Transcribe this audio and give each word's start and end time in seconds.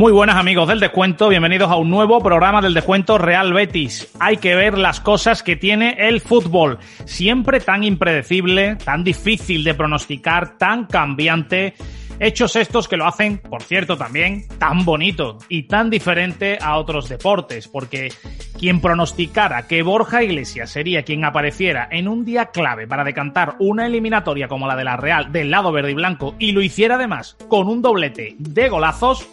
Muy 0.00 0.12
buenas 0.12 0.36
amigos 0.36 0.66
del 0.66 0.80
descuento, 0.80 1.28
bienvenidos 1.28 1.70
a 1.70 1.76
un 1.76 1.90
nuevo 1.90 2.22
programa 2.22 2.62
del 2.62 2.72
descuento 2.72 3.18
Real 3.18 3.52
Betis. 3.52 4.10
Hay 4.18 4.38
que 4.38 4.54
ver 4.54 4.78
las 4.78 4.98
cosas 4.98 5.42
que 5.42 5.56
tiene 5.56 5.94
el 5.98 6.22
fútbol, 6.22 6.78
siempre 7.04 7.60
tan 7.60 7.84
impredecible, 7.84 8.76
tan 8.76 9.04
difícil 9.04 9.62
de 9.62 9.74
pronosticar, 9.74 10.56
tan 10.56 10.86
cambiante. 10.86 11.74
Hechos 12.18 12.56
estos 12.56 12.88
que 12.88 12.96
lo 12.96 13.06
hacen, 13.06 13.38
por 13.38 13.62
cierto, 13.62 13.98
también 13.98 14.48
tan 14.58 14.86
bonito 14.86 15.36
y 15.50 15.64
tan 15.64 15.90
diferente 15.90 16.58
a 16.62 16.78
otros 16.78 17.10
deportes, 17.10 17.68
porque 17.68 18.10
quien 18.58 18.80
pronosticara 18.80 19.66
que 19.66 19.82
Borja 19.82 20.22
Iglesias 20.22 20.70
sería 20.70 21.02
quien 21.02 21.26
apareciera 21.26 21.88
en 21.90 22.08
un 22.08 22.24
día 22.24 22.46
clave 22.46 22.86
para 22.86 23.04
decantar 23.04 23.56
una 23.58 23.86
eliminatoria 23.86 24.48
como 24.48 24.66
la 24.66 24.76
de 24.76 24.84
la 24.84 24.96
Real 24.96 25.30
del 25.30 25.50
lado 25.50 25.72
verde 25.72 25.90
y 25.90 25.94
blanco 25.94 26.36
y 26.38 26.52
lo 26.52 26.62
hiciera 26.62 26.94
además 26.94 27.36
con 27.48 27.68
un 27.68 27.82
doblete 27.82 28.36
de 28.38 28.68
golazos, 28.70 29.28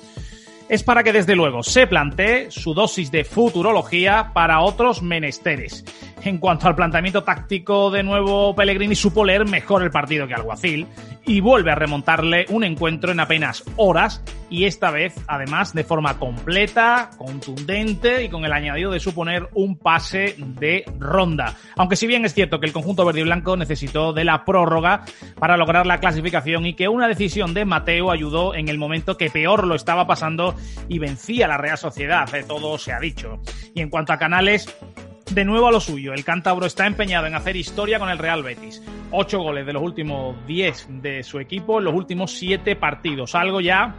es 0.69 0.83
para 0.83 1.03
que 1.03 1.13
desde 1.13 1.35
luego 1.35 1.63
se 1.63 1.87
plantee 1.87 2.51
su 2.51 2.73
dosis 2.73 3.11
de 3.11 3.23
futurología 3.23 4.31
para 4.33 4.61
otros 4.61 5.01
menesteres. 5.01 5.83
En 6.23 6.39
cuanto 6.39 6.67
al 6.67 6.75
planteamiento 6.75 7.23
táctico, 7.23 7.91
de 7.91 8.03
nuevo 8.03 8.55
Pellegrini 8.55 8.95
supo 8.95 9.23
leer 9.23 9.47
mejor 9.47 9.83
el 9.83 9.91
partido 9.91 10.27
que 10.27 10.33
Alguacil 10.33 10.87
y 11.25 11.41
vuelve 11.41 11.71
a 11.71 11.75
remontarle 11.75 12.45
un 12.49 12.63
encuentro 12.63 13.11
en 13.11 13.19
apenas 13.19 13.63
horas 13.75 14.23
y 14.49 14.63
esta 14.63 14.91
vez 14.91 15.13
además 15.27 15.73
de 15.73 15.83
forma 15.83 16.17
completa, 16.17 17.09
contundente 17.17 18.23
y 18.23 18.29
con 18.29 18.45
el 18.45 18.53
añadido 18.53 18.91
de 18.91 18.99
suponer 18.99 19.49
un 19.53 19.77
pase 19.77 20.35
de 20.37 20.85
ronda. 20.97 21.53
Aunque 21.75 21.97
si 21.97 22.07
bien 22.07 22.23
es 22.23 22.33
cierto 22.33 22.59
que 22.59 22.65
el 22.65 22.73
conjunto 22.73 23.05
verde 23.05 23.21
y 23.21 23.23
blanco 23.23 23.57
necesitó 23.57 24.13
de 24.13 24.23
la 24.23 24.45
prórroga 24.45 25.03
para 25.37 25.57
lograr 25.57 25.85
la 25.85 25.99
clasificación 25.99 26.65
y 26.65 26.73
que 26.73 26.87
una 26.87 27.09
decisión 27.09 27.53
de 27.53 27.65
Mateo 27.65 28.09
ayudó 28.09 28.55
en 28.55 28.69
el 28.69 28.77
momento 28.77 29.17
que 29.17 29.29
peor 29.29 29.67
lo 29.67 29.75
estaba 29.75 30.07
pasando 30.07 30.55
y 30.87 30.99
vencía 30.99 31.47
la 31.47 31.57
Real 31.57 31.77
Sociedad, 31.77 32.31
de 32.31 32.43
todo 32.43 32.77
se 32.77 32.93
ha 32.93 32.99
dicho. 32.99 33.39
Y 33.75 33.81
en 33.81 33.89
cuanto 33.89 34.13
a 34.13 34.17
Canales, 34.17 34.73
de 35.31 35.45
nuevo 35.45 35.67
a 35.67 35.71
lo 35.71 35.79
suyo. 35.79 36.13
El 36.13 36.23
cántabro 36.23 36.65
está 36.65 36.87
empeñado 36.87 37.27
en 37.27 37.35
hacer 37.35 37.55
historia 37.55 37.99
con 37.99 38.09
el 38.09 38.17
Real 38.17 38.43
Betis. 38.43 38.81
Ocho 39.11 39.39
goles 39.39 39.65
de 39.65 39.73
los 39.73 39.83
últimos 39.83 40.35
diez 40.45 40.87
de 40.89 41.23
su 41.23 41.39
equipo 41.39 41.79
en 41.79 41.85
los 41.85 41.93
últimos 41.93 42.31
siete 42.31 42.75
partidos. 42.75 43.35
Algo 43.35 43.61
ya 43.61 43.95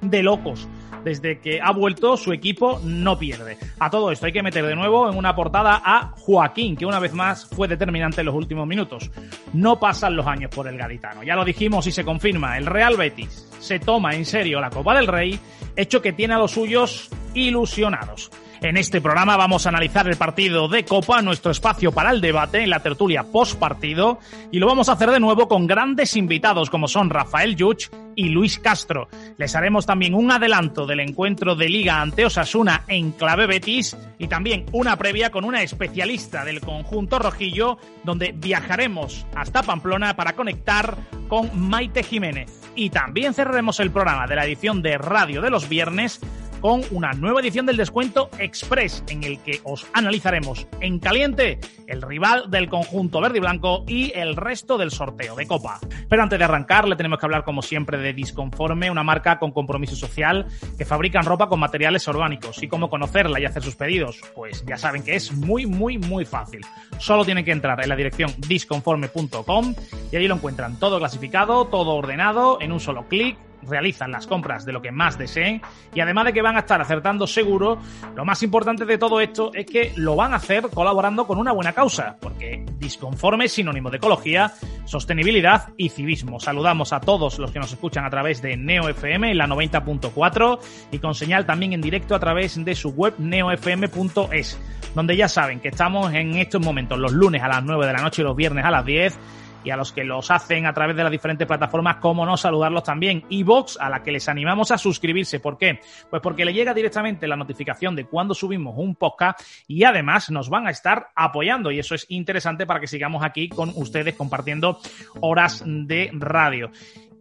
de 0.00 0.22
locos. 0.22 0.68
Desde 1.04 1.40
que 1.40 1.60
ha 1.60 1.72
vuelto, 1.72 2.16
su 2.16 2.32
equipo 2.32 2.80
no 2.84 3.18
pierde. 3.18 3.58
A 3.80 3.90
todo 3.90 4.12
esto 4.12 4.26
hay 4.26 4.32
que 4.32 4.42
meter 4.42 4.64
de 4.64 4.76
nuevo 4.76 5.10
en 5.10 5.16
una 5.16 5.34
portada 5.34 5.82
a 5.84 6.12
Joaquín, 6.16 6.76
que 6.76 6.86
una 6.86 7.00
vez 7.00 7.12
más 7.12 7.44
fue 7.44 7.66
determinante 7.66 8.20
en 8.20 8.26
los 8.26 8.36
últimos 8.36 8.68
minutos. 8.68 9.10
No 9.52 9.80
pasan 9.80 10.14
los 10.14 10.26
años 10.28 10.52
por 10.54 10.68
el 10.68 10.78
gaditano. 10.78 11.24
Ya 11.24 11.34
lo 11.34 11.44
dijimos 11.44 11.88
y 11.88 11.92
se 11.92 12.04
confirma. 12.04 12.56
El 12.56 12.66
Real 12.66 12.96
Betis 12.96 13.48
se 13.58 13.80
toma 13.80 14.14
en 14.14 14.24
serio 14.24 14.60
la 14.60 14.70
Copa 14.70 14.94
del 14.94 15.08
Rey, 15.08 15.40
hecho 15.74 16.00
que 16.00 16.12
tiene 16.12 16.34
a 16.34 16.38
los 16.38 16.52
suyos 16.52 17.10
ilusionados. 17.34 18.30
En 18.62 18.76
este 18.76 19.00
programa 19.00 19.36
vamos 19.36 19.66
a 19.66 19.70
analizar 19.70 20.06
el 20.06 20.16
partido 20.16 20.68
de 20.68 20.84
Copa, 20.84 21.20
nuestro 21.20 21.50
espacio 21.50 21.90
para 21.90 22.12
el 22.12 22.20
debate 22.20 22.62
en 22.62 22.70
la 22.70 22.78
tertulia 22.78 23.24
post 23.24 23.58
partido, 23.58 24.20
y 24.52 24.60
lo 24.60 24.68
vamos 24.68 24.88
a 24.88 24.92
hacer 24.92 25.10
de 25.10 25.18
nuevo 25.18 25.48
con 25.48 25.66
grandes 25.66 26.14
invitados 26.14 26.70
como 26.70 26.86
son 26.86 27.10
Rafael 27.10 27.56
Yuch 27.56 27.88
y 28.14 28.28
Luis 28.28 28.60
Castro. 28.60 29.08
Les 29.36 29.56
haremos 29.56 29.84
también 29.84 30.14
un 30.14 30.30
adelanto 30.30 30.86
del 30.86 31.00
encuentro 31.00 31.56
de 31.56 31.68
Liga 31.68 32.00
ante 32.00 32.24
Osasuna 32.24 32.84
en 32.86 33.10
clave 33.10 33.48
Betis 33.48 33.96
y 34.16 34.28
también 34.28 34.66
una 34.70 34.96
previa 34.96 35.30
con 35.30 35.44
una 35.44 35.62
especialista 35.62 36.44
del 36.44 36.60
conjunto 36.60 37.18
rojillo 37.18 37.78
donde 38.04 38.30
viajaremos 38.30 39.26
hasta 39.34 39.64
Pamplona 39.64 40.14
para 40.14 40.34
conectar 40.34 40.96
con 41.26 41.50
Maite 41.68 42.04
Jiménez. 42.04 42.60
Y 42.76 42.90
también 42.90 43.34
cerraremos 43.34 43.80
el 43.80 43.90
programa 43.90 44.28
de 44.28 44.36
la 44.36 44.46
edición 44.46 44.82
de 44.82 44.98
radio 44.98 45.42
de 45.42 45.50
los 45.50 45.68
viernes 45.68 46.20
con 46.62 46.80
una 46.92 47.12
nueva 47.12 47.40
edición 47.40 47.66
del 47.66 47.76
Descuento 47.76 48.30
Express, 48.38 49.02
en 49.08 49.24
el 49.24 49.40
que 49.40 49.60
os 49.64 49.84
analizaremos 49.92 50.68
en 50.80 51.00
caliente 51.00 51.58
el 51.88 52.00
rival 52.00 52.52
del 52.52 52.68
conjunto 52.68 53.20
verde 53.20 53.38
y 53.38 53.40
blanco 53.40 53.84
y 53.88 54.12
el 54.14 54.36
resto 54.36 54.78
del 54.78 54.92
sorteo 54.92 55.34
de 55.34 55.48
Copa. 55.48 55.80
Pero 56.08 56.22
antes 56.22 56.38
de 56.38 56.44
arrancar, 56.44 56.86
le 56.86 56.94
tenemos 56.94 57.18
que 57.18 57.26
hablar, 57.26 57.42
como 57.42 57.62
siempre, 57.62 57.98
de 57.98 58.12
Disconforme, 58.12 58.92
una 58.92 59.02
marca 59.02 59.40
con 59.40 59.50
compromiso 59.50 59.96
social 59.96 60.46
que 60.78 60.84
fabrican 60.84 61.24
ropa 61.24 61.48
con 61.48 61.58
materiales 61.58 62.06
orgánicos. 62.06 62.62
¿Y 62.62 62.68
cómo 62.68 62.88
conocerla 62.88 63.40
y 63.40 63.44
hacer 63.44 63.64
sus 63.64 63.74
pedidos? 63.74 64.20
Pues 64.32 64.64
ya 64.64 64.78
saben 64.78 65.02
que 65.02 65.16
es 65.16 65.32
muy, 65.32 65.66
muy, 65.66 65.98
muy 65.98 66.24
fácil. 66.24 66.60
Solo 66.98 67.24
tienen 67.24 67.44
que 67.44 67.50
entrar 67.50 67.82
en 67.82 67.88
la 67.88 67.96
dirección 67.96 68.32
disconforme.com 68.46 69.74
y 70.12 70.16
allí 70.16 70.28
lo 70.28 70.36
encuentran 70.36 70.78
todo 70.78 71.00
clasificado, 71.00 71.66
todo 71.66 71.96
ordenado, 71.96 72.58
en 72.60 72.70
un 72.70 72.78
solo 72.78 73.08
clic 73.08 73.36
realizan 73.68 74.10
las 74.10 74.26
compras 74.26 74.64
de 74.64 74.72
lo 74.72 74.82
que 74.82 74.92
más 74.92 75.18
deseen 75.18 75.62
y 75.94 76.00
además 76.00 76.26
de 76.26 76.32
que 76.32 76.42
van 76.42 76.56
a 76.56 76.60
estar 76.60 76.80
acertando 76.80 77.26
seguro, 77.26 77.78
lo 78.14 78.24
más 78.24 78.42
importante 78.42 78.84
de 78.84 78.98
todo 78.98 79.20
esto 79.20 79.50
es 79.54 79.66
que 79.66 79.92
lo 79.96 80.16
van 80.16 80.32
a 80.32 80.36
hacer 80.36 80.68
colaborando 80.68 81.26
con 81.26 81.38
una 81.38 81.52
buena 81.52 81.72
causa, 81.72 82.16
porque 82.20 82.64
disconforme 82.78 83.46
es 83.46 83.52
sinónimo 83.52 83.90
de 83.90 83.98
ecología, 83.98 84.52
sostenibilidad 84.84 85.68
y 85.76 85.88
civismo. 85.88 86.40
Saludamos 86.40 86.92
a 86.92 87.00
todos 87.00 87.38
los 87.38 87.50
que 87.50 87.58
nos 87.58 87.72
escuchan 87.72 88.04
a 88.04 88.10
través 88.10 88.42
de 88.42 88.56
Neo 88.56 88.88
FM 88.88 89.30
en 89.30 89.38
la 89.38 89.46
90.4 89.46 90.58
y 90.90 90.98
con 90.98 91.14
señal 91.14 91.46
también 91.46 91.72
en 91.72 91.80
directo 91.80 92.14
a 92.14 92.20
través 92.20 92.62
de 92.62 92.74
su 92.74 92.90
web 92.90 93.14
neofm.es, 93.18 94.58
donde 94.94 95.16
ya 95.16 95.28
saben 95.28 95.60
que 95.60 95.68
estamos 95.68 96.12
en 96.12 96.36
estos 96.36 96.60
momentos 96.60 96.98
los 96.98 97.12
lunes 97.12 97.42
a 97.42 97.48
las 97.48 97.62
9 97.62 97.86
de 97.86 97.92
la 97.92 98.02
noche 98.02 98.22
y 98.22 98.24
los 98.24 98.36
viernes 98.36 98.64
a 98.64 98.70
las 98.70 98.84
10 98.84 99.18
y 99.64 99.70
a 99.70 99.76
los 99.76 99.92
que 99.92 100.04
los 100.04 100.30
hacen 100.30 100.66
a 100.66 100.72
través 100.72 100.96
de 100.96 101.02
las 101.02 101.12
diferentes 101.12 101.46
plataformas, 101.46 101.96
cómo 101.96 102.26
no 102.26 102.36
saludarlos 102.36 102.84
también. 102.84 103.24
Y 103.28 103.42
Vox, 103.42 103.78
a 103.80 103.88
la 103.88 104.02
que 104.02 104.12
les 104.12 104.28
animamos 104.28 104.70
a 104.70 104.78
suscribirse. 104.78 105.40
¿Por 105.40 105.58
qué? 105.58 105.80
Pues 106.10 106.22
porque 106.22 106.44
le 106.44 106.52
llega 106.52 106.74
directamente 106.74 107.26
la 107.26 107.36
notificación 107.36 107.96
de 107.96 108.06
cuando 108.06 108.34
subimos 108.34 108.74
un 108.76 108.94
podcast 108.94 109.40
y 109.66 109.84
además 109.84 110.30
nos 110.30 110.48
van 110.48 110.66
a 110.66 110.70
estar 110.70 111.08
apoyando. 111.14 111.70
Y 111.70 111.78
eso 111.78 111.94
es 111.94 112.06
interesante 112.08 112.66
para 112.66 112.80
que 112.80 112.86
sigamos 112.86 113.22
aquí 113.24 113.48
con 113.48 113.72
ustedes 113.74 114.14
compartiendo 114.14 114.78
horas 115.20 115.62
de 115.66 116.10
radio 116.12 116.70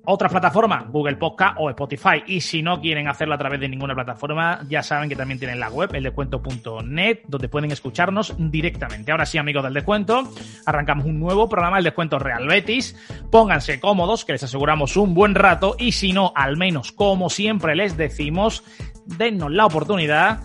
otra 0.06 0.30
plataforma, 0.30 0.86
Google 0.90 1.16
Podcast 1.16 1.56
o 1.60 1.70
Spotify. 1.70 2.24
Y 2.26 2.42
si 2.42 2.62
no 2.62 2.82
quieren 2.82 3.08
hacerlo 3.08 3.36
a 3.36 3.38
través 3.38 3.60
de 3.60 3.70
ninguna 3.70 3.94
plataforma, 3.94 4.62
ya 4.68 4.82
saben 4.82 5.10
que 5.10 5.16
también 5.16 5.40
tienen 5.40 5.60
la 5.60 5.70
web, 5.70 5.94
eldescuento.net, 5.94 7.20
donde 7.28 7.50
pueden 7.50 7.72
escucharnos 7.72 8.34
directamente. 8.38 9.12
Ahora 9.12 9.26
sí, 9.26 9.38
amigos 9.38 9.64
del 9.64 9.74
descuento, 9.74 10.24
arrancamos 10.66 11.06
un 11.06 11.20
nuevo 11.20 11.48
programa, 11.48 11.78
el 11.78 11.84
descuento 11.84 12.20
Real 12.20 12.48
Betis. 12.48 12.96
Pónganse 13.30 13.80
cómodos, 13.80 14.26
que 14.26 14.34
les 14.34 14.44
aseguramos 14.44 14.98
un 14.98 15.14
buen 15.14 15.36
rato. 15.36 15.76
Y 15.78 15.92
si 15.92 16.14
no, 16.14 16.34
al 16.36 16.58
menos, 16.58 16.92
como 16.92 17.30
siempre 17.30 17.76
les 17.76 17.98
decimos, 17.98 18.64
dennos 19.06 19.52
la 19.52 19.66
oportunidad 19.66 20.40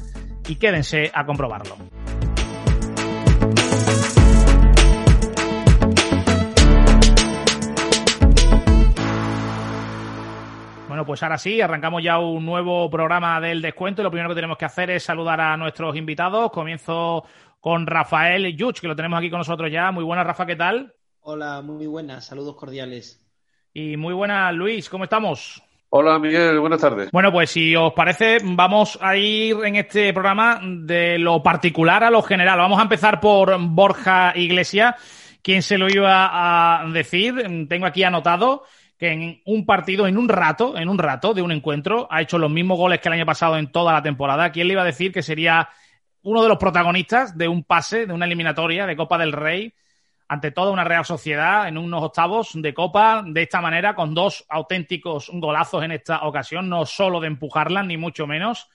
y 0.49 0.57
quédense 0.57 1.11
a 1.15 1.25
comprobarlo. 1.25 1.96
Bueno, 10.97 11.09
pues 11.09 11.23
ahora 11.23 11.37
sí, 11.37 11.61
arrancamos 11.61 12.03
ya 12.03 12.19
un 12.19 12.47
nuevo 12.47 12.89
programa 12.89 13.39
del 13.39 13.61
descuento 13.61 14.01
y 14.01 14.05
lo 14.05 14.11
primero 14.11 14.31
que 14.31 14.37
tenemos 14.37 14.57
que 14.57 14.65
hacer 14.65 14.89
es 14.89 15.03
saludar 15.03 15.39
a 15.43 15.55
nuestros 15.55 15.95
invitados. 15.95 16.51
Comienzo 16.51 17.23
con 17.61 17.87
Rafael 17.87 18.57
Yuch, 18.57 18.81
que 18.81 18.89
lo 18.89 18.97
tenemos 18.97 19.19
aquí 19.19 19.29
con 19.29 19.41
nosotros 19.41 19.71
ya. 19.71 19.93
Muy 19.93 20.05
buenas, 20.05 20.27
Rafa, 20.27 20.47
¿qué 20.47 20.57
tal? 20.57 20.95
Hola, 21.21 21.61
muy 21.61 21.87
buenas, 21.87 22.25
saludos 22.25 22.57
cordiales. 22.57 23.23
Y 23.75 23.99
muy 23.99 24.15
buenas, 24.15 24.55
Luis, 24.55 24.89
¿cómo 24.89 25.05
estamos? 25.05 25.63
Hola 25.91 26.19
Miguel, 26.19 26.59
buenas 26.61 26.81
tardes. 26.81 27.11
Bueno, 27.13 27.31
pues 27.31 27.51
si 27.51 27.77
os 27.77 27.93
parece, 27.93 28.39
vamos 28.43 28.99
a 29.03 29.19
ir 29.19 29.55
en 29.67 29.77
este 29.77 30.15
programa 30.15 30.63
de 30.63 31.19
lo 31.19 31.43
particular 31.43 32.05
a 32.05 32.11
lo 32.11 32.23
general. 32.23 32.59
Vamos 32.59 32.79
a 32.79 32.85
empezar 32.85 33.21
por 33.21 33.55
Borja 33.61 34.33
Iglesias, 34.35 34.95
quien 35.43 35.61
se 35.61 35.77
lo 35.77 35.91
iba 35.91 36.81
a 36.81 36.89
decir. 36.89 37.67
Tengo 37.69 37.85
aquí 37.85 38.03
anotado 38.03 38.63
que 38.99 39.13
en 39.13 39.43
un 39.45 39.67
partido, 39.67 40.07
en 40.07 40.17
un 40.17 40.29
rato, 40.29 40.77
en 40.77 40.89
un 40.89 40.99
rato 40.99 41.35
de 41.35 41.43
un 41.43 41.53
encuentro, 41.53 42.09
ha 42.11 42.23
hecho 42.23 42.39
los 42.39 42.51
mismos 42.51 42.79
goles 42.79 43.01
que 43.01 43.09
el 43.09 43.15
año 43.15 43.27
pasado 43.27 43.59
en 43.59 43.71
toda 43.71 43.93
la 43.93 44.03
temporada. 44.03 44.51
¿Quién 44.53 44.69
le 44.69 44.73
iba 44.73 44.83
a 44.83 44.87
decir 44.87 45.13
que 45.13 45.23
sería 45.23 45.69
uno 46.23 46.43
de 46.43 46.49
los 46.49 46.59
protagonistas 46.59 47.37
de 47.37 47.47
un 47.47 47.63
pase, 47.63 48.07
de 48.07 48.13
una 48.13 48.27
eliminatoria 48.27 48.87
de 48.87 48.97
Copa 48.97 49.19
del 49.19 49.33
Rey, 49.33 49.75
ante 50.29 50.51
toda 50.51 50.73
una 50.73 50.85
Real 50.85 51.05
Sociedad 51.05 51.69
en 51.69 51.79
unos 51.79 52.03
octavos 52.03 52.51
de 52.55 52.75
Copa, 52.75 53.23
de 53.25 53.43
esta 53.43 53.61
manera, 53.61 53.95
con 53.95 54.15
dos 54.15 54.45
auténticos 54.49 55.31
golazos 55.33 55.85
en 55.85 55.93
esta 55.93 56.25
ocasión, 56.25 56.69
no 56.69 56.85
solo 56.85 57.21
de 57.21 57.29
empujarla, 57.29 57.83
ni 57.83 57.97
mucho 57.97 58.27
menos. 58.27 58.69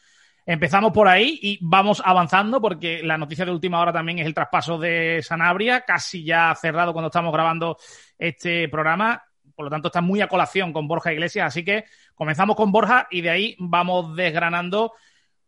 Empezamos 0.45 0.91
por 0.91 1.07
ahí 1.07 1.39
y 1.41 1.59
vamos 1.61 2.01
avanzando 2.03 2.61
porque 2.61 3.03
la 3.03 3.17
noticia 3.17 3.45
de 3.45 3.51
última 3.51 3.79
hora 3.79 3.93
también 3.93 4.19
es 4.19 4.25
el 4.25 4.33
traspaso 4.33 4.77
de 4.77 5.21
Sanabria, 5.21 5.81
casi 5.81 6.23
ya 6.23 6.55
cerrado 6.55 6.93
cuando 6.93 7.07
estamos 7.07 7.33
grabando 7.33 7.77
este 8.17 8.69
programa. 8.69 9.23
Por 9.61 9.65
lo 9.65 9.69
tanto, 9.69 9.89
está 9.89 10.01
muy 10.01 10.21
a 10.21 10.27
colación 10.27 10.73
con 10.73 10.87
Borja 10.87 11.13
Iglesias. 11.13 11.45
Así 11.45 11.63
que 11.63 11.85
comenzamos 12.15 12.55
con 12.55 12.71
Borja 12.71 13.07
y 13.11 13.21
de 13.21 13.29
ahí 13.29 13.55
vamos 13.59 14.15
desgranando 14.15 14.93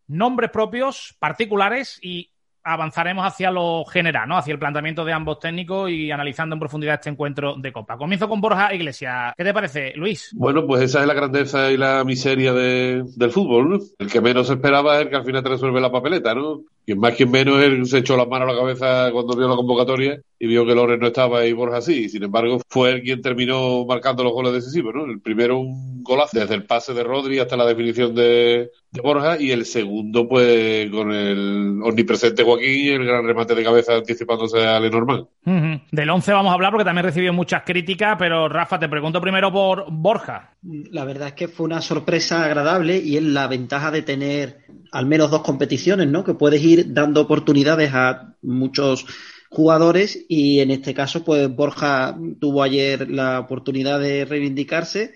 nombres 0.05 0.51
propios, 0.51 1.15
particulares 1.17 1.97
y 1.99 2.29
avanzaremos 2.63 3.25
hacia 3.25 3.49
lo 3.49 3.83
general, 3.85 4.29
¿no? 4.29 4.37
Hacia 4.37 4.51
el 4.51 4.59
planteamiento 4.59 5.03
de 5.03 5.13
ambos 5.13 5.39
técnicos 5.39 5.89
y 5.89 6.11
analizando 6.11 6.53
en 6.53 6.59
profundidad 6.59 6.93
este 6.93 7.09
encuentro 7.09 7.55
de 7.55 7.73
Copa. 7.73 7.97
Comienzo 7.97 8.29
con 8.29 8.39
Borja 8.39 8.71
Iglesias. 8.71 9.33
¿Qué 9.35 9.43
te 9.43 9.51
parece, 9.51 9.93
Luis? 9.95 10.29
Bueno, 10.35 10.67
pues 10.67 10.83
esa 10.83 11.01
es 11.01 11.07
la 11.07 11.15
grandeza 11.15 11.71
y 11.71 11.77
la 11.77 12.03
miseria 12.03 12.53
de, 12.53 13.03
del 13.15 13.31
fútbol. 13.31 13.81
El 13.97 14.11
que 14.11 14.21
menos 14.21 14.47
esperaba 14.47 14.97
es 14.97 15.01
el 15.01 15.09
que 15.09 15.15
al 15.15 15.25
final 15.25 15.41
te 15.41 15.49
resuelve 15.49 15.81
la 15.81 15.91
papeleta, 15.91 16.35
¿no? 16.35 16.61
Quien 16.85 16.99
más, 16.99 17.15
quien 17.15 17.31
menos, 17.31 17.63
él 17.63 17.85
se 17.85 17.99
echó 17.99 18.17
las 18.17 18.27
manos 18.27 18.49
a 18.49 18.53
la 18.53 18.59
cabeza 18.59 19.11
cuando 19.11 19.35
vio 19.35 19.47
la 19.47 19.55
convocatoria 19.55 20.19
y 20.37 20.47
vio 20.47 20.65
que 20.65 20.75
Loren 20.75 20.99
no 20.99 21.07
estaba 21.07 21.45
y 21.45 21.53
Borja 21.53 21.79
sí. 21.79 22.09
Sin 22.09 22.23
embargo, 22.23 22.59
fue 22.67 22.91
él 22.91 23.01
quien 23.03 23.21
terminó 23.21 23.85
marcando 23.85 24.25
los 24.25 24.33
goles 24.33 24.51
decisivos, 24.51 24.93
¿no? 24.93 25.05
El 25.05 25.21
primero 25.21 25.57
un 25.57 26.03
golazo 26.03 26.37
desde 26.37 26.55
el 26.55 26.65
pase 26.65 26.93
de 26.93 27.03
Rodri 27.03 27.39
hasta 27.39 27.55
la 27.55 27.65
definición 27.65 28.13
de, 28.13 28.69
de 28.91 29.01
Borja 29.01 29.39
y 29.39 29.51
el 29.51 29.65
segundo, 29.65 30.27
pues, 30.27 30.89
con 30.91 31.13
el 31.13 31.79
omnipresente 31.81 32.43
Joaquín 32.43 32.67
y 32.67 32.89
el 32.89 33.05
gran 33.05 33.25
remate 33.25 33.55
de 33.55 33.63
cabeza 33.63 33.95
anticipándose 33.95 34.65
a 34.65 34.81
Lenormand. 34.81 35.27
Uh 35.45 35.79
Del 35.91 36.09
11 36.09 36.33
vamos 36.33 36.51
a 36.51 36.55
hablar 36.55 36.71
porque 36.71 36.85
también 36.85 37.05
recibió 37.05 37.31
muchas 37.31 37.63
críticas, 37.63 38.17
pero 38.19 38.49
Rafa, 38.49 38.77
te 38.77 38.89
pregunto 38.89 39.21
primero 39.21 39.51
por 39.53 39.85
Borja. 39.89 40.55
La 40.91 41.05
verdad 41.05 41.29
es 41.29 41.33
que 41.35 41.47
fue 41.47 41.65
una 41.65 41.81
sorpresa 41.81 42.43
agradable 42.43 42.97
y 42.97 43.15
es 43.15 43.23
la 43.23 43.47
ventaja 43.47 43.91
de 43.91 44.01
tener 44.01 44.57
al 44.91 45.05
menos 45.07 45.31
dos 45.31 45.41
competiciones, 45.41 46.07
¿no? 46.07 46.23
Que 46.23 46.33
puedes 46.33 46.61
ir 46.61 46.72
dando 46.93 47.21
oportunidades 47.21 47.91
a 47.93 48.35
muchos 48.41 49.05
jugadores 49.49 50.25
y 50.27 50.59
en 50.59 50.71
este 50.71 50.93
caso, 50.93 51.23
pues 51.23 51.47
Borja 51.53 52.17
tuvo 52.39 52.63
ayer 52.63 53.09
la 53.09 53.39
oportunidad 53.39 53.99
de 53.99 54.25
reivindicarse 54.25 55.13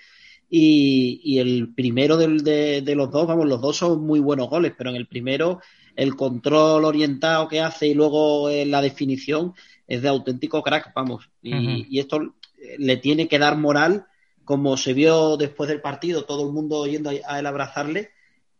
y, 0.49 1.19
y 1.23 1.39
el 1.39 1.73
primero 1.73 2.17
del, 2.17 2.43
de, 2.43 2.81
de, 2.81 2.95
los 2.95 3.11
dos, 3.11 3.27
vamos, 3.27 3.47
los 3.47 3.59
dos 3.61 3.77
son 3.77 4.05
muy 4.05 4.19
buenos 4.19 4.49
goles, 4.49 4.73
pero 4.77 4.91
en 4.91 4.95
el 4.95 5.07
primero 5.07 5.59
el 5.95 6.15
control 6.15 6.85
orientado 6.85 7.47
que 7.47 7.59
hace 7.59 7.87
y 7.87 7.93
luego 7.95 8.49
eh, 8.49 8.65
la 8.65 8.81
definición 8.81 9.53
es 9.87 10.03
de 10.03 10.09
auténtico 10.09 10.61
crack, 10.61 10.93
vamos. 10.93 11.29
Y, 11.41 11.53
uh 11.53 11.57
-huh. 11.57 11.87
y 11.89 11.99
esto 11.99 12.35
le 12.77 12.97
tiene 12.97 13.27
que 13.27 13.39
dar 13.39 13.57
moral, 13.57 14.05
como 14.45 14.77
se 14.77 14.93
vio 14.93 15.37
después 15.37 15.67
del 15.67 15.81
partido, 15.81 16.23
todo 16.25 16.47
el 16.47 16.53
mundo 16.53 16.85
yendo 16.85 17.09
a 17.09 17.39
él 17.39 17.45
a 17.45 17.49
abrazarle 17.49 18.11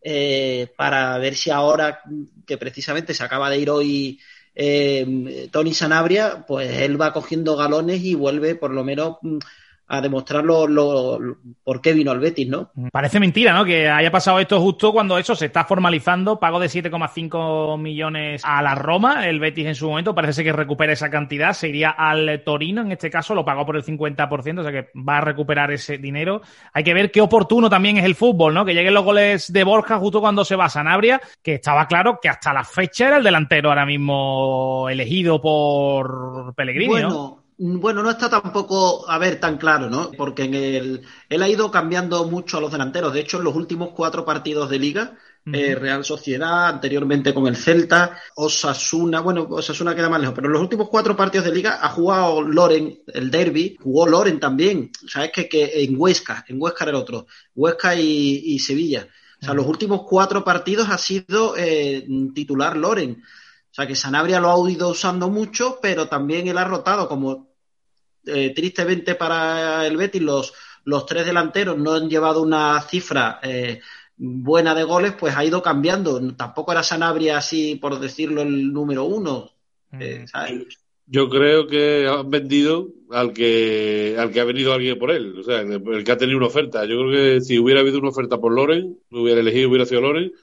eh, 0.02 0.72
para 0.76 1.18
ver 1.18 1.36
si 1.36 1.50
ahora, 1.50 2.02
que 2.46 2.58
precisamente 2.58 3.14
se 3.14 3.24
acaba 3.24 3.50
de 3.50 3.60
ir 3.60 3.70
hoy 3.70 4.20
eh, 4.56 5.50
Tony 5.52 5.74
Sanabria, 5.74 6.46
pues 6.48 6.82
él 6.82 7.00
va 7.00 7.14
cogiendo 7.14 7.56
galones 7.56 8.02
y 8.04 8.16
vuelve 8.16 8.56
por 8.56 8.72
lo 8.72 8.84
menos 8.84 9.18
a 9.90 10.02
demostrar 10.02 10.44
lo, 10.44 10.68
lo, 10.68 11.18
lo, 11.18 11.38
por 11.64 11.82
qué 11.82 11.94
vino 11.94 12.12
al 12.12 12.20
Betis, 12.20 12.48
¿no? 12.48 12.72
Parece 12.92 13.20
mentira, 13.20 13.54
¿no? 13.54 13.64
Que 13.64 13.88
haya 13.88 14.12
pasado 14.12 14.40
esto 14.40 14.60
justo 14.60 14.92
cuando 14.92 15.18
eso 15.18 15.34
se 15.34 15.46
está 15.46 15.64
formalizando, 15.64 16.40
pago 16.40 16.60
de 16.60 16.68
7,5 16.68 17.80
millones 17.80 18.42
a 18.44 18.62
la 18.62 18.76
Roma, 18.76 19.28
el 19.28 19.40
Betis 19.40 19.66
en 19.66 19.76
su 19.76 19.88
momento 19.90 20.14
parece 20.14 20.44
que 20.44 20.52
recupera 20.52 20.92
esa 20.92 21.10
cantidad, 21.10 21.54
se 21.54 21.70
iría 21.70 21.92
al 21.92 22.44
Torino, 22.44 22.82
en 22.82 22.92
este 22.92 23.10
caso 23.10 23.34
lo 23.34 23.46
pagó 23.46 23.66
por 23.66 23.78
el 23.78 23.84
50%, 23.84 24.60
o 24.60 24.64
sea 24.64 24.72
que 24.72 24.90
va 24.98 25.20
a 25.20 25.22
recuperar 25.22 25.72
ese 25.72 25.98
dinero. 25.98 26.42
Hay 26.74 26.84
que 26.84 26.94
ver 26.94 27.10
qué 27.10 27.22
oportuno 27.22 27.70
también 27.70 27.98
es 27.98 28.04
el 28.04 28.16
fútbol, 28.16 28.54
¿no? 28.54 28.66
Que 28.66 28.74
lleguen 28.74 28.94
los 28.94 29.06
goles 29.06 29.54
de 29.54 29.64
Borja 29.64 29.98
justo 29.98 30.20
cuando 30.20 30.44
se 30.44 30.58
va 30.58 30.66
a 30.66 30.70
Sanabria, 30.70 31.22
que 31.42 31.56
estaba 31.56 31.88
claro 31.88 32.20
que 32.22 32.28
hasta 32.28 32.52
la 32.52 32.66
fecha 32.66 33.08
era 33.08 33.18
el 33.18 33.24
delantero 33.24 33.70
ahora 33.70 33.86
mismo 33.86 34.88
elegido 34.90 35.42
por 35.42 36.54
Pellegrini, 36.56 36.88
bueno. 36.88 37.10
¿no? 37.10 37.37
Bueno, 37.60 38.04
no 38.04 38.12
está 38.12 38.30
tampoco, 38.30 39.10
a 39.10 39.18
ver, 39.18 39.40
tan 39.40 39.58
claro, 39.58 39.90
¿no? 39.90 40.12
Porque 40.12 40.44
en 40.44 40.54
el, 40.54 41.02
él 41.28 41.42
ha 41.42 41.50
ido 41.50 41.72
cambiando 41.72 42.24
mucho 42.26 42.58
a 42.58 42.62
los 42.62 42.72
delanteros. 42.72 43.12
De 43.14 43.22
hecho, 43.22 43.38
en 43.40 43.46
los 43.46 43.56
últimos 43.56 43.90
cuatro 43.96 44.24
partidos 44.24 44.70
de 44.70 44.78
liga, 44.78 45.18
uh 45.44 45.50
-huh. 45.50 45.56
eh, 45.58 45.74
Real 45.74 46.06
Sociedad, 46.06 46.68
anteriormente 46.68 47.34
con 47.34 47.48
el 47.48 47.56
Celta, 47.56 48.16
Osasuna, 48.36 49.22
bueno, 49.22 49.48
Osasuna 49.50 49.96
queda 49.96 50.08
más 50.08 50.22
lejos, 50.22 50.36
pero 50.36 50.48
en 50.50 50.54
los 50.54 50.62
últimos 50.62 50.88
cuatro 50.88 51.16
partidos 51.16 51.46
de 51.48 51.56
liga 51.56 51.80
ha 51.82 51.90
jugado 51.90 52.44
Loren, 52.44 53.02
el 53.08 53.32
derby, 53.32 53.76
jugó 53.82 54.06
Loren 54.06 54.40
también. 54.40 54.92
Sabes 55.08 55.32
que, 55.32 55.50
que 55.50 55.84
en 55.84 55.96
Huesca, 56.00 56.46
en 56.48 56.62
Huesca 56.62 56.84
era 56.84 56.92
el 56.92 56.98
otro, 56.98 57.26
Huesca 57.56 57.96
y, 57.96 58.44
y 58.46 58.60
Sevilla. 58.60 59.08
O 59.42 59.46
sea, 59.46 59.50
uh 59.50 59.54
-huh. 59.54 59.58
los 59.58 59.66
últimos 59.66 60.02
cuatro 60.08 60.44
partidos 60.44 60.90
ha 60.90 60.98
sido 61.00 61.56
eh, 61.58 62.06
titular 62.36 62.78
Loren. 62.78 63.24
O 63.72 63.74
sea 63.78 63.86
que 63.86 63.96
Sanabria 63.96 64.40
lo 64.40 64.52
ha 64.52 64.72
ido 64.72 64.90
usando 64.90 65.30
mucho, 65.30 65.78
pero 65.80 66.08
también 66.08 66.48
él 66.48 66.58
ha 66.58 66.64
rotado, 66.64 67.08
como 67.08 67.47
eh, 68.28 68.54
tristemente 68.56 69.16
para 69.16 69.86
el 69.86 69.98
Betis, 69.98 70.22
los, 70.22 70.54
los 70.86 71.06
tres 71.06 71.26
delanteros 71.26 71.78
no 71.78 71.94
han 71.94 72.10
llevado 72.10 72.42
una 72.42 72.82
cifra 72.82 73.40
eh, 73.44 73.82
buena 74.18 74.74
de 74.74 74.84
goles, 74.84 75.14
pues 75.20 75.36
ha 75.36 75.46
ido 75.46 75.62
cambiando. 75.62 76.20
Tampoco 76.36 76.72
era 76.72 76.84
Sanabria 76.84 77.38
así, 77.38 77.76
por 77.76 78.00
decirlo, 78.00 78.42
el 78.42 78.72
número 78.74 79.04
uno. 79.04 79.52
Eh, 80.00 80.26
Yo 81.06 81.30
creo 81.30 81.68
que 81.68 82.08
han 82.08 82.30
vendido 82.30 82.90
al 83.10 83.32
que 83.32 84.16
al 84.20 84.32
que 84.32 84.42
ha 84.42 84.44
venido 84.44 84.74
alguien 84.74 85.00
por 85.00 85.12
él, 85.12 85.40
o 85.40 85.44
sea, 85.44 85.62
el 85.62 86.04
que 86.04 86.12
ha 86.12 86.18
tenido 86.18 86.38
una 86.38 86.48
oferta. 86.48 86.86
Yo 86.86 86.98
creo 87.00 87.12
que 87.12 87.42
si 87.42 87.58
hubiera 87.58 87.80
habido 87.80 88.00
una 88.00 88.10
oferta 88.10 88.38
por 88.38 88.54
Loren, 88.54 88.98
hubiera 89.12 89.40
elegido, 89.40 89.70
hubiera 89.70 89.86
sido 89.86 90.02
Loren 90.02 90.34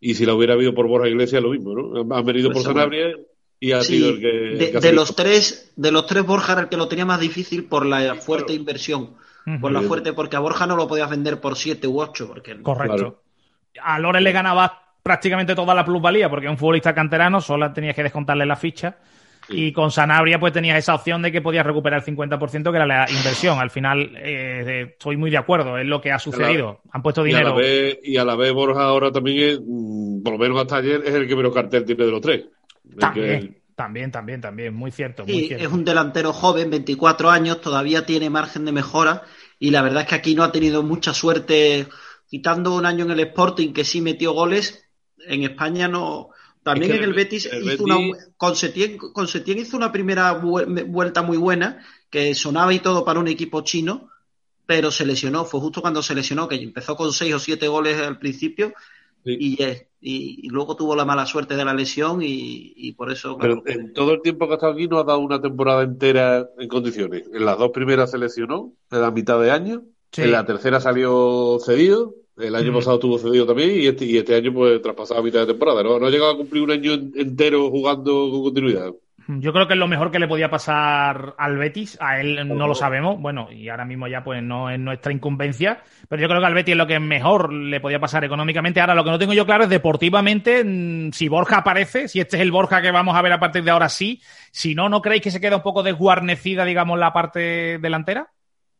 y 0.00 0.14
si 0.14 0.26
la 0.26 0.34
hubiera 0.34 0.54
habido 0.54 0.74
por 0.74 0.86
Borja 0.86 1.08
Iglesias, 1.08 1.42
lo 1.42 1.50
mismo, 1.50 1.74
¿no? 1.74 2.14
Han 2.14 2.24
venido 2.24 2.50
pues 2.50 2.64
por 2.64 2.72
Sanabria 2.74 3.16
y 3.60 3.72
ha 3.72 3.82
sí, 3.82 3.96
sido 3.96 4.10
el 4.10 4.20
que. 4.20 4.26
De, 4.28 4.70
que 4.72 4.80
de 4.80 4.92
los 4.92 5.16
tres, 5.16 5.72
de 5.76 5.90
los 5.90 6.06
tres, 6.06 6.24
Borja 6.24 6.52
era 6.52 6.62
el 6.62 6.68
que 6.68 6.76
lo 6.76 6.88
tenía 6.88 7.06
más 7.06 7.20
difícil 7.20 7.64
por 7.64 7.86
la 7.86 8.14
fuerte 8.16 8.46
claro. 8.46 8.60
inversión. 8.60 9.02
Uh 9.46 9.50
-huh. 9.50 9.60
Por 9.60 9.72
la 9.72 9.82
fuerte, 9.82 10.12
porque 10.12 10.36
a 10.36 10.40
Borja 10.40 10.66
no 10.66 10.76
lo 10.76 10.88
podías 10.88 11.10
vender 11.10 11.40
por 11.40 11.56
siete 11.56 11.86
u 11.86 12.00
ocho. 12.00 12.26
Porque... 12.28 12.60
Correcto. 12.62 12.96
Claro. 12.96 13.22
A 13.82 13.98
Loren 13.98 14.24
le 14.24 14.32
ganaba 14.32 14.84
prácticamente 15.02 15.54
toda 15.54 15.74
la 15.74 15.84
plusvalía, 15.84 16.30
porque 16.30 16.48
un 16.48 16.56
futbolista 16.56 16.94
canterano 16.94 17.40
solo 17.40 17.70
tenías 17.72 17.94
que 17.94 18.02
descontarle 18.02 18.46
la 18.46 18.56
ficha. 18.56 18.96
Sí. 19.46 19.66
Y 19.66 19.72
con 19.72 19.90
Sanabria 19.90 20.40
pues 20.40 20.54
tenías 20.54 20.78
esa 20.78 20.94
opción 20.94 21.20
de 21.20 21.30
que 21.30 21.42
podías 21.42 21.66
recuperar 21.66 22.02
el 22.02 22.16
50% 22.16 22.70
que 22.70 22.76
era 22.76 22.86
la 22.86 23.06
inversión. 23.10 23.58
Al 23.58 23.68
final 23.68 24.16
eh, 24.16 24.92
estoy 24.92 25.18
muy 25.18 25.30
de 25.30 25.36
acuerdo, 25.36 25.76
es 25.76 25.86
lo 25.86 26.00
que 26.00 26.10
ha 26.10 26.18
sucedido. 26.18 26.80
Han 26.90 27.02
puesto 27.02 27.22
dinero. 27.22 27.48
Y 27.48 27.50
a, 27.50 27.54
la 27.54 27.56
vez, 27.56 27.98
y 28.02 28.16
a 28.16 28.24
la 28.24 28.36
vez 28.36 28.52
Borja 28.54 28.84
ahora 28.84 29.12
también, 29.12 29.50
es, 29.50 29.60
mm, 29.62 30.22
por 30.22 30.32
lo 30.32 30.38
menos 30.38 30.58
hasta 30.58 30.76
ayer, 30.76 31.02
es 31.04 31.14
el 31.14 31.28
que 31.28 31.36
menos 31.36 31.52
cartel 31.52 31.84
tiene 31.84 32.06
de 32.06 32.10
los 32.10 32.22
tres. 32.22 32.46
También, 32.98 33.62
también, 33.74 34.10
también, 34.10 34.40
también, 34.40 34.74
muy 34.74 34.90
cierto. 34.90 35.24
Muy 35.24 35.46
cierto. 35.46 35.64
es 35.64 35.72
un 35.72 35.84
delantero 35.84 36.32
joven, 36.32 36.70
24 36.70 37.30
años, 37.30 37.60
todavía 37.60 38.06
tiene 38.06 38.30
margen 38.30 38.64
de 38.64 38.72
mejora 38.72 39.22
y 39.58 39.70
la 39.70 39.82
verdad 39.82 40.02
es 40.02 40.08
que 40.08 40.14
aquí 40.14 40.34
no 40.34 40.44
ha 40.44 40.52
tenido 40.52 40.82
mucha 40.82 41.14
suerte, 41.14 41.88
quitando 42.28 42.74
un 42.74 42.86
año 42.86 43.04
en 43.04 43.12
el 43.12 43.20
Sporting 43.20 43.72
que 43.72 43.84
sí 43.84 44.00
metió 44.00 44.32
goles, 44.32 44.84
en 45.26 45.42
España 45.42 45.88
no 45.88 46.30
también 46.64 46.92
es 46.92 46.96
en 46.96 47.02
el, 47.04 47.10
el 47.10 47.14
Betis, 47.14 47.46
el 47.46 47.58
hizo 47.58 47.66
Betis... 47.66 47.80
Una, 47.80 47.96
con, 48.36 48.56
Setién, 48.56 48.96
con 48.96 49.28
Setién 49.28 49.58
hizo 49.58 49.76
una 49.76 49.92
primera 49.92 50.32
vuelta 50.32 51.22
muy 51.22 51.36
buena, 51.36 51.84
que 52.10 52.34
sonaba 52.34 52.72
y 52.72 52.78
todo 52.78 53.04
para 53.04 53.20
un 53.20 53.28
equipo 53.28 53.60
chino, 53.60 54.10
pero 54.64 54.90
se 54.90 55.04
lesionó. 55.04 55.44
Fue 55.44 55.60
justo 55.60 55.82
cuando 55.82 56.02
se 56.02 56.14
lesionó, 56.14 56.48
que 56.48 56.56
empezó 56.56 56.96
con 56.96 57.12
seis 57.12 57.34
o 57.34 57.38
siete 57.38 57.68
goles 57.68 58.00
al 58.00 58.18
principio 58.18 58.72
sí. 59.24 59.36
y, 59.38 59.62
y, 60.00 60.46
y, 60.46 60.48
luego 60.48 60.76
tuvo 60.76 60.94
la 60.94 61.04
mala 61.04 61.26
suerte 61.26 61.56
de 61.56 61.64
la 61.64 61.74
lesión 61.74 62.22
y, 62.22 62.74
y 62.76 62.92
por 62.92 63.10
eso. 63.10 63.36
Pero 63.40 63.62
claro, 63.62 63.80
en 63.80 63.92
todo 63.92 64.12
el 64.12 64.22
tiempo 64.22 64.46
que 64.46 64.52
ha 64.52 64.56
estado 64.56 64.74
aquí 64.74 64.86
no 64.86 64.98
ha 64.98 65.04
dado 65.04 65.20
una 65.20 65.40
temporada 65.40 65.82
entera 65.82 66.48
en 66.58 66.68
condiciones. 66.68 67.24
En 67.32 67.44
las 67.44 67.58
dos 67.58 67.70
primeras 67.70 68.10
se 68.10 68.18
lesionó, 68.18 68.72
en 68.90 69.00
la 69.00 69.10
mitad 69.10 69.40
de 69.40 69.50
año. 69.50 69.82
Sí. 70.12 70.22
En 70.22 70.32
la 70.32 70.44
tercera 70.44 70.80
salió 70.80 71.58
cedido 71.58 72.14
el 72.36 72.54
año 72.56 72.72
mm. 72.72 72.74
pasado 72.74 72.98
tuvo 72.98 73.18
cedido 73.18 73.46
también 73.46 73.70
y 73.80 73.86
este, 73.86 74.04
y 74.04 74.16
este 74.16 74.34
año 74.34 74.52
pues 74.52 74.82
traspasado 74.82 75.20
a 75.20 75.22
mitad 75.22 75.40
de 75.40 75.46
temporada. 75.46 75.82
¿no? 75.82 75.98
no 75.98 76.06
ha 76.06 76.10
llegado 76.10 76.32
a 76.32 76.36
cumplir 76.36 76.62
un 76.62 76.70
año 76.72 76.92
entero 76.92 77.70
jugando 77.70 78.30
con 78.30 78.42
continuidad. 78.42 78.92
Yo 79.26 79.52
creo 79.54 79.66
que 79.66 79.72
es 79.72 79.78
lo 79.78 79.88
mejor 79.88 80.10
que 80.10 80.18
le 80.18 80.28
podía 80.28 80.50
pasar 80.50 81.34
al 81.38 81.56
Betis. 81.56 81.96
A 82.00 82.20
él 82.20 82.46
no 82.46 82.66
lo 82.66 82.74
sabemos. 82.74 83.18
Bueno, 83.18 83.50
y 83.50 83.68
ahora 83.68 83.86
mismo 83.86 84.06
ya 84.06 84.22
pues 84.22 84.42
no 84.42 84.68
es 84.68 84.78
nuestra 84.78 85.12
incumbencia. 85.12 85.82
Pero 86.08 86.20
yo 86.20 86.28
creo 86.28 86.40
que 86.40 86.46
al 86.46 86.54
Betis 86.54 86.72
es 86.72 86.78
lo 86.78 86.86
que 86.86 87.00
mejor 87.00 87.52
le 87.52 87.80
podía 87.80 87.98
pasar 87.98 88.24
económicamente. 88.24 88.80
Ahora 88.80 88.94
lo 88.94 89.02
que 89.02 89.10
no 89.10 89.18
tengo 89.18 89.32
yo 89.32 89.46
claro 89.46 89.64
es 89.64 89.70
deportivamente 89.70 90.62
mm, 90.62 91.12
si 91.12 91.28
Borja 91.28 91.58
aparece, 91.58 92.08
si 92.08 92.20
este 92.20 92.36
es 92.36 92.42
el 92.42 92.52
Borja 92.52 92.82
que 92.82 92.90
vamos 92.90 93.16
a 93.16 93.22
ver 93.22 93.32
a 93.32 93.40
partir 93.40 93.64
de 93.64 93.70
ahora 93.70 93.88
sí. 93.88 94.20
Si 94.50 94.74
no, 94.74 94.88
¿no 94.88 95.00
creéis 95.00 95.22
que 95.22 95.30
se 95.30 95.40
queda 95.40 95.56
un 95.56 95.62
poco 95.62 95.82
desguarnecida, 95.82 96.64
digamos, 96.64 96.98
la 96.98 97.12
parte 97.12 97.78
delantera? 97.78 98.30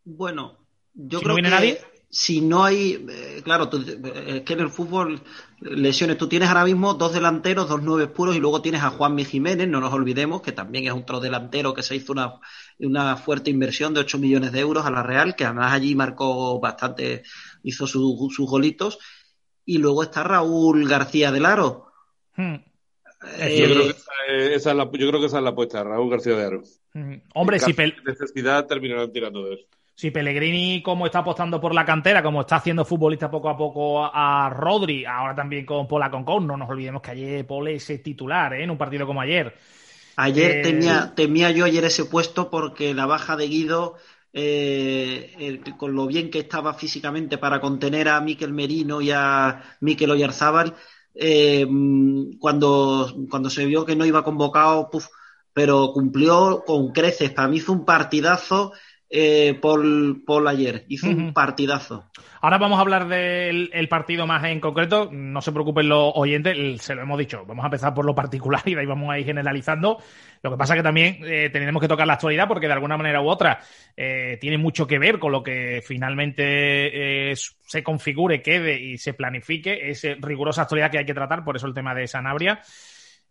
Bueno, 0.04 0.58
yo 0.92 1.20
si 1.20 1.24
creo 1.24 1.36
no 1.36 1.42
viene 1.42 1.48
que... 1.48 1.54
nadie 1.54 1.93
si 2.14 2.40
no 2.40 2.62
hay, 2.62 3.04
eh, 3.10 3.40
claro, 3.42 3.68
es 3.72 4.42
que 4.42 4.52
en 4.52 4.60
el 4.60 4.70
fútbol 4.70 5.20
lesiones, 5.60 6.16
tú 6.16 6.28
tienes 6.28 6.48
ahora 6.48 6.64
mismo 6.64 6.94
dos 6.94 7.12
delanteros, 7.12 7.68
dos 7.68 7.82
nueve 7.82 8.06
puros 8.06 8.36
y 8.36 8.38
luego 8.38 8.62
tienes 8.62 8.82
a 8.82 8.90
Juanmi 8.90 9.24
Jiménez, 9.24 9.66
no 9.66 9.80
nos 9.80 9.92
olvidemos 9.92 10.40
que 10.40 10.52
también 10.52 10.86
es 10.86 10.92
otro 10.92 11.18
delantero 11.18 11.74
que 11.74 11.82
se 11.82 11.96
hizo 11.96 12.12
una, 12.12 12.34
una 12.78 13.16
fuerte 13.16 13.50
inversión 13.50 13.94
de 13.94 14.00
8 14.00 14.18
millones 14.18 14.52
de 14.52 14.60
euros 14.60 14.86
a 14.86 14.92
la 14.92 15.02
Real, 15.02 15.34
que 15.34 15.44
además 15.44 15.72
allí 15.72 15.96
marcó 15.96 16.60
bastante, 16.60 17.24
hizo 17.64 17.88
sus 17.88 18.38
golitos. 18.48 19.00
Y 19.66 19.78
luego 19.78 20.04
está 20.04 20.22
Raúl 20.22 20.88
García 20.88 21.32
del 21.32 21.46
Aro. 21.46 21.90
Hmm. 22.36 22.56
Eh, 23.38 23.58
yo, 23.58 23.74
creo 23.74 23.84
que 23.86 24.54
esa, 24.54 24.70
es 24.70 24.76
la, 24.76 24.84
yo 24.84 25.08
creo 25.08 25.18
que 25.18 25.26
esa 25.26 25.38
es 25.38 25.44
la 25.44 25.50
apuesta, 25.50 25.82
Raúl 25.82 26.10
García 26.10 26.36
de 26.36 26.44
Aro. 26.44 26.62
Hmm. 26.92 27.14
Hombre, 27.34 27.58
si 27.58 27.72
necesidad 27.72 28.66
terminarán 28.66 29.10
tirando 29.10 29.44
de 29.46 29.54
eso 29.54 29.66
si 29.94 30.10
Pellegrini, 30.10 30.82
como 30.82 31.06
está 31.06 31.20
apostando 31.20 31.60
por 31.60 31.72
la 31.72 31.84
cantera, 31.84 32.22
como 32.22 32.40
está 32.40 32.56
haciendo 32.56 32.84
futbolista 32.84 33.30
poco 33.30 33.48
a 33.48 33.56
poco 33.56 34.04
a 34.04 34.50
Rodri, 34.50 35.04
ahora 35.04 35.36
también 35.36 35.64
con 35.64 35.86
Pola 35.86 36.10
Concon, 36.10 36.46
no 36.46 36.56
nos 36.56 36.68
olvidemos 36.68 37.00
que 37.00 37.12
ayer 37.12 37.46
Paul 37.46 37.68
es 37.68 37.86
titular 38.02 38.54
¿eh? 38.54 38.64
en 38.64 38.70
un 38.70 38.78
partido 38.78 39.06
como 39.06 39.20
ayer. 39.20 39.56
Ayer 40.16 40.66
eh, 40.66 41.12
temía, 41.14 41.50
yo 41.50 41.64
ayer 41.64 41.84
ese 41.84 42.06
puesto 42.06 42.50
porque 42.50 42.92
la 42.92 43.06
baja 43.06 43.36
de 43.36 43.46
Guido, 43.46 43.94
eh, 44.32 45.60
con 45.76 45.94
lo 45.94 46.08
bien 46.08 46.28
que 46.28 46.40
estaba 46.40 46.74
físicamente 46.74 47.38
para 47.38 47.60
contener 47.60 48.08
a 48.08 48.20
Miquel 48.20 48.52
Merino 48.52 49.00
y 49.00 49.12
a 49.12 49.62
Miquel 49.80 50.10
Oyarzábal, 50.10 50.74
cuando, 52.40 53.14
cuando 53.30 53.48
se 53.50 53.66
vio 53.66 53.84
que 53.84 53.94
no 53.94 54.04
iba 54.04 54.24
convocado, 54.24 54.90
pero 55.52 55.92
cumplió 55.92 56.64
con 56.66 56.90
creces. 56.90 57.30
Para 57.30 57.46
mí 57.46 57.58
hizo 57.58 57.72
un 57.72 57.84
partidazo 57.84 58.72
eh, 59.10 59.58
Paul, 59.60 60.48
ayer. 60.48 60.84
Hizo 60.88 61.08
un 61.08 61.32
partidazo. 61.32 62.10
Ahora 62.40 62.58
vamos 62.58 62.78
a 62.78 62.82
hablar 62.82 63.08
del 63.08 63.88
partido 63.88 64.26
más 64.26 64.44
en 64.44 64.60
concreto. 64.60 65.08
No 65.12 65.40
se 65.40 65.52
preocupen 65.52 65.88
los 65.88 66.12
oyentes, 66.14 66.82
se 66.82 66.94
lo 66.94 67.02
hemos 67.02 67.18
dicho. 67.18 67.44
Vamos 67.46 67.62
a 67.62 67.68
empezar 67.68 67.94
por 67.94 68.04
lo 68.04 68.14
particular 68.14 68.62
y 68.66 68.74
de 68.74 68.80
ahí 68.80 68.86
vamos 68.86 69.10
a 69.10 69.18
ir 69.18 69.24
generalizando. 69.24 69.98
Lo 70.42 70.50
que 70.50 70.56
pasa 70.56 70.74
es 70.74 70.78
que 70.78 70.82
también 70.82 71.18
eh, 71.24 71.48
tenemos 71.50 71.80
que 71.80 71.88
tocar 71.88 72.06
la 72.06 72.14
actualidad 72.14 72.48
porque 72.48 72.66
de 72.66 72.74
alguna 72.74 72.96
manera 72.96 73.22
u 73.22 73.28
otra 73.28 73.60
eh, 73.96 74.36
tiene 74.40 74.58
mucho 74.58 74.86
que 74.86 74.98
ver 74.98 75.18
con 75.18 75.32
lo 75.32 75.42
que 75.42 75.82
finalmente 75.82 77.30
eh, 77.30 77.34
se 77.34 77.82
configure, 77.82 78.42
quede 78.42 78.78
y 78.78 78.98
se 78.98 79.14
planifique. 79.14 79.90
Es 79.90 80.06
rigurosa 80.20 80.62
actualidad 80.62 80.90
que 80.90 80.98
hay 80.98 81.06
que 81.06 81.14
tratar, 81.14 81.44
por 81.44 81.56
eso 81.56 81.66
el 81.66 81.74
tema 81.74 81.94
de 81.94 82.06
Sanabria. 82.06 82.60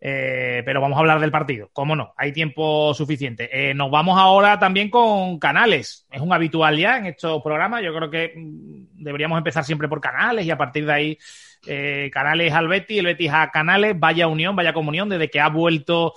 Eh, 0.06 0.64
pero 0.66 0.82
vamos 0.82 0.98
a 0.98 1.00
hablar 1.00 1.22
del 1.22 1.32
partido. 1.32 1.70
¿Cómo 1.72 1.96
no? 1.96 2.14
Hay 2.18 2.34
tiempo 2.34 2.94
suficiente. 2.94 3.50
Eh, 3.54 3.74
nos 3.74 3.90
vamos 3.90 4.20
ahora 4.20 4.60
también 4.60 4.90
con 4.90 5.40
canales. 5.40 6.06
Es 6.12 6.20
un 6.20 6.34
habitual 6.34 6.78
ya 6.78 6.98
en 6.98 7.06
estos 7.06 7.42
programas. 7.42 7.82
Yo 7.82 7.96
creo 7.96 8.10
que 8.10 8.34
mm, 8.36 9.02
deberíamos 9.02 9.38
empezar 9.38 9.64
siempre 9.64 9.88
por 9.88 10.02
canales 10.02 10.46
y 10.46 10.52
a 10.52 10.58
partir 10.58 10.86
de 10.86 10.92
ahí 10.92 11.18
eh, 11.66 12.10
canales 12.12 12.52
al 12.52 12.68
Betis, 12.68 13.00
el 13.00 13.06
Betis 13.06 13.32
a 13.32 13.50
canales. 13.50 13.98
Vaya 13.98 14.28
unión, 14.28 14.58
vaya 14.58 14.74
comunión. 14.74 15.08
Desde 15.08 15.30
que 15.30 15.40
ha 15.40 15.48
vuelto 15.48 16.16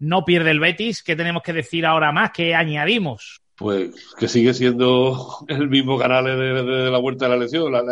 no 0.00 0.24
pierde 0.24 0.50
el 0.50 0.58
Betis. 0.58 1.04
¿Qué 1.04 1.14
tenemos 1.14 1.44
que 1.44 1.52
decir 1.52 1.86
ahora 1.86 2.10
más? 2.10 2.32
¿Qué 2.32 2.56
añadimos? 2.56 3.42
Pues 3.54 3.92
que 4.18 4.26
sigue 4.26 4.54
siendo 4.54 5.36
el 5.46 5.68
mismo 5.68 5.96
canal 6.00 6.24
de, 6.24 6.90
la 6.90 6.98
vuelta 6.98 7.26
de 7.26 7.30
la 7.30 7.36
lesión. 7.36 7.70
La, 7.70 7.84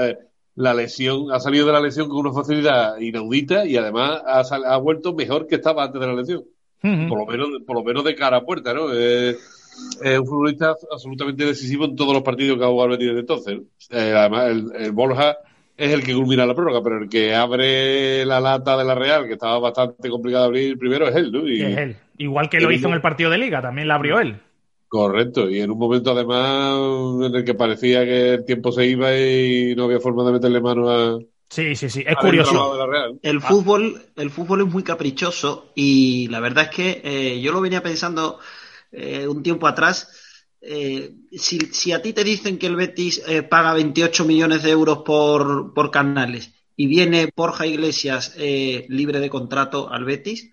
lesión, 0.74 1.32
ha 1.32 1.40
salido 1.40 1.66
de 1.66 1.72
la 1.72 1.80
lesión 1.80 2.08
con 2.08 2.18
una 2.18 2.32
facilidad 2.32 2.98
inaudita 2.98 3.64
y 3.64 3.76
además 3.76 4.22
ha, 4.24 4.76
vuelto 4.78 5.14
mejor 5.14 5.46
que 5.46 5.56
estaba 5.56 5.84
antes 5.84 6.00
de 6.00 6.06
la 6.06 6.14
lesión. 6.14 6.44
por, 6.80 7.18
lo 7.18 7.26
menos, 7.26 7.48
por 7.66 7.76
lo 7.76 7.84
menos 7.84 8.04
de 8.04 8.14
cara 8.14 8.38
a 8.38 8.44
puerta, 8.44 8.74
¿no? 8.74 8.92
es 8.92 10.18
un 10.18 10.26
futbolista 10.26 10.74
absolutamente 10.90 11.44
decisivo 11.44 11.84
en 11.84 11.96
todos 11.96 12.12
los 12.12 12.22
partidos 12.22 12.58
que 12.58 12.64
ha 12.64 12.68
jugado 12.68 12.94
el 12.94 12.98
desde 12.98 13.20
entonces. 13.20 13.60
Eh, 13.90 14.14
además, 14.16 14.50
el, 14.78 14.92
Borja 14.92 15.36
es 15.76 15.92
el 15.92 16.02
que 16.02 16.14
culmina 16.14 16.46
la 16.46 16.54
prórroga, 16.54 16.82
pero 16.82 16.98
el 16.98 17.08
que 17.08 17.34
abre 17.34 18.24
la 18.24 18.40
lata 18.40 18.76
de 18.76 18.84
la 18.84 18.94
Real, 18.94 19.26
que 19.26 19.34
estaba 19.34 19.58
bastante 19.58 20.08
complicado 20.10 20.46
abrir 20.46 20.78
primero, 20.78 21.08
es 21.08 21.14
él, 21.14 21.30
¿no? 21.30 21.46
es 21.46 21.78
él. 21.78 21.96
Igual 22.18 22.48
que 22.48 22.60
lo 22.60 22.72
hizo 22.72 22.88
en 22.88 22.94
el 22.94 23.00
partido 23.00 23.30
de 23.30 23.38
Liga, 23.38 23.62
también 23.62 23.88
la 23.88 23.94
abrió 23.94 24.18
él. 24.18 24.40
Correcto, 24.88 25.50
y 25.50 25.60
en 25.60 25.70
un 25.70 25.78
momento 25.78 26.12
además 26.12 27.26
en 27.26 27.34
el 27.34 27.44
que 27.44 27.52
parecía 27.52 28.06
que 28.06 28.34
el 28.34 28.44
tiempo 28.46 28.72
se 28.72 28.86
iba 28.86 29.14
y 29.14 29.74
no 29.76 29.84
había 29.84 30.00
forma 30.00 30.24
de 30.24 30.32
meterle 30.32 30.60
mano 30.62 30.90
a. 30.90 31.18
Sí, 31.50 31.76
sí, 31.76 31.90
sí, 31.90 32.04
es 32.06 32.16
curioso. 32.16 32.74
El 33.22 33.40
fútbol, 33.42 34.02
el 34.16 34.30
fútbol 34.30 34.62
es 34.62 34.66
muy 34.66 34.82
caprichoso 34.82 35.72
y 35.74 36.28
la 36.28 36.40
verdad 36.40 36.64
es 36.64 36.70
que 36.70 37.00
eh, 37.04 37.40
yo 37.40 37.52
lo 37.52 37.60
venía 37.60 37.82
pensando 37.82 38.38
eh, 38.90 39.28
un 39.28 39.42
tiempo 39.42 39.66
atrás. 39.66 40.10
Eh, 40.60 41.14
si, 41.32 41.58
si, 41.58 41.92
a 41.92 42.00
ti 42.00 42.14
te 42.14 42.24
dicen 42.24 42.58
que 42.58 42.66
el 42.66 42.76
Betis 42.76 43.22
paga 43.48 43.74
28 43.74 44.24
millones 44.24 44.62
de 44.62 44.70
euros 44.70 45.02
por, 45.04 45.74
por 45.74 45.90
canales 45.90 46.52
y 46.76 46.86
viene 46.86 47.30
Borja 47.36 47.66
Iglesias 47.66 48.36
libre 48.36 49.20
de 49.20 49.30
contrato 49.30 49.90
al 49.90 50.04
Betis, 50.04 50.52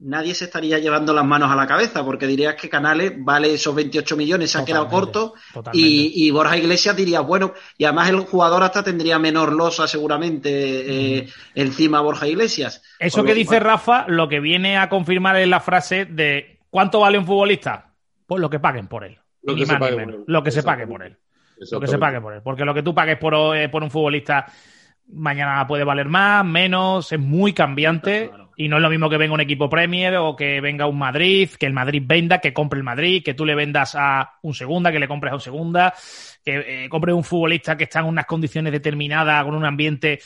nadie 0.00 0.34
se 0.34 0.44
estaría 0.44 0.78
llevando 0.78 1.12
las 1.12 1.24
manos 1.24 1.50
a 1.50 1.56
la 1.56 1.66
cabeza, 1.66 2.04
porque 2.04 2.26
dirías 2.26 2.54
que 2.54 2.68
Canales 2.68 3.12
vale 3.16 3.54
esos 3.54 3.74
28 3.74 4.16
millones, 4.16 4.50
se 4.50 4.58
ha 4.58 4.64
quedado 4.64 4.88
corto, 4.88 5.34
y, 5.72 6.30
Borja 6.30 6.56
Iglesias 6.56 6.96
diría, 6.96 7.20
bueno, 7.20 7.54
y 7.78 7.84
además 7.84 8.10
el 8.10 8.20
jugador 8.20 8.62
hasta 8.62 8.82
tendría 8.82 9.18
menor 9.18 9.52
losa 9.52 9.86
seguramente 9.86 11.18
eh, 11.18 11.28
encima 11.54 12.00
Borja 12.00 12.26
Iglesias. 12.26 12.82
Eso 12.98 13.24
que 13.24 13.34
dice 13.34 13.60
Rafa, 13.60 14.06
lo 14.08 14.28
que 14.28 14.40
viene 14.40 14.78
a 14.78 14.88
confirmar 14.88 15.36
es 15.36 15.48
la 15.48 15.60
frase 15.60 16.04
de 16.04 16.58
¿cuánto 16.70 17.00
vale 17.00 17.18
un 17.18 17.26
futbolista? 17.26 17.92
Pues 18.26 18.40
lo 18.40 18.50
que 18.50 18.58
paguen 18.58 18.88
por 18.88 19.04
él. 19.04 19.18
Lo 19.42 19.54
que, 19.54 19.66
se 19.66 19.76
pague, 19.76 19.92
por 19.92 20.02
él. 20.02 20.24
lo 20.26 20.42
que 20.42 20.50
se 20.50 20.62
pague 20.62 20.86
por 20.86 21.02
él. 21.02 21.16
Lo 21.70 21.80
que 21.80 21.86
se 21.86 21.98
pague 21.98 22.20
por 22.20 22.32
él. 22.32 22.40
Porque 22.42 22.64
lo 22.64 22.74
que 22.74 22.82
tú 22.82 22.94
pagues 22.94 23.18
por, 23.18 23.56
eh, 23.56 23.68
por 23.68 23.82
un 23.82 23.90
futbolista 23.90 24.46
mañana 25.08 25.66
puede 25.66 25.84
valer 25.84 26.08
más, 26.08 26.44
menos, 26.44 27.12
es 27.12 27.20
muy 27.20 27.52
cambiante. 27.52 28.30
Y 28.56 28.68
no 28.68 28.76
es 28.76 28.82
lo 28.82 28.90
mismo 28.90 29.10
que 29.10 29.16
venga 29.16 29.34
un 29.34 29.40
equipo 29.40 29.68
Premier 29.68 30.14
o 30.16 30.36
que 30.36 30.60
venga 30.60 30.86
un 30.86 30.96
Madrid, 30.96 31.50
que 31.58 31.66
el 31.66 31.72
Madrid 31.72 32.02
venda, 32.06 32.38
que 32.38 32.52
compre 32.52 32.78
el 32.78 32.84
Madrid, 32.84 33.22
que 33.24 33.34
tú 33.34 33.44
le 33.44 33.56
vendas 33.56 33.96
a 33.98 34.38
un 34.42 34.54
segunda, 34.54 34.92
que 34.92 35.00
le 35.00 35.08
compres 35.08 35.32
a 35.32 35.34
un 35.34 35.40
segunda, 35.40 35.92
que 36.44 36.84
eh, 36.84 36.88
compres 36.88 37.16
un 37.16 37.24
futbolista 37.24 37.76
que 37.76 37.84
está 37.84 37.98
en 37.98 38.06
unas 38.06 38.26
condiciones 38.26 38.72
determinadas, 38.72 39.44
con 39.44 39.56
un 39.56 39.64
ambiente 39.64 40.20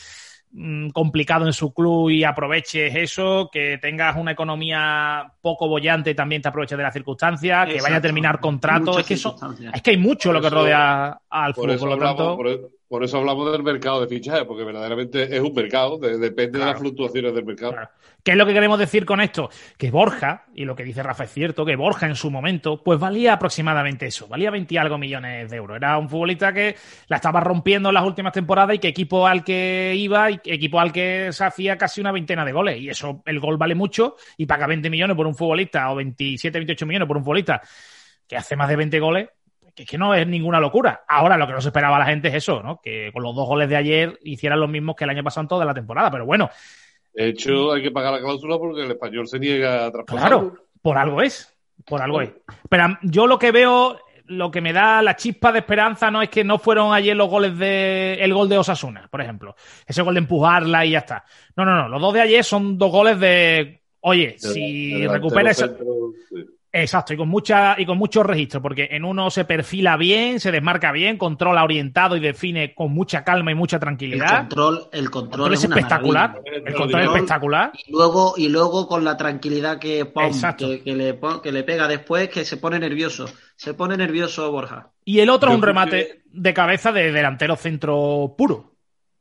mm, 0.52 0.90
complicado 0.90 1.46
en 1.46 1.54
su 1.54 1.72
club 1.72 2.10
y 2.10 2.22
aproveches 2.22 2.94
eso, 2.94 3.48
que 3.50 3.78
tengas 3.80 4.14
una 4.16 4.32
economía 4.32 5.32
poco 5.40 5.66
bollante 5.66 6.10
y 6.10 6.14
también 6.14 6.42
te 6.42 6.48
aproveches 6.48 6.76
de 6.76 6.84
las 6.84 6.92
circunstancias, 6.92 7.66
que 7.66 7.80
vaya 7.80 7.96
a 7.96 8.02
terminar 8.02 8.40
contrato. 8.40 8.98
Es 8.98 9.06
que, 9.06 9.14
eso, 9.14 9.36
es 9.72 9.80
que 9.80 9.92
hay 9.92 9.98
mucho 9.98 10.34
lo 10.34 10.42
que 10.42 10.50
rodea 10.50 11.18
al 11.30 11.54
fútbol. 11.54 11.78
Por 11.78 11.88
lo 11.88 11.98
tanto... 11.98 12.36
Por 12.36 12.77
eso 13.02 13.18
hablamos 13.18 13.52
del 13.52 13.62
mercado 13.62 14.00
de 14.00 14.08
fichajes, 14.08 14.44
porque 14.44 14.64
verdaderamente 14.64 15.36
es 15.36 15.40
un 15.40 15.52
mercado, 15.52 15.98
depende 15.98 16.58
de 16.58 16.64
las 16.64 16.78
fluctuaciones 16.78 17.34
del 17.34 17.44
mercado. 17.44 17.76
¿Qué 18.22 18.32
es 18.32 18.36
lo 18.36 18.46
que 18.46 18.54
queremos 18.54 18.78
decir 18.78 19.04
con 19.04 19.20
esto? 19.20 19.50
Que 19.76 19.90
Borja, 19.90 20.46
y 20.54 20.64
lo 20.64 20.74
que 20.74 20.84
dice 20.84 21.02
Rafa 21.02 21.24
es 21.24 21.32
cierto, 21.32 21.64
que 21.64 21.76
Borja 21.76 22.06
en 22.06 22.14
su 22.14 22.30
momento, 22.30 22.82
pues 22.82 22.98
valía 22.98 23.34
aproximadamente 23.34 24.06
eso, 24.06 24.26
valía 24.26 24.50
20 24.50 24.74
y 24.74 24.76
algo 24.78 24.98
millones 24.98 25.50
de 25.50 25.56
euros. 25.56 25.76
Era 25.76 25.98
un 25.98 26.08
futbolista 26.08 26.52
que 26.52 26.76
la 27.08 27.16
estaba 27.16 27.40
rompiendo 27.40 27.90
en 27.90 27.94
las 27.94 28.04
últimas 28.04 28.32
temporadas 28.32 28.76
y 28.76 28.78
que 28.78 28.88
equipo 28.88 29.26
al 29.26 29.44
que 29.44 29.94
iba 29.94 30.30
y 30.30 30.40
equipo 30.44 30.80
al 30.80 30.90
que 30.90 31.30
se 31.32 31.44
hacía 31.44 31.76
casi 31.76 32.00
una 32.00 32.12
veintena 32.12 32.44
de 32.44 32.52
goles. 32.52 32.80
Y 32.80 32.88
eso, 32.88 33.22
el 33.26 33.38
gol 33.38 33.58
vale 33.58 33.74
mucho 33.74 34.16
y 34.36 34.46
paga 34.46 34.66
20 34.66 34.88
millones 34.90 35.16
por 35.16 35.26
un 35.26 35.34
futbolista 35.34 35.90
o 35.90 35.96
27, 35.96 36.58
28 36.58 36.86
millones 36.86 37.06
por 37.08 37.18
un 37.18 37.24
futbolista 37.24 37.60
que 38.26 38.36
hace 38.36 38.56
más 38.56 38.68
de 38.68 38.76
20 38.76 39.00
goles, 39.00 39.28
que, 39.78 39.86
que 39.86 39.98
no 39.98 40.12
es 40.12 40.26
ninguna 40.26 40.58
locura. 40.58 41.04
Ahora 41.06 41.36
lo 41.36 41.46
que 41.46 41.52
no 41.52 41.60
se 41.60 41.68
esperaba 41.68 41.98
la 42.00 42.06
gente 42.06 42.28
es 42.28 42.34
eso, 42.34 42.62
¿no? 42.62 42.80
Que 42.80 43.10
con 43.12 43.22
los 43.22 43.34
dos 43.34 43.46
goles 43.46 43.68
de 43.68 43.76
ayer 43.76 44.18
hicieran 44.24 44.58
los 44.58 44.68
mismos 44.68 44.96
que 44.96 45.04
el 45.04 45.10
año 45.10 45.22
pasado 45.22 45.42
en 45.42 45.48
toda 45.48 45.64
la 45.64 45.74
temporada. 45.74 46.10
Pero 46.10 46.26
bueno. 46.26 46.50
De 47.14 47.28
hecho, 47.28 47.72
hay 47.72 47.82
que 47.82 47.92
pagar 47.92 48.12
la 48.12 48.20
cláusula 48.20 48.58
porque 48.58 48.82
el 48.82 48.90
español 48.90 49.28
se 49.28 49.38
niega 49.38 49.86
a 49.86 49.92
traspasar. 49.92 50.28
Claro, 50.28 50.54
por 50.82 50.98
algo 50.98 51.22
es. 51.22 51.54
Por 51.86 52.02
algo 52.02 52.20
es. 52.20 52.30
Pero 52.68 52.98
yo 53.02 53.28
lo 53.28 53.38
que 53.38 53.52
veo, 53.52 54.00
lo 54.26 54.50
que 54.50 54.60
me 54.60 54.72
da 54.72 55.00
la 55.00 55.14
chispa 55.14 55.52
de 55.52 55.60
esperanza 55.60 56.10
no 56.10 56.22
es 56.22 56.28
que 56.28 56.42
no 56.42 56.58
fueron 56.58 56.92
ayer 56.92 57.16
los 57.16 57.30
goles 57.30 57.56
de. 57.56 58.14
el 58.14 58.34
gol 58.34 58.48
de 58.48 58.58
Osasuna, 58.58 59.06
por 59.08 59.20
ejemplo. 59.20 59.54
Ese 59.86 60.02
gol 60.02 60.14
de 60.14 60.20
empujarla 60.20 60.84
y 60.84 60.90
ya 60.90 60.98
está. 60.98 61.24
No, 61.54 61.64
no, 61.64 61.76
no. 61.76 61.88
Los 61.88 62.00
dos 62.00 62.14
de 62.14 62.22
ayer 62.22 62.42
son 62.42 62.76
dos 62.76 62.90
goles 62.90 63.20
de. 63.20 63.80
Oye, 64.00 64.36
si 64.38 65.06
recuperas. 65.06 65.64
Exacto, 66.70 67.14
y 67.14 67.16
con 67.16 67.28
mucha 67.28 67.76
y 67.78 67.86
con 67.86 67.96
mucho 67.96 68.22
registro, 68.22 68.60
porque 68.60 68.88
en 68.90 69.04
uno 69.04 69.30
se 69.30 69.46
perfila 69.46 69.96
bien, 69.96 70.38
se 70.38 70.52
desmarca 70.52 70.92
bien, 70.92 71.16
controla 71.16 71.64
orientado 71.64 72.14
y 72.14 72.20
define 72.20 72.74
con 72.74 72.92
mucha 72.92 73.24
calma 73.24 73.50
y 73.50 73.54
mucha 73.54 73.78
tranquilidad. 73.78 74.32
El 74.32 74.38
control, 74.40 74.88
el 74.92 75.10
control, 75.10 75.54
es, 75.54 75.64
espectacular. 75.64 76.42
El 76.44 76.74
control 76.74 77.02
es 77.02 77.08
espectacular. 77.08 77.72
Y 77.86 77.90
luego, 77.90 78.34
y 78.36 78.48
luego 78.50 78.86
con 78.86 79.02
la 79.02 79.16
tranquilidad 79.16 79.78
que, 79.78 80.12
que, 80.58 80.94
le, 80.94 81.18
que 81.42 81.52
le 81.52 81.62
pega 81.62 81.88
después, 81.88 82.28
que 82.28 82.44
se 82.44 82.58
pone 82.58 82.78
nervioso. 82.78 83.26
Se 83.56 83.72
pone 83.72 83.96
nervioso 83.96 84.52
Borja. 84.52 84.90
Y 85.04 85.20
el 85.20 85.30
otro 85.30 85.50
es 85.50 85.56
un 85.56 85.62
remate 85.62 86.22
de 86.26 86.54
cabeza 86.54 86.92
de 86.92 87.12
delantero 87.12 87.56
centro 87.56 88.34
puro. 88.36 88.74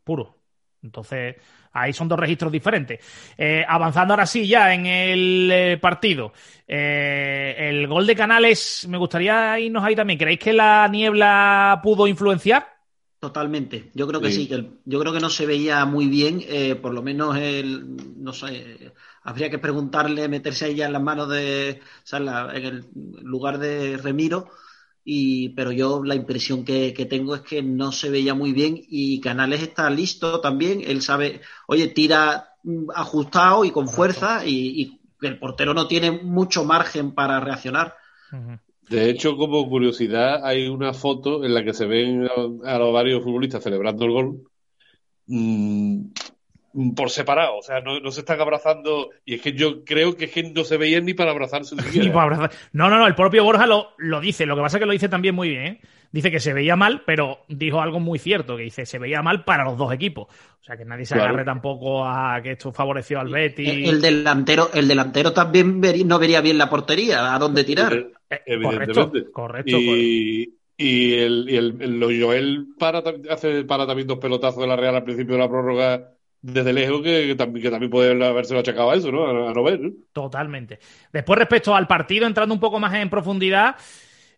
Puro. 0.03 0.37
Entonces, 0.83 1.37
Ahí 1.81 1.93
son 1.93 2.07
dos 2.07 2.19
registros 2.19 2.51
diferentes. 2.51 2.99
Eh, 3.37 3.63
avanzando 3.67 4.13
ahora 4.13 4.25
sí 4.25 4.47
ya 4.47 4.73
en 4.73 4.85
el 4.85 5.49
eh, 5.51 5.77
partido. 5.77 6.33
Eh, 6.67 7.55
el 7.57 7.87
gol 7.87 8.05
de 8.05 8.15
Canales, 8.15 8.85
me 8.89 8.97
gustaría 8.97 9.59
irnos 9.59 9.83
ahí 9.83 9.95
también. 9.95 10.19
¿Creéis 10.19 10.39
que 10.39 10.53
la 10.53 10.87
niebla 10.87 11.79
pudo 11.83 12.07
influenciar? 12.07 12.77
Totalmente. 13.19 13.89
Yo 13.95 14.07
creo 14.07 14.21
que 14.21 14.31
sí, 14.31 14.47
que 14.47 14.69
yo 14.85 14.99
creo 14.99 15.11
que 15.11 15.19
no 15.19 15.29
se 15.29 15.47
veía 15.47 15.83
muy 15.85 16.05
bien, 16.05 16.43
eh, 16.47 16.75
por 16.75 16.93
lo 16.93 17.01
menos 17.01 17.35
el, 17.35 17.97
no 18.21 18.31
sé, 18.31 18.93
habría 19.23 19.49
que 19.49 19.57
preguntarle, 19.57 20.27
meterse 20.27 20.65
ahí 20.65 20.75
ya 20.75 20.85
en 20.85 20.93
las 20.93 21.01
manos 21.01 21.27
de, 21.29 21.81
o 21.81 22.05
sea, 22.05 22.19
en, 22.53 22.65
el 22.65 22.85
lugar 23.23 23.57
de 23.57 23.97
Remiro, 23.97 24.51
y, 25.09 25.49
pero 25.49 25.71
yo 25.71 26.03
la 26.03 26.15
impresión 26.15 26.65
que, 26.65 26.91
tengo 27.09 27.33
es 27.33 27.41
que 27.41 27.63
no 27.63 27.93
se 27.93 28.09
veía 28.09 28.33
muy 28.33 28.51
bien 28.51 28.77
y 28.89 29.21
Canales 29.21 29.61
está 29.61 29.89
listo 29.89 30.41
también, 30.41 30.81
él 30.85 31.01
sabe, 31.01 31.39
oye, 31.65 31.87
tira 31.87 32.49
mm, 32.63 32.89
ajustado 32.93 33.63
y 33.63 33.71
con 33.71 33.87
fuerza 33.87 34.45
y, 34.45 34.99
el 35.21 35.39
portero 35.39 35.73
no 35.73 35.87
tiene 35.87 36.11
mucho 36.11 36.63
margen 36.63 37.13
para 37.13 37.39
reaccionar. 37.39 37.95
De 38.87 39.09
hecho, 39.09 39.35
como 39.35 39.67
curiosidad, 39.67 40.45
hay 40.45 40.67
una 40.67 40.93
foto 40.93 41.43
en 41.43 41.55
la 41.55 41.63
que 41.63 41.73
se 41.73 41.87
ven 41.87 42.27
a, 42.65 42.77
los 42.77 42.93
varios 42.93 43.23
futbolistas 43.23 43.63
celebrando 43.63 44.05
el 44.05 44.11
gol. 44.11 44.43
Mm, 45.25 46.09
por 46.95 47.09
separado. 47.09 47.57
O 47.57 47.61
sea, 47.61 47.81
no, 47.81 48.11
se 48.11 48.21
están 48.21 48.39
abrazando. 48.39 49.09
Y 49.25 49.35
es 49.35 49.41
que 49.41 49.53
yo 49.53 49.83
creo 49.83 50.15
que, 50.15 50.25
es 50.25 50.31
que 50.31 50.43
no 50.43 50.63
se 50.63 50.77
veían 50.77 51.05
ni 51.05 51.13
para 51.13 51.31
abrazarse. 51.31 51.75
ni 51.93 52.09
para 52.09 52.23
abrazar. 52.23 52.51
No, 52.73 52.89
no, 52.89 52.97
no. 52.97 53.07
El 53.07 53.15
propio 53.15 53.43
Borja 53.43 53.65
lo, 53.65 53.89
lo 53.97 54.19
dice. 54.19 54.45
Lo 54.45 54.55
que 54.55 54.61
pasa 54.61 54.77
es 54.77 54.81
que 54.81 54.85
lo 54.85 54.93
dice 54.93 55.09
también 55.09 55.35
muy 55.35 55.49
bien. 55.49 55.63
¿eh? 55.63 55.81
Dice 56.11 56.31
que 56.31 56.39
se 56.39 56.53
veía 56.53 56.75
mal, 56.75 57.03
pero 57.05 57.39
dijo 57.49 57.81
algo 57.81 57.99
muy 57.99 58.17
cierto, 58.17 58.55
que 58.55 58.63
dice 58.63 58.85
se 58.85 58.97
veía 58.97 59.21
mal 59.21 59.43
para 59.43 59.65
los 59.65 59.77
dos 59.77 59.91
equipos. 59.91 60.27
O 60.61 60.63
sea, 60.63 60.77
que 60.77 60.85
nadie 60.85 61.05
se 61.05 61.15
agarre 61.15 61.43
tampoco 61.43 62.05
a 62.05 62.41
que 62.41 62.51
esto 62.51 62.71
favoreció 62.71 63.19
al 63.19 63.29
Betis. 63.29 63.89
El, 63.89 64.01
delantero, 64.01 64.69
el 64.73 64.87
delantero 64.87 65.33
también 65.33 65.81
no 66.05 66.19
vería 66.19 66.41
bien 66.41 66.57
la 66.57 66.69
portería, 66.69 67.33
a 67.33 67.39
dónde 67.39 67.63
tirar. 67.63 67.93
Eh, 67.93 68.41
evidentemente. 68.45 69.31
Correcto, 69.31 69.77
y, 69.77 70.57
Y 70.77 71.13
el, 71.15 71.45
y 71.49 71.55
el, 71.55 72.21
Joel 72.21 72.67
para, 72.77 73.03
hace 73.29 73.63
para 73.63 73.87
también 73.87 74.07
dos 74.07 74.19
pelotazos 74.19 74.61
de 74.61 74.67
la 74.67 74.75
Real 74.75 74.95
al 74.95 75.03
principio 75.03 75.35
de 75.35 75.41
la 75.41 75.49
prórroga 75.49 76.16
desde 76.47 76.71
lejos 76.71 77.01
que, 77.01 77.35
también, 77.35 77.89
puede 77.89 78.25
haberse 78.25 78.57
achacado 78.57 78.91
a 78.91 78.95
eso, 78.95 79.11
¿no? 79.11 79.49
A, 79.49 79.63
ver. 79.63 79.81
Totalmente. 80.13 80.79
Después, 81.11 81.37
respecto 81.37 81.75
al 81.75 81.87
partido, 81.87 82.25
entrando 82.25 82.53
un 82.53 82.59
poco 82.61 82.79
más 82.79 82.93
en 82.93 83.09
profundidad, 83.09 83.75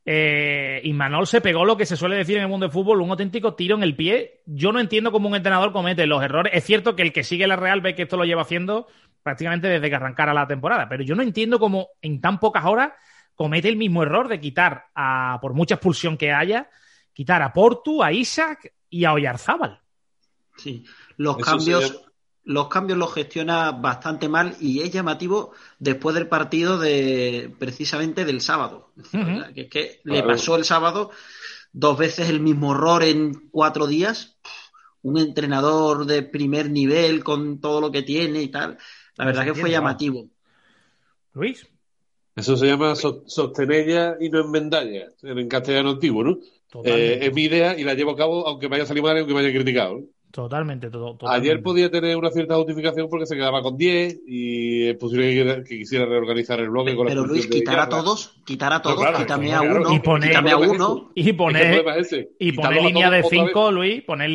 eh, 0.03 0.81
y 0.83 0.91
Manol 0.91 1.27
se 1.27 1.39
pegó 1.39 1.65
lo 1.65 1.77
que 1.77 1.85
se 1.85 1.95
suele 1.95 2.15
decir 2.15 2.37
en 2.37 2.43
el 2.43 2.49
mundo 2.49 2.65
del 2.65 2.73
fútbol, 2.73 3.01
un 3.01 3.11
auténtico 3.11 3.53
tiro 3.53 3.75
en 3.75 3.83
el 3.83 3.95
pie. 3.95 4.41
Yo 4.47 4.71
no 4.71 4.79
entiendo 4.79 5.11
cómo 5.11 5.29
un 5.29 5.35
entrenador 5.35 5.71
comete 5.71 6.07
los 6.07 6.23
errores. 6.23 6.51
Es 6.55 6.63
cierto 6.63 6.95
que 6.95 7.03
el 7.03 7.13
que 7.13 7.23
sigue 7.23 7.45
la 7.45 7.55
Real 7.55 7.81
ve 7.81 7.93
que 7.93 8.03
esto 8.03 8.17
lo 8.17 8.25
lleva 8.25 8.41
haciendo 8.41 8.87
prácticamente 9.21 9.67
desde 9.67 9.87
que 9.87 9.95
arrancara 9.95 10.33
la 10.33 10.47
temporada, 10.47 10.89
pero 10.89 11.03
yo 11.03 11.13
no 11.13 11.21
entiendo 11.21 11.59
cómo 11.59 11.89
en 12.01 12.21
tan 12.21 12.39
pocas 12.39 12.65
horas 12.65 12.93
comete 13.35 13.69
el 13.69 13.75
mismo 13.75 14.01
error 14.01 14.29
de 14.29 14.39
quitar, 14.39 14.85
a, 14.95 15.37
por 15.41 15.53
mucha 15.53 15.75
expulsión 15.75 16.17
que 16.17 16.31
haya, 16.31 16.69
quitar 17.13 17.43
a 17.43 17.53
Portu, 17.53 18.01
a 18.01 18.11
Isaac 18.11 18.73
y 18.89 19.05
a 19.05 19.13
Oyarzábal. 19.13 19.81
Sí, 20.61 20.83
los 21.17 21.37
cambios, 21.37 22.01
los 22.43 22.67
cambios 22.67 22.97
los 22.97 23.13
gestiona 23.13 23.71
bastante 23.71 24.27
mal 24.27 24.55
y 24.59 24.81
es 24.81 24.91
llamativo 24.91 25.53
después 25.77 26.15
del 26.15 26.27
partido 26.27 26.77
de 26.77 27.53
precisamente 27.59 28.25
del 28.25 28.41
sábado. 28.41 28.91
Que 29.53 29.61
es 29.61 29.69
que 29.69 30.01
le 30.03 30.23
pasó 30.23 30.55
el 30.55 30.65
sábado 30.65 31.11
dos 31.71 31.97
veces 31.97 32.29
el 32.29 32.39
mismo 32.39 32.73
error 32.73 33.03
en 33.03 33.49
cuatro 33.51 33.87
días. 33.87 34.37
Un 35.01 35.17
entrenador 35.17 36.05
de 36.05 36.23
primer 36.23 36.69
nivel 36.69 37.23
con 37.23 37.61
todo 37.61 37.79
lo 37.79 37.91
que 37.91 38.01
tiene 38.01 38.41
y 38.41 38.49
tal. 38.49 38.77
La 39.15 39.25
verdad 39.25 39.45
que 39.45 39.55
fue 39.55 39.69
llamativo. 39.69 40.27
Luis. 41.33 41.65
Eso 42.35 42.55
se 42.55 42.67
llama 42.67 42.95
sostenella 42.95 44.15
y 44.19 44.29
no 44.29 44.39
enmendalla, 44.39 45.09
en 45.23 45.49
castellano 45.49 45.91
antiguo, 45.91 46.23
¿no? 46.23 46.39
Eh, 46.85 47.19
es 47.23 47.33
mi 47.33 47.43
idea 47.43 47.77
y 47.77 47.83
la 47.83 47.95
llevo 47.95 48.11
a 48.11 48.15
cabo 48.15 48.47
aunque 48.47 48.69
me 48.69 48.77
haya 48.77 48.85
salido 48.85 49.05
mal 49.05 49.17
y 49.17 49.19
aunque 49.19 49.33
me 49.33 49.41
haya 49.41 49.51
criticado. 49.51 50.03
Totalmente, 50.31 50.91
todo. 50.91 51.17
Ayer 51.27 51.62
podía 51.63 51.89
tener 51.89 52.15
una 52.15 52.29
cierta 52.29 52.55
justificación 52.55 53.09
porque 53.09 53.25
se 53.25 53.36
quedaba 53.36 53.63
con 53.63 53.77
10 53.77 54.19
y 54.27 54.88
es 54.89 54.98
posible 54.98 55.63
que, 55.63 55.77
quisiera 55.77 56.05
reorganizar 56.05 56.59
el 56.59 56.69
bloque 56.69 56.95
con 56.95 57.07
Pero 57.07 57.25
Luis, 57.25 57.48
quitar 57.48 57.79
a 57.79 57.89
todos, 57.89 58.36
quitar 58.45 58.71
a 58.71 58.81
todos, 58.81 59.17
quítame 59.17 59.53
a 59.53 59.62
uno, 59.62 59.91
y 59.93 60.00
poner, 60.00 60.36
a 60.36 60.57
uno. 60.57 61.12
Y 61.15 61.34
poner, 61.34 61.84
y 62.38 62.51
poner 62.51 62.84
línea 62.84 63.10
de 63.10 63.23
5, 63.23 63.71
Luis, 63.71 64.03
poner 64.03 64.30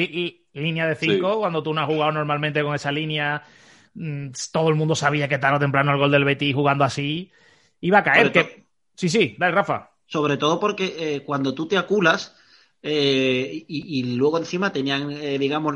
línea 0.53 0.89
de 0.89 0.97
5 0.97 1.39
cuando 1.39 1.63
tú 1.63 1.73
no 1.73 1.81
has 1.81 1.87
jugado 1.87 2.11
normalmente 2.11 2.63
con 2.65 2.75
esa 2.75 2.91
línea. 2.91 3.45
Mm, 3.95 4.31
todo 4.51 4.71
el 4.71 4.75
mundo 4.75 4.97
sabía 4.97 5.29
que 5.29 5.39
tarde 5.39 5.59
o 5.59 5.61
temprano 5.61 5.93
el 5.93 5.99
gol 5.99 6.11
del 6.11 6.25
Betis 6.25 6.53
jugando 6.53 6.83
así 6.83 7.31
iba 7.81 7.99
a 7.99 8.03
caer. 8.03 8.33
Que... 8.33 8.65
Sí, 8.97 9.09
sí, 9.09 9.37
dale, 9.39 9.55
Rafa. 9.55 9.93
Sobre 10.07 10.37
todo 10.39 10.59
porque 10.59 10.97
eh, 10.99 11.21
cuando 11.25 11.55
tú 11.55 11.69
te 11.69 11.79
aculas 11.79 12.35
eh, 12.87 13.65
y, 13.67 14.15
luego 14.17 14.37
encima 14.37 14.71
tenían, 14.71 15.11
eh, 15.11 15.39
digamos, 15.39 15.75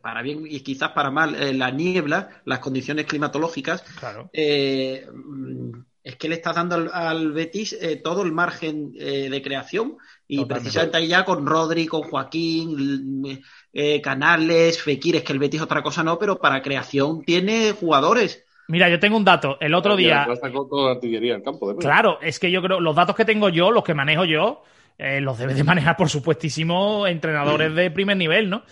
para 0.00 0.22
bien 0.22 0.46
y 0.48 0.60
quizás 0.60 0.92
para 0.92 1.10
mal, 1.10 1.36
la 1.58 1.70
niebla, 1.70 2.40
las 2.46 2.60
condiciones 2.60 3.04
climatológicas. 3.04 3.82
Claro. 4.00 4.30
es 4.32 6.16
que 6.16 6.28
le 6.28 6.36
estás 6.36 6.56
dando 6.56 6.88
al, 6.90 7.32
Betis 7.32 7.78
todo 8.02 8.22
el 8.22 8.32
margen 8.32 8.92
de 8.92 9.42
creación 9.42 9.98
y 10.26 10.46
precisamente 10.46 10.96
ahí 10.96 11.08
ya 11.08 11.26
con 11.26 11.44
Rodri, 11.44 11.86
con 11.86 12.02
Joaquín, 12.02 13.42
Canales, 14.02 14.80
Fekir, 14.82 15.16
es 15.16 15.24
que 15.24 15.34
el 15.34 15.38
Betis 15.38 15.60
otra 15.60 15.82
cosa 15.82 16.02
no, 16.02 16.18
pero 16.18 16.38
para 16.38 16.62
creación 16.62 17.22
tiene 17.24 17.72
jugadores. 17.72 18.42
Mira, 18.68 18.88
yo 18.88 19.00
tengo 19.00 19.16
un 19.16 19.24
dato. 19.24 19.58
El 19.60 19.74
otro 19.74 19.96
día. 19.96 20.26
campo, 21.42 21.76
claro, 21.76 22.18
es 22.22 22.38
que 22.38 22.50
yo 22.50 22.62
creo, 22.62 22.80
los 22.80 22.94
datos 22.94 23.16
que 23.16 23.24
tengo 23.24 23.48
yo, 23.48 23.70
los 23.70 23.82
que 23.82 23.94
manejo 23.94 24.24
yo, 24.24 24.62
eh, 24.98 25.20
los 25.20 25.38
debe 25.38 25.54
de 25.54 25.62
manejar, 25.64 25.96
por 25.96 26.10
supuestísimo, 26.10 27.06
entrenadores 27.06 27.72
de 27.74 27.90
primer 27.90 28.16
nivel, 28.16 28.50
¿no? 28.50 28.64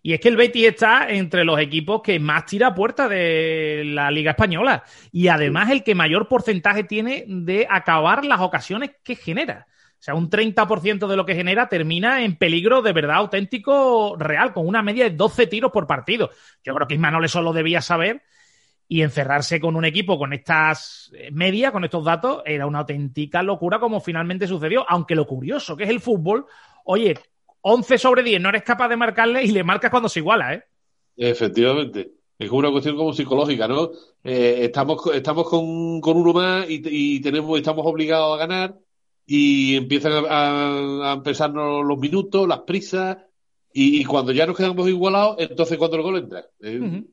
Y 0.00 0.14
es 0.14 0.20
que 0.20 0.28
el 0.28 0.36
Betis 0.36 0.66
está 0.66 1.08
entre 1.10 1.44
los 1.44 1.60
equipos 1.60 2.02
que 2.02 2.18
más 2.18 2.46
tira 2.46 2.68
a 2.68 2.74
puerta 2.74 3.08
de 3.08 3.82
la 3.86 4.10
Liga 4.10 4.32
Española. 4.32 4.82
Y 5.12 5.28
además 5.28 5.70
el 5.70 5.84
que 5.84 5.94
mayor 5.94 6.26
porcentaje 6.26 6.84
tiene 6.84 7.24
de 7.28 7.66
acabar 7.70 8.24
las 8.24 8.40
ocasiones 8.40 8.92
que 9.04 9.14
genera. 9.14 9.66
O 9.68 10.04
sea, 10.04 10.14
un 10.14 10.28
30% 10.28 11.06
de 11.06 11.16
lo 11.16 11.24
que 11.24 11.36
genera 11.36 11.68
termina 11.68 12.24
en 12.24 12.34
peligro 12.34 12.82
de 12.82 12.92
verdad 12.92 13.18
auténtico 13.18 14.16
real, 14.18 14.52
con 14.52 14.66
una 14.66 14.82
media 14.82 15.04
de 15.04 15.16
12 15.16 15.46
tiros 15.46 15.70
por 15.70 15.86
partido. 15.86 16.30
Yo 16.64 16.74
creo 16.74 16.88
que 16.88 16.94
Ismael 16.94 17.24
eso 17.24 17.40
lo 17.40 17.52
debía 17.52 17.80
saber 17.80 18.22
y 18.92 19.00
encerrarse 19.00 19.58
con 19.58 19.74
un 19.74 19.86
equipo 19.86 20.18
con 20.18 20.34
estas 20.34 21.10
eh, 21.14 21.30
medias, 21.30 21.72
con 21.72 21.82
estos 21.82 22.04
datos, 22.04 22.42
era 22.44 22.66
una 22.66 22.80
auténtica 22.80 23.42
locura 23.42 23.80
como 23.80 24.00
finalmente 24.00 24.46
sucedió. 24.46 24.84
Aunque 24.86 25.14
lo 25.14 25.26
curioso 25.26 25.74
que 25.74 25.84
es 25.84 25.88
el 25.88 25.98
fútbol, 26.00 26.44
oye, 26.84 27.18
11 27.62 27.96
sobre 27.96 28.22
10 28.22 28.42
no 28.42 28.50
eres 28.50 28.64
capaz 28.64 28.90
de 28.90 28.98
marcarle 28.98 29.44
y 29.44 29.50
le 29.50 29.64
marcas 29.64 29.90
cuando 29.90 30.10
se 30.10 30.18
iguala, 30.18 30.52
¿eh? 30.52 30.64
Efectivamente. 31.16 32.10
Es 32.38 32.50
una 32.50 32.70
cuestión 32.70 32.94
como 32.98 33.14
psicológica, 33.14 33.66
¿no? 33.66 33.92
Eh, 34.22 34.58
estamos 34.64 35.00
estamos 35.14 35.48
con, 35.48 35.62
uno 35.64 36.32
más 36.34 36.66
y, 36.68 37.18
tenemos 37.22 37.56
estamos 37.56 37.86
obligados 37.86 38.34
a 38.34 38.46
ganar 38.46 38.78
y 39.24 39.74
empiezan 39.74 40.12
a, 40.28 41.08
a, 41.08 41.12
empezarnos 41.14 41.82
los 41.82 41.98
minutos, 41.98 42.46
las 42.46 42.60
prisas 42.60 43.16
y, 43.72 44.04
cuando 44.04 44.32
ya 44.32 44.44
nos 44.44 44.54
quedamos 44.54 44.86
igualados, 44.86 45.36
entonces 45.38 45.78
cuando 45.78 45.96
el 45.96 46.02
gol 46.02 46.18
entra. 46.18 46.44
Eh, 46.60 47.04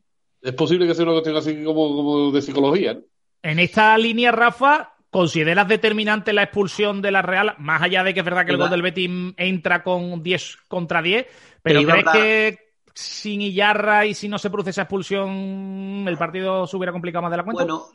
es 0.41 0.53
posible 0.53 0.87
que 0.87 0.95
sea 0.95 1.03
una 1.03 1.13
cuestión 1.13 1.37
así 1.37 1.63
como, 1.63 2.31
de 2.31 2.41
psicología. 2.41 2.99
En 3.41 3.59
esta 3.59 3.97
línea, 3.97 4.31
Rafa, 4.31 4.93
¿consideras 5.09 5.67
determinante 5.67 6.33
la 6.33 6.43
expulsión 6.43 7.01
de 7.01 7.11
la 7.11 7.21
Real? 7.21 7.55
Más 7.59 7.81
allá 7.81 8.03
de 8.03 8.13
que 8.13 8.19
es 8.19 8.25
verdad 8.25 8.45
que 8.45 8.51
el 8.51 8.57
gol 8.57 8.69
del 8.69 8.81
Betis 8.81 9.09
entra 9.37 9.83
con 9.83 10.21
10 10.21 10.57
contra 10.67 11.01
10, 11.01 11.27
pero 11.61 11.83
¿crees 11.83 12.05
que 12.11 12.69
sin 12.93 13.41
Iyarra 13.41 14.05
y 14.05 14.13
si 14.13 14.27
no 14.27 14.37
se 14.37 14.49
produce 14.49 14.71
esa 14.71 14.81
expulsión, 14.83 16.05
el 16.07 16.17
partido 16.17 16.67
se 16.67 16.75
hubiera 16.75 16.91
complicado 16.91 17.23
más 17.23 17.31
de 17.31 17.37
la 17.37 17.43
cuenta? 17.43 17.63
Bueno, 17.63 17.85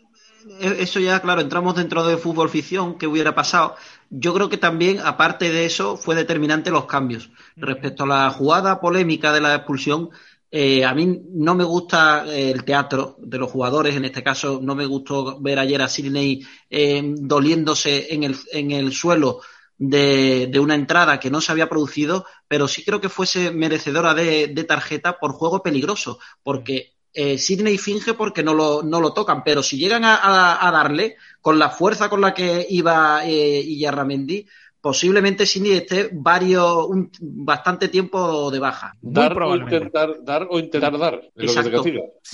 e-, 0.60 0.82
eso 0.82 1.00
ya, 1.00 1.20
claro, 1.20 1.40
entramos 1.40 1.74
dentro 1.74 2.06
de 2.06 2.16
fútbol 2.16 2.48
ficción, 2.48 2.96
¿qué 2.98 3.06
hubiera 3.06 3.34
pasado? 3.34 3.76
Yo 4.10 4.34
creo 4.34 4.48
que 4.48 4.58
también, 4.58 5.00
aparte 5.00 5.50
de 5.50 5.64
eso, 5.64 5.96
fue 5.96 6.14
determinante 6.14 6.70
los 6.70 6.86
cambios. 6.86 7.30
Respecto 7.56 8.04
a 8.04 8.06
la 8.06 8.30
jugada 8.30 8.80
polémica 8.80 9.32
de 9.32 9.40
la 9.40 9.54
expulsión, 9.54 10.10
eh, 10.56 10.84
a 10.84 10.94
mí 10.94 11.20
no 11.32 11.56
me 11.56 11.64
gusta 11.64 12.24
eh, 12.28 12.52
el 12.52 12.62
teatro 12.64 13.16
de 13.18 13.38
los 13.38 13.50
jugadores, 13.50 13.96
en 13.96 14.04
este 14.04 14.22
caso 14.22 14.60
no 14.62 14.76
me 14.76 14.86
gustó 14.86 15.40
ver 15.40 15.58
ayer 15.58 15.82
a 15.82 15.88
Sidney 15.88 16.46
eh, 16.70 17.02
doliéndose 17.04 18.14
en 18.14 18.22
el, 18.22 18.36
en 18.52 18.70
el 18.70 18.92
suelo 18.92 19.40
de, 19.76 20.46
de, 20.46 20.60
una 20.60 20.76
entrada 20.76 21.18
que 21.18 21.28
no 21.28 21.40
se 21.40 21.50
había 21.50 21.68
producido, 21.68 22.24
pero 22.46 22.68
sí 22.68 22.84
creo 22.84 23.00
que 23.00 23.08
fuese 23.08 23.50
merecedora 23.50 24.14
de, 24.14 24.46
de 24.46 24.62
tarjeta 24.62 25.18
por 25.18 25.32
juego 25.32 25.60
peligroso, 25.60 26.20
porque 26.44 26.94
eh, 27.12 27.36
Sidney 27.36 27.76
finge 27.76 28.14
porque 28.14 28.44
no 28.44 28.54
lo, 28.54 28.84
no 28.84 29.00
lo 29.00 29.12
tocan, 29.12 29.42
pero 29.42 29.60
si 29.60 29.76
llegan 29.76 30.04
a, 30.04 30.66
a, 30.66 30.70
darle 30.70 31.16
con 31.40 31.58
la 31.58 31.70
fuerza 31.70 32.08
con 32.08 32.20
la 32.20 32.32
que 32.32 32.64
iba 32.70 33.24
eh, 33.24 33.60
Iyarramendi, 33.60 34.46
posiblemente 34.84 35.46
Cindy 35.46 35.72
esté 35.72 36.10
varios, 36.12 36.86
un, 36.90 37.10
bastante 37.18 37.88
tiempo 37.88 38.50
de 38.50 38.58
baja. 38.58 38.94
Dar 39.00 39.32
o, 39.42 39.56
intentar, 39.56 40.22
dar 40.22 40.46
o 40.50 40.58
intentar 40.58 40.98
dar. 40.98 41.22
Exacto. 41.36 41.82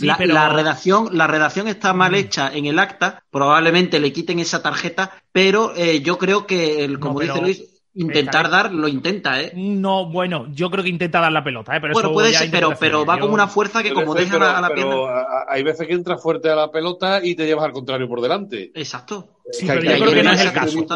la, 0.01 0.49
redacción, 0.49 1.17
la 1.17 1.29
redacción 1.29 1.69
está 1.69 1.93
mal 1.93 2.11
mm. 2.11 2.15
hecha 2.17 2.51
en 2.53 2.67
el 2.67 2.81
acta, 2.81 3.23
probablemente 3.31 4.01
le 4.01 4.13
quiten 4.13 4.41
esa 4.41 4.65
tarjeta, 4.65 5.13
pero 5.31 5.77
eh, 5.77 6.01
yo 6.01 6.19
creo 6.19 6.45
que, 6.45 6.85
el, 6.85 6.99
como 6.99 7.21
dice 7.21 7.41
Luis, 7.41 7.70
Intentar 7.93 8.49
dar, 8.51 8.73
lo 8.73 8.87
intenta, 8.87 9.41
¿eh? 9.41 9.53
No, 9.57 10.07
bueno, 10.09 10.47
yo 10.53 10.71
creo 10.71 10.85
que 10.85 10.91
intenta 10.91 11.21
dar 11.21 11.33
la 11.33 11.43
pelota, 11.43 11.77
¿eh? 11.77 11.81
Pero 11.81 11.93
bueno, 11.93 12.09
eso 12.09 12.15
puede 12.15 12.33
ser, 12.33 12.51
pero, 12.51 12.73
pero 12.79 13.05
va 13.05 13.17
yo- 13.17 13.23
con 13.23 13.33
una 13.33 13.49
fuerza 13.49 13.83
que 13.83 13.93
como 13.93 14.15
deja 14.15 14.37
a 14.57 14.61
la 14.61 14.69
pero 14.69 14.77
pierna. 14.77 15.25
hay 15.49 15.63
veces 15.65 15.87
que 15.89 15.95
entras 15.95 16.23
fuerte 16.23 16.49
a 16.49 16.55
la 16.55 16.71
pelota 16.71 17.21
y 17.23 17.35
te 17.35 17.47
llevas 17.47 17.65
al 17.65 17.73
contrario 17.73 18.09
por 18.09 18.21
delante. 18.21 18.71
Exacto. 18.75 19.29
Sí, 19.51 19.67
pero 19.67 19.83
yo 19.83 19.99
creo 19.99 20.13
que 20.13 20.23
no 20.23 20.33
es 20.33 20.41
el 20.41 20.53
caso. 20.53 20.87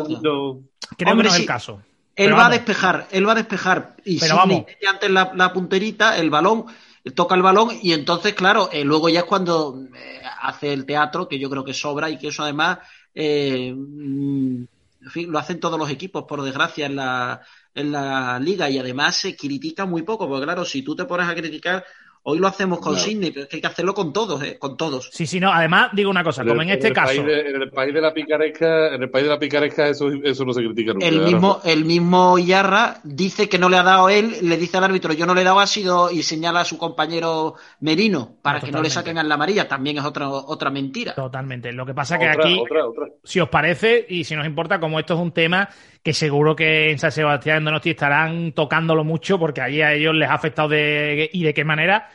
Creo 0.97 1.13
Hombre, 1.13 1.25
que 1.25 1.25
no 1.25 1.29
es 1.29 1.33
sí. 1.35 1.41
el 1.43 1.47
caso. 1.49 1.83
Él 2.17 2.33
va 2.33 2.47
a 2.47 2.51
despejar, 2.51 3.09
él 3.11 3.27
va 3.27 3.33
a 3.33 3.35
despejar 3.35 3.97
y 4.05 4.21
vamos. 4.29 4.59
mete 4.67 4.87
antes 4.87 5.11
la, 5.11 5.33
la 5.35 5.53
punterita, 5.53 6.17
el 6.17 6.31
balón, 6.31 6.67
toca 7.15 7.35
el 7.35 7.43
balón 7.43 7.71
y 7.83 7.93
entonces, 7.93 8.35
claro, 8.35 8.69
eh, 8.73 8.85
luego 8.85 9.09
ya 9.09 9.21
es 9.21 9.25
cuando 9.25 9.77
eh, 9.97 10.21
hace 10.43 10.73
el 10.73 10.87
teatro, 10.87 11.27
que 11.29 11.41
yo 11.41 11.51
creo 11.51 11.65
que 11.65 11.75
sobra 11.75 12.09
y 12.09 12.19
que 12.19 12.29
eso 12.29 12.45
además, 12.45 12.79
eh, 13.15 13.75
mm, 13.77 14.65
en 15.05 15.11
fin, 15.11 15.31
lo 15.31 15.39
hacen 15.39 15.61
todos 15.61 15.79
los 15.79 15.91
equipos, 15.91 16.25
por 16.27 16.43
desgracia, 16.43 16.87
en 16.87 16.97
la, 16.97 17.43
en 17.75 17.93
la 17.93 18.39
liga 18.41 18.71
y 18.71 18.79
además 18.79 19.17
se 19.17 19.37
critica 19.37 19.85
muy 19.85 20.03
poco, 20.03 20.27
porque 20.29 20.45
claro, 20.45 20.65
si 20.65 20.83
tú 20.83 20.97
te 20.97 21.05
pones 21.05 21.29
a 21.29 21.35
criticar, 21.35 21.85
hoy 22.25 22.39
lo 22.39 22.47
hacemos 22.49 22.79
con 22.81 22.95
Claro. 22.95 23.07
Sidney, 23.09 23.31
pero 23.31 23.43
es 23.45 23.49
que 23.49 23.57
hay 23.57 23.61
que 23.61 23.67
hacerlo 23.69 23.95
con 23.95 24.13
todos, 24.13 24.43
eh, 24.43 24.59
con 24.59 24.77
todos. 24.77 25.11
Sí, 25.13 25.27
sí, 25.27 25.39
no. 25.41 25.53
Además, 25.53 25.91
digo 25.93 26.11
una 26.11 26.25
cosa, 26.25 26.45
como 26.45 26.63
en 26.63 26.71
este 26.71 26.93
caso. 26.93 27.09
país 27.09 27.25
de- 27.25 27.51
en 27.51 27.63
el 27.63 27.71
país 27.71 27.95
de 27.95 28.01
la 28.01 28.13
picaresca, 28.13 28.95
en 28.95 29.03
el 29.03 29.11
país 29.11 29.25
de 29.25 29.31
la 29.31 29.39
picaresca 29.39 29.89
eso, 29.89 30.09
eso 30.23 30.45
no 30.45 30.53
se 30.53 30.63
critica 30.63 30.93
nunca. 30.95 31.07
El 31.07 31.21
mismo, 31.21 31.61
el 31.65 31.85
mismo 31.85 32.39
Yarra 32.39 32.99
dice 33.05 33.49
que 33.49 33.59
no 33.59 33.69
le 33.69 33.77
ha 33.77 33.83
dado 33.83 34.09
él, 34.09 34.35
le 34.43 34.57
dice 34.57 34.77
al 34.79 34.85
árbitro, 34.85 35.13
yo 35.13 35.27
no 35.27 35.35
le 35.35 35.43
he 35.43 35.45
dado, 35.45 35.61
ha 35.61 35.67
sido, 35.67 36.11
y 36.11 36.23
señala 36.23 36.61
a 36.61 36.65
su 36.65 36.79
compañero 36.79 37.55
Merino 37.81 38.37
para 38.43 38.61
que 38.61 38.73
no 38.73 38.83
le 38.83 38.91
saquen 38.91 39.19
a 39.19 39.23
la 39.23 39.35
amarilla. 39.35 39.69
También 39.69 39.99
es 39.99 40.05
otra, 40.05 40.29
otra 40.29 40.71
mentira. 40.71 41.15
Totalmente. 41.15 41.73
Lo 41.73 41.85
que 41.87 41.95
pasa 41.95 42.19
que 42.19 42.29
Otra, 42.31 42.43
aquí, 42.45 42.59
otra, 42.61 42.87
otra. 42.87 43.07
si 43.23 43.41
os 43.41 43.49
parece 43.49 44.07
y 44.09 44.25
si 44.25 44.35
nos 44.35 44.47
importa, 44.47 44.81
como 44.81 44.99
esto 44.99 45.15
es 45.15 45.21
un 45.21 45.33
tema 45.33 45.69
que 46.03 46.13
seguro 46.13 46.55
que 46.57 46.91
en 46.91 46.99
San 46.99 47.13
Sebastián 47.13 47.59
en 47.59 47.65
Donosti 47.65 47.91
estarán 47.91 48.53
tocándolo 48.53 49.05
mucho 49.05 49.39
porque 49.39 49.61
allí 49.61 49.81
a 49.83 49.93
ellos 49.95 50.15
les 50.15 50.29
ha 50.29 50.35
afectado 50.35 50.69
de, 50.69 51.29
y 51.33 51.43
de 51.43 51.55
qué 51.55 51.65
manera. 51.65 52.11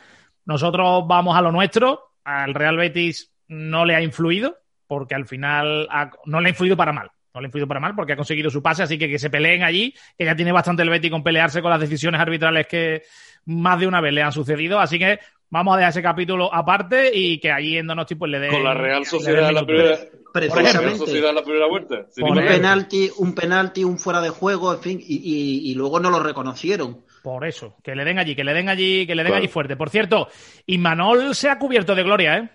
Nosotros 0.50 1.04
vamos 1.06 1.38
a 1.38 1.42
lo 1.42 1.52
nuestro. 1.52 2.10
Al 2.24 2.54
Real 2.54 2.76
Betis 2.76 3.32
no 3.46 3.84
le 3.84 3.94
ha 3.94 4.02
influido 4.02 4.58
porque 4.88 5.14
al 5.14 5.24
final 5.24 5.88
no 6.24 6.40
le 6.40 6.48
ha 6.48 6.50
influido 6.50 6.76
para 6.76 6.92
mal. 6.92 7.08
No 7.32 7.40
le 7.40 7.44
ha 7.44 7.50
influido 7.50 7.68
para 7.68 7.78
mal 7.78 7.94
porque 7.94 8.14
ha 8.14 8.16
conseguido 8.16 8.50
su 8.50 8.60
pase, 8.60 8.82
así 8.82 8.98
que 8.98 9.08
que 9.08 9.20
se 9.20 9.30
peleen 9.30 9.62
allí, 9.62 9.94
que 10.18 10.24
ya 10.24 10.34
tiene 10.34 10.50
bastante 10.50 10.82
el 10.82 10.90
Betis 10.90 11.12
con 11.12 11.22
pelearse 11.22 11.62
con 11.62 11.70
las 11.70 11.78
decisiones 11.78 12.20
arbitrales 12.20 12.66
que 12.66 13.04
más 13.44 13.78
de 13.78 13.86
una 13.86 14.00
vez 14.00 14.12
le 14.12 14.22
han 14.22 14.32
sucedido. 14.32 14.80
Así 14.80 14.98
que 14.98 15.20
vamos 15.50 15.74
a 15.74 15.76
dejar 15.78 15.90
ese 15.90 16.02
capítulo 16.02 16.52
aparte 16.52 17.10
y 17.14 17.38
que 17.38 17.50
allí 17.52 17.76
en 17.76 17.86
Donosti 17.86 18.14
pues 18.14 18.30
le 18.30 18.38
den 18.38 18.50
Con 18.50 18.64
la 18.64 18.74
Real 18.74 19.04
Sociedad 19.04 19.48
en 19.48 19.54
la 19.54 19.64
primera, 19.66 19.96
con 19.98 20.00
la 20.00 20.40
Real 20.40 20.52
Precisamente. 20.52 20.98
Sociedad 20.98 21.30
en 21.30 21.34
la 21.36 21.42
primera 21.42 21.66
vuelta. 21.66 22.06
Un 22.22 22.34
penalti, 22.36 23.10
un 23.18 23.34
penalti, 23.34 23.84
un 23.84 23.98
fuera 23.98 24.20
de 24.20 24.30
juego, 24.30 24.72
en 24.72 24.80
fin, 24.80 25.00
y, 25.00 25.16
y- 25.16 25.70
y 25.70 25.74
luego 25.74 26.00
no 26.00 26.08
lo 26.10 26.20
reconocieron. 26.20 27.04
Por 27.22 27.44
eso, 27.46 27.76
que 27.84 27.94
le 27.94 28.04
den 28.04 28.18
allí, 28.18 28.34
que 28.34 28.44
le 28.44 28.54
den 28.54 28.68
allí, 28.70 29.06
que 29.06 29.14
le 29.14 29.22
den 29.22 29.32
Claro. 29.32 29.42
allí 29.42 29.48
fuerte. 29.52 29.76
Por 29.76 29.90
cierto, 29.90 30.28
Imanol 30.66 31.34
se 31.34 31.50
ha 31.50 31.58
cubierto 31.58 31.94
de 31.94 32.02
gloria, 32.02 32.38
¿eh? 32.38 32.48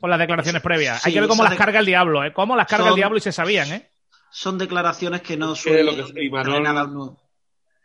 Con 0.00 0.10
las 0.10 0.18
declaraciones 0.18 0.60
previas. 0.62 1.00
Sí, 1.00 1.08
Hay 1.08 1.14
que 1.14 1.20
ver 1.20 1.28
cómo 1.28 1.44
las 1.44 1.52
de- 1.52 1.58
carga 1.58 1.78
el 1.78 1.86
diablo, 1.86 2.24
¿eh? 2.24 2.32
Cómo 2.32 2.56
las 2.56 2.66
carga 2.66 2.86
el 2.86 2.90
Son- 2.90 2.96
diablo 2.96 3.18
y 3.18 3.20
se 3.20 3.32
sabían, 3.32 3.72
¿eh? 3.72 3.88
Son 4.30 4.58
declaraciones 4.58 5.20
que 5.22 5.36
no 5.36 5.52
Es 5.52 5.62
que 5.62 5.70
suelen 5.70 5.86
lo 5.98 6.06
que- 6.06 6.20
Imanol- 6.22 6.62
nada 6.62 6.84
nuevo. 6.86 7.22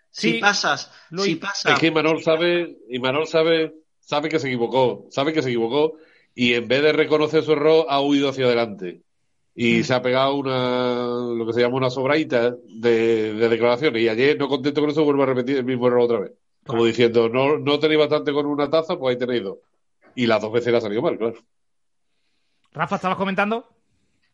Sí, 0.09 0.33
si 0.33 0.39
pasas, 0.39 0.91
Luis, 1.11 1.25
si 1.25 1.35
pasas, 1.35 1.73
Es 1.73 1.79
que 1.79 1.87
Imanol 1.87 2.23
sabe, 2.23 2.75
Imanol 2.89 3.27
sabe, 3.27 3.71
sabe 4.07 4.29
que 4.29 4.39
se 4.39 4.47
equivocó, 4.47 5.07
sabe 5.11 5.33
que 5.33 5.41
se 5.43 5.49
equivocó 5.49 5.95
y 6.35 6.53
en 6.53 6.67
vez 6.67 6.81
de 6.83 6.93
reconocer 6.93 7.43
su 7.43 7.53
error 7.53 7.85
ha 7.89 8.01
huido 8.01 8.29
hacia 8.29 8.45
adelante 8.45 9.03
y 9.55 9.83
se 9.83 9.93
ha 9.93 10.01
pegado 10.01 10.35
una, 10.35 11.07
lo 11.35 11.45
que 11.47 11.53
se 11.53 11.61
llama 11.61 11.77
una 11.77 11.89
sobradita 11.89 12.51
de, 12.67 13.33
de 13.33 13.49
declaraciones 13.49 14.01
y 14.01 14.09
ayer 14.09 14.37
no 14.39 14.47
contento 14.49 14.81
con 14.81 14.89
eso 14.91 15.03
vuelve 15.03 15.23
a 15.23 15.27
repetir 15.27 15.57
el 15.57 15.65
mismo 15.65 15.87
error 15.87 16.01
otra 16.01 16.19
vez, 16.21 16.31
como 16.65 16.83
Claro. 16.83 16.85
diciendo 16.85 17.29
no, 17.29 17.57
no 17.59 17.79
tenéis 17.79 17.99
bastante 18.01 18.33
con 18.33 18.45
una 18.45 18.69
taza, 18.69 18.97
pues 18.97 19.13
ahí 19.15 19.19
tenéis 19.19 19.43
dos 19.43 19.59
y 20.15 20.27
las 20.27 20.41
dos 20.41 20.51
veces 20.53 20.71
le 20.71 20.77
ha 20.79 20.81
salido 20.81 21.01
mal, 21.03 21.17
claro. 21.17 21.35
Rafa, 22.73 22.95
¿estabas 22.95 23.17
comentando? 23.17 23.67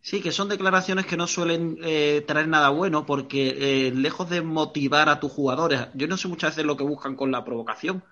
Sí, 0.02 0.22
que 0.22 0.32
son 0.34 0.50
declaraciones 0.50 1.06
que 1.06 1.16
no 1.18 1.28
suelen 1.28 1.78
eh, 1.82 2.24
traer 2.28 2.48
nada 2.50 2.70
bueno 2.70 3.06
porque 3.06 3.88
eh, 3.88 3.92
lejos 3.92 4.30
de 4.30 4.42
motivar 4.42 5.08
a 5.10 5.20
tus 5.20 5.32
jugadores, 5.32 5.88
yo 5.94 6.08
no 6.08 6.18
sé 6.18 6.28
muchas 6.28 6.52
veces 6.52 6.66
lo 6.66 6.76
que 6.76 6.84
buscan 6.84 7.16
con 7.16 7.32
la 7.32 7.46
provocación, 7.46 8.04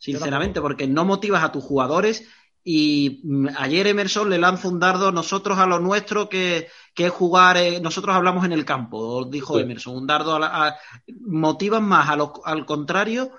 sinceramente, 0.00 0.60
porque 0.60 0.88
no 0.88 1.04
motivas 1.04 1.44
a 1.44 1.52
tus 1.52 1.62
jugadores 1.62 2.26
y 2.64 3.20
mm, 3.24 3.48
ayer 3.56 3.86
Emerson 3.86 4.28
le 4.28 4.38
lanza 4.38 4.66
un 4.68 4.80
dardo 4.80 5.12
nosotros 5.12 5.58
a 5.58 5.66
lo 5.66 5.78
nuestro 5.78 6.28
que, 6.28 6.66
que 6.94 7.06
es 7.06 7.10
jugar, 7.12 7.56
eh, 7.56 7.80
nosotros 7.80 8.14
hablamos 8.16 8.44
en 8.44 8.52
el 8.52 8.64
campo, 8.64 9.24
dijo 9.26 9.54
Sí. 9.56 9.60
Emerson, 9.62 9.96
un 9.96 10.06
dardo 10.06 10.34
a 10.34 10.40
la- 10.40 10.66
a- 10.68 10.76
motivan 11.26 11.84
más 11.84 12.08
a 12.08 12.16
los, 12.16 12.30
al 12.44 12.66
contrario 12.66 13.30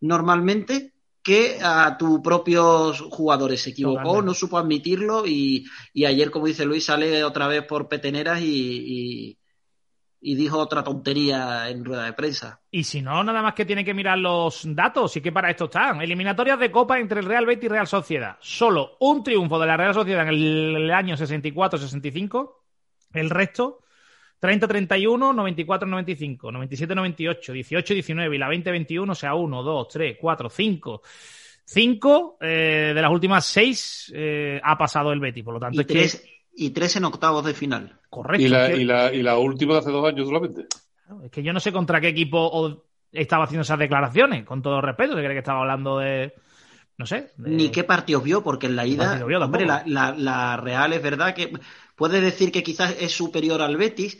normalmente 0.00 0.92
que 1.22 1.58
a 1.62 1.96
tus 1.98 2.20
propios 2.20 3.00
jugadores. 3.10 3.60
Se 3.62 3.70
equivocó, 3.70 3.98
Totalmente. 3.98 4.26
no 4.26 4.34
supo 4.34 4.58
admitirlo 4.58 5.26
y, 5.26 5.66
y 5.92 6.04
ayer, 6.06 6.30
como 6.30 6.46
dice 6.46 6.64
Luis, 6.64 6.84
sale 6.86 7.22
otra 7.24 7.46
vez 7.48 7.64
por 7.64 7.88
peteneras 7.88 8.40
y, 8.40 8.46
y, 8.46 9.37
y 10.20 10.34
dijo 10.34 10.58
otra 10.58 10.82
tontería 10.82 11.68
en 11.68 11.84
rueda 11.84 12.04
de 12.04 12.12
prensa. 12.12 12.60
Y 12.70 12.84
si 12.84 13.02
no, 13.02 13.22
nada 13.22 13.42
más 13.42 13.54
que 13.54 13.64
tiene 13.64 13.84
que 13.84 13.94
mirar 13.94 14.18
los 14.18 14.62
datos 14.74 15.16
y 15.16 15.20
que 15.20 15.32
para 15.32 15.50
esto 15.50 15.66
están. 15.66 16.00
Eliminatorias 16.00 16.58
de 16.58 16.70
Copa 16.70 16.98
entre 16.98 17.20
el 17.20 17.26
Real 17.26 17.46
Betis 17.46 17.64
y 17.64 17.68
Real 17.68 17.86
Sociedad. 17.86 18.36
Solo 18.40 18.96
un 19.00 19.22
triunfo 19.22 19.58
de 19.58 19.66
la 19.66 19.76
Real 19.76 19.94
Sociedad 19.94 20.22
en 20.22 20.34
el, 20.34 20.90
año 20.90 21.16
64-65. 21.16 22.54
El 23.12 23.30
resto, 23.30 23.84
30-31, 24.40 25.66
94-95, 25.66 26.38
97-98, 26.38 27.52
18-19 27.52 28.34
y 28.34 28.38
la 28.38 28.48
20-21, 28.48 29.10
o 29.10 29.14
sea, 29.14 29.34
1, 29.34 29.62
2, 29.62 29.88
3, 29.88 30.18
4, 30.20 30.50
5. 30.50 31.02
5 31.64 32.38
de 32.40 32.94
las 32.94 33.10
últimas 33.10 33.44
6 33.46 34.14
ha 34.62 34.76
pasado 34.76 35.12
el 35.12 35.20
Betis. 35.20 35.44
Por 35.44 35.54
lo 35.54 35.60
tanto, 35.60 35.76
Y 35.76 35.80
es 35.80 35.86
que 35.86 35.92
tres, 35.94 36.24
y 36.58 36.70
tres 36.70 36.96
en 36.96 37.04
octavos 37.04 37.44
de 37.44 37.54
final. 37.54 37.98
correcto. 38.10 38.44
Y 38.44 38.48
la, 38.48 38.72
y, 38.74 38.84
la, 38.84 39.12
y 39.12 39.22
la 39.22 39.38
última 39.38 39.74
de 39.74 39.78
hace 39.80 39.90
dos 39.90 40.06
años 40.06 40.26
solamente. 40.26 40.66
es 41.24 41.30
que 41.30 41.42
yo 41.42 41.52
no 41.52 41.60
sé 41.60 41.72
contra 41.72 42.00
qué 42.00 42.08
equipo 42.08 42.84
estaba 43.12 43.44
haciendo 43.44 43.62
esas 43.62 43.78
declaraciones, 43.78 44.44
con 44.44 44.60
todo 44.62 44.80
respeto. 44.80 45.14
¿Se 45.14 45.20
cree 45.20 45.32
que 45.32 45.38
estaba 45.38 45.60
hablando 45.60 45.98
de. 45.98 46.34
No 46.96 47.06
sé. 47.06 47.30
de- 47.36 47.50
Ni 47.50 47.68
qué 47.70 47.84
partidos 47.84 48.24
vio, 48.24 48.42
porque 48.42 48.66
en 48.66 48.74
la 48.76 48.84
ida, 48.86 49.24
vio 49.24 49.38
hombre, 49.40 49.64
la, 49.64 49.82
la- 49.86 50.14
la 50.16 50.56
Real 50.56 50.92
es 50.92 51.02
verdad 51.02 51.32
que 51.34 51.52
puede 51.94 52.20
decir 52.20 52.50
que 52.50 52.62
quizás 52.64 52.96
es 53.00 53.12
superior 53.12 53.62
al 53.62 53.76
Betis, 53.76 54.18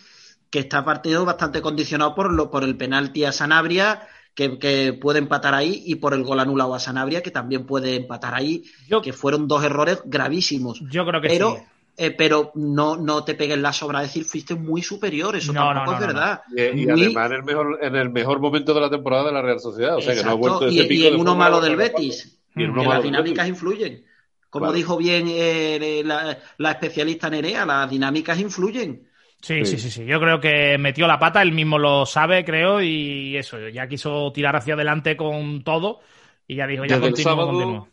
que 0.51 0.61
está 0.61 0.85
partido 0.85 1.25
bastante 1.25 1.61
condicionado 1.61 2.15
por, 2.15 2.33
lo, 2.33 2.51
por 2.51 2.63
el 2.65 2.77
penalti 2.77 3.25
a 3.25 3.33
Sanabria, 3.33 4.07
que, 4.35 4.59
que 4.61 4.93
puede 4.93 5.19
empatar 5.19 5.55
ahí, 5.55 5.83
y 5.87 5.97
por 5.97 6.15
el 6.15 6.23
gol 6.23 6.39
anulado 6.39 6.73
a 6.75 6.79
Sanabria, 6.79 7.21
que 7.23 7.33
también 7.33 7.67
puede 7.67 7.97
empatar 7.97 8.35
ahí, 8.35 8.63
Yo- 8.87 9.03
que 9.03 9.13
fueron 9.13 9.49
dos 9.49 9.65
errores 9.65 10.01
gravísimos. 10.05 10.81
Yo 10.89 11.05
creo 11.05 11.21
que 11.21 11.29
pero 11.29 11.57
sí. 11.57 11.63
Eh, 11.99 12.11
pero 12.13 12.53
no, 12.55 12.97
no 12.97 13.25
te 13.25 13.35
pegues 13.35 13.59
la 13.59 13.73
sobra 13.73 14.01
decir 14.01 14.25
fuiste 14.25 14.55
muy 14.55 14.83
superior, 14.83 15.37
eso 15.37 15.53
No, 15.53 15.61
tampoco 15.75 15.93
no, 15.93 15.93
es 15.95 16.01
no, 16.01 16.07
no, 16.07 16.07
verdad. 16.15 16.43
Y, 16.57 16.63
y 16.85 16.87
Muy- 16.87 16.91
además 16.91 17.31
en 17.31 17.37
el, 17.37 17.43
mejor, 17.45 17.79
en 17.83 17.97
el 17.97 18.11
mejor 18.11 18.41
momento 18.41 18.73
de 18.75 18.81
la 18.81 18.91
temporada 18.91 19.25
de 19.27 19.33
la 19.33 19.43
Real 19.43 19.61
Sociedad. 19.61 19.97
O 19.97 20.01
sea 20.01 20.15
que 20.15 20.23
no 20.25 20.31
ha 20.31 20.35
vuelto 20.35 20.67
y, 20.67 20.79
ese 20.79 20.85
y 20.85 20.89
pico 20.89 21.09
en 21.09 21.15
uno 21.17 21.31
forma 21.31 21.45
malo 21.45 21.61
de 21.61 21.69
del 21.69 21.77
Betis, 21.77 22.41
Y 22.55 22.65
en 22.65 22.71
Mm, 22.71 22.73
uno 22.73 22.81
que 22.81 22.87
malo 22.87 22.95
las 22.95 23.03
dinámicas 23.03 23.45
Betis. 23.45 23.49
influyen. 23.49 24.05
Como 24.51 24.67
Claro. 24.67 24.77
dijo 24.79 24.97
bien 24.97 25.27
eh, 25.29 26.03
la, 26.05 26.39
la 26.57 26.71
especialista 26.73 27.29
Nerea, 27.31 27.67
las 27.67 27.91
dinámicas 27.91 28.39
influyen. 28.41 29.09
Sí, 29.41 29.65
sí, 29.65 29.79
Sí. 29.79 29.79
sí, 29.79 29.91
sí. 29.91 30.05
Yo 30.05 30.19
creo 30.21 30.41
que 30.41 30.77
metió 30.79 31.07
la 31.07 31.19
pata, 31.19 31.43
él 31.43 31.53
mismo 31.53 31.79
lo 31.79 32.07
sabe, 32.07 32.45
creo, 32.45 32.83
y 32.83 33.37
eso, 33.37 33.69
ya 33.69 33.87
quiso 33.89 34.33
tirar 34.33 34.57
hacia 34.57 34.75
adelante 34.75 35.17
con 35.17 35.63
todo 35.63 36.01
y 36.47 36.57
ya 36.57 36.67
dijo, 36.67 36.85
ya 36.85 36.95
Desde 36.97 37.07
el 37.07 37.13
continúo, 37.13 37.23
sábado- 37.33 37.49
continúo. 37.51 37.89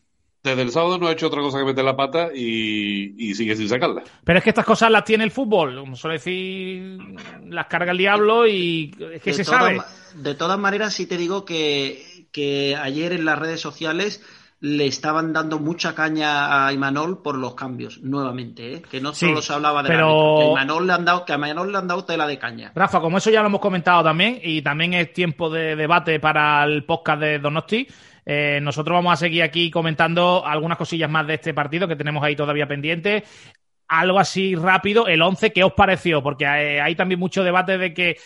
Desde 0.50 0.62
el 0.62 0.72
sábado 0.72 0.98
no 0.98 1.08
ha 1.08 1.12
hecho 1.12 1.28
otra 1.28 1.42
cosa 1.42 1.60
que 1.60 1.66
meter 1.66 1.84
la 1.84 1.96
pata 1.96 2.30
y, 2.34 3.16
y 3.18 3.34
sigue 3.34 3.56
sin 3.56 3.68
sacarla. 3.68 4.04
Pero 4.24 4.38
es 4.38 4.44
que 4.44 4.52
estas 4.52 4.66
cosas 4.66 4.92
las 4.92 5.04
tiene 5.04 5.24
el 5.24 5.32
fútbol, 5.32 5.80
como 5.80 5.96
suele 5.96 6.18
decir, 6.18 7.00
las 7.48 7.66
carga 7.68 7.92
el 7.92 7.98
diablo 7.98 8.48
y 8.48 8.96
es 9.14 9.22
que 9.22 9.32
de, 9.32 9.38
se 9.38 9.44
todas 9.44 9.60
sabe. 9.60 9.82
de 10.16 10.36
todas 10.36 10.60
maneras, 10.60 10.94
sí 10.94 11.08
te 11.08 11.18
digo 11.18 11.46
que, 11.46 12.28
que 12.32 12.76
ayer 12.76 13.12
en 13.14 13.26
las 13.26 13.40
redes 13.40 13.60
sociales 13.60 14.22
le 14.68 14.88
estaban 14.88 15.32
dando 15.32 15.60
mucha 15.60 15.94
caña 15.94 16.66
a 16.66 16.74
Imanol 16.74 17.22
por 17.22 17.38
los 17.38 17.54
cambios, 17.54 18.02
nuevamente, 18.02 18.74
¿eh? 18.74 18.82
que 18.82 19.00
no 19.00 19.14
Sí, 19.14 19.28
solo 19.28 19.40
se 19.42 19.54
hablaba 19.54 19.84
de 19.84 19.90
pero- 19.90 20.38
que 20.40 20.46
Imanol 20.48 20.88
le 20.88 20.94
han 20.94 21.06
dado, 21.06 21.24
que 21.24 21.34
a 21.34 21.36
Imanol 21.36 21.72
le 21.72 21.78
han 21.78 21.88
dado 21.88 22.04
tela 22.04 22.26
de 22.26 22.40
caña. 22.40 22.72
Rafa, 22.74 23.00
como 23.00 23.20
eso 23.20 23.30
ya 23.30 23.42
lo 23.42 23.48
hemos 23.48 23.62
comentado 23.62 24.04
también, 24.04 24.40
y 24.42 24.64
también 24.64 24.96
es 24.96 25.14
tiempo 25.14 25.52
de 25.52 25.76
debate 25.76 26.20
para 26.20 26.64
el 26.64 26.84
podcast 26.84 27.22
de 27.22 27.38
Donosti, 27.38 27.88
eh, 28.26 28.60
nosotros 28.60 28.96
vamos 28.96 29.14
a 29.14 29.18
seguir 29.18 29.44
aquí 29.44 29.70
comentando 29.70 30.44
algunas 30.44 30.80
cosillas 30.80 31.12
más 31.12 31.28
de 31.28 31.36
este 31.36 31.54
partido 31.54 31.88
que 31.88 31.96
tenemos 31.96 32.24
ahí 32.24 32.36
todavía 32.36 32.68
pendientes. 32.68 33.22
Algo 33.88 34.18
así 34.18 34.56
rápido, 34.56 35.08
el 35.08 35.22
11, 35.22 35.54
¿qué 35.54 35.64
os 35.64 35.74
pareció? 35.74 36.24
Porque 36.24 36.46
eh, 36.46 36.82
hay 36.82 36.96
también 36.96 37.20
mucho 37.20 37.44
debate 37.44 37.78
de 37.78 37.94
que 37.94 38.18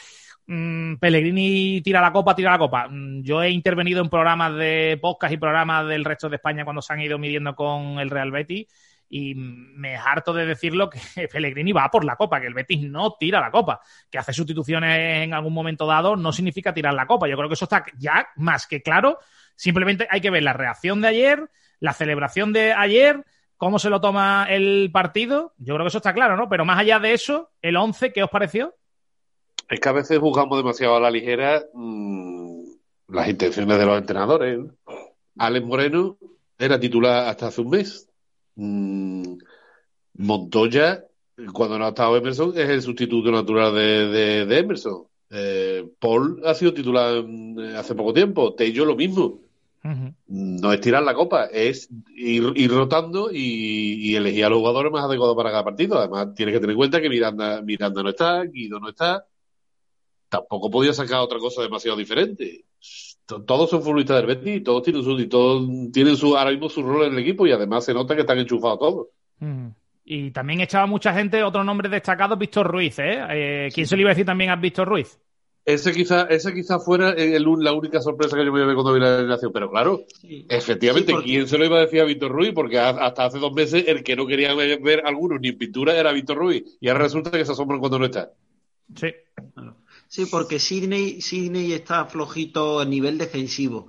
mm, 0.49 0.95
Pellegrini 0.95 1.81
tira 1.81 2.01
la 2.01 2.11
copa, 2.11 2.35
tira 2.35 2.51
la 2.51 2.57
copa. 2.57 2.87
Mm, 2.89 3.21
Yo 3.23 3.41
he 3.43 3.49
intervenido 3.49 4.01
en 4.01 4.09
programas 4.09 4.55
de 4.55 4.97
podcast 5.01 5.33
y 5.33 5.37
programas 5.37 5.87
del 5.87 6.05
resto 6.05 6.29
de 6.29 6.37
España 6.37 6.63
cuando 6.63 6.81
se 6.81 6.93
han 6.93 7.01
ido 7.01 7.17
midiendo 7.17 7.55
con 7.55 7.99
el 7.99 8.09
Real 8.09 8.31
Betis 8.31 8.67
y 9.09 9.33
me 9.35 9.95
harto 9.95 10.33
de 10.33 10.45
decirlo 10.45 10.89
que 10.89 10.99
Pellegrini 11.31 11.71
va 11.71 11.89
por 11.89 12.05
la 12.05 12.15
copa, 12.15 12.39
que 12.39 12.47
el 12.47 12.53
Betis 12.53 12.81
no 12.81 13.15
tira 13.19 13.39
la 13.39 13.51
copa, 13.51 13.81
que 14.09 14.17
hace 14.17 14.33
sustituciones 14.33 15.23
en 15.23 15.33
algún 15.33 15.53
momento 15.53 15.85
dado 15.85 16.15
no 16.15 16.31
significa 16.31 16.73
tirar 16.73 16.93
la 16.93 17.07
copa. 17.07 17.27
Yo 17.27 17.35
creo 17.37 17.49
que 17.49 17.55
eso 17.55 17.65
está 17.65 17.83
ya 17.97 18.27
más 18.35 18.67
que 18.67 18.81
claro. 18.81 19.19
Simplemente 19.55 20.07
hay 20.09 20.21
que 20.21 20.29
ver 20.29 20.43
la 20.43 20.53
reacción 20.53 21.01
de 21.01 21.07
ayer, 21.09 21.49
la 21.79 21.93
celebración 21.93 22.53
de 22.53 22.73
ayer, 22.73 23.25
cómo 23.57 23.79
se 23.79 23.89
lo 23.89 23.99
toma 24.01 24.47
el 24.49 24.89
partido. 24.91 25.53
Yo 25.57 25.73
creo 25.73 25.85
que 25.85 25.89
eso 25.89 25.97
está 25.97 26.13
claro, 26.13 26.37
¿no? 26.37 26.47
Pero 26.47 26.65
más 26.65 26.79
allá 26.79 26.99
de 26.99 27.13
eso, 27.13 27.51
el 27.61 27.77
11, 27.77 28.13
¿qué 28.13 28.23
os 28.23 28.29
pareció? 28.29 28.75
Es 29.69 29.79
que 29.79 29.89
a 29.89 29.93
veces 29.93 30.17
jugamos 30.17 30.57
demasiado 30.57 30.95
a 30.95 30.99
la 30.99 31.11
ligera 31.11 31.63
mmm, 31.73 32.63
las 33.09 33.29
intenciones 33.29 33.77
de 33.77 33.85
los 33.85 33.97
entrenadores. 33.97 34.59
Alex 35.37 35.65
Moreno 35.65 36.17
era 36.57 36.79
titular 36.79 37.27
hasta 37.27 37.47
hace 37.47 37.61
un 37.61 37.69
mes. 37.69 38.09
Mm, 38.55 39.37
Montoya, 40.15 41.05
cuando 41.53 41.77
no 41.77 41.85
ha 41.85 41.89
estado 41.89 42.17
Emerson, 42.17 42.51
es 42.57 42.69
el 42.69 42.81
sustituto 42.81 43.31
natural 43.31 43.73
de, 43.73 44.07
de, 44.07 44.45
de 44.45 44.57
Emerson. 44.57 45.03
Eh, 45.29 45.87
Paul 45.99 46.41
ha 46.45 46.55
sido 46.55 46.73
titular 46.73 47.23
mm, 47.23 47.75
hace 47.75 47.95
poco 47.95 48.13
tiempo. 48.13 48.55
Tello 48.55 48.85
lo 48.85 48.95
mismo. 48.95 49.39
Uh 49.81 49.87
-huh. 49.87 50.13
No 50.27 50.73
es 50.73 50.81
tirar 50.81 51.03
la 51.03 51.13
copa, 51.13 51.45
es 51.45 51.89
ir, 52.13 52.51
ir 52.55 52.69
rotando 52.71 53.31
y, 53.31 54.11
y, 54.11 54.15
elegir 54.15 54.43
a 54.43 54.49
los 54.49 54.59
jugadores 54.59 54.91
más 54.91 55.05
adecuados 55.05 55.37
para 55.37 55.51
cada 55.51 55.63
partido. 55.63 55.97
Además, 55.97 56.33
tienes 56.35 56.53
que 56.53 56.59
tener 56.59 56.71
en 56.71 56.77
cuenta 56.77 56.99
que 56.99 57.07
Miranda, 57.07 57.61
Miranda 57.61 58.03
no 58.03 58.09
está, 58.09 58.43
Guido 58.43 58.79
no 58.79 58.89
está. 58.89 59.25
Tampoco 60.29 60.69
podía 60.69 60.93
sacar 60.93 61.19
otra 61.19 61.39
cosa 61.39 61.61
demasiado 61.61 61.97
diferente. 61.97 62.65
Todos 63.25 63.69
son 63.69 63.81
futbolistas 63.81 64.17
del 64.17 64.27
Betis 64.27 64.57
y 64.57 64.61
todos 64.61 64.83
tienen 64.83 65.03
su, 65.03 65.19
y 65.19 65.27
todos 65.27 65.67
tienen 65.91 66.15
su, 66.15 66.37
ahora 66.37 66.51
mismo 66.51 66.69
su 66.69 66.81
rol 66.81 67.05
en 67.05 67.13
el 67.13 67.19
equipo 67.19 67.45
y 67.45 67.51
además 67.51 67.85
se 67.85 67.93
nota 67.93 68.15
que 68.15 68.21
están 68.21 68.39
enchufados 68.39 68.79
todos. 68.79 69.07
-huh. 69.41 69.73
Y 70.05 70.31
también 70.31 70.61
echaba 70.61 70.87
mucha 70.87 71.13
gente, 71.13 71.43
otro 71.43 71.63
nombre 71.63 71.87
destacado, 71.87 72.35
Víctor 72.35 72.67
Ruiz, 72.67 72.97
¿eh? 72.97 73.19
eh 73.29 73.69
¿Quién 73.71 73.85
sí. 73.85 73.91
se 73.91 73.95
le 73.95 74.01
iba 74.01 74.09
a 74.09 74.13
decir 74.13 74.25
también 74.25 74.49
a 74.49 74.55
Víctor 74.55 74.87
Ruiz? 74.87 75.19
Ese 75.65 75.91
quizá, 75.91 76.23
ese 76.23 76.51
quizá 76.51 76.79
fuera 76.79 77.11
el, 77.11 77.45
la 77.59 77.73
única 77.73 78.01
sorpresa 78.01 78.35
que 78.35 78.43
yo 78.43 78.51
me 78.51 78.59
llevé 78.59 78.73
cuando 78.73 78.91
vi 78.91 78.99
la 79.01 79.17
delegación. 79.17 79.51
Pero 79.53 79.69
claro, 79.69 80.01
sí. 80.19 80.47
efectivamente, 80.49 81.09
sí, 81.09 81.13
porque... 81.13 81.29
¿quién 81.29 81.47
se 81.47 81.59
lo 81.59 81.65
iba 81.65 81.77
a 81.77 81.81
decir 81.81 82.01
a 82.01 82.05
Víctor 82.05 82.31
Ruiz? 82.31 82.53
Porque 82.55 82.79
hasta 82.79 83.25
hace 83.25 83.37
dos 83.37 83.53
meses 83.53 83.83
el 83.87 84.01
que 84.01 84.15
no 84.15 84.25
quería 84.25 84.55
ver, 84.55 84.79
ver 84.81 85.03
algunos 85.05 85.39
ni 85.39 85.49
en 85.49 85.59
pintura 85.59 85.95
era 85.95 86.11
Víctor 86.11 86.37
Ruiz. 86.37 86.77
Y 86.81 86.87
ahora 86.87 87.03
resulta 87.03 87.29
que 87.29 87.45
se 87.45 87.51
asombran 87.51 87.79
cuando 87.79 87.99
no 87.99 88.05
está. 88.05 88.31
Sí. 88.95 89.13
Sí, 90.09 90.25
porque 90.25 90.57
Sidney, 90.57 91.21
Sidney 91.21 91.71
está 91.71 92.03
flojito 92.05 92.79
a 92.79 92.85
nivel 92.85 93.19
defensivo. 93.19 93.87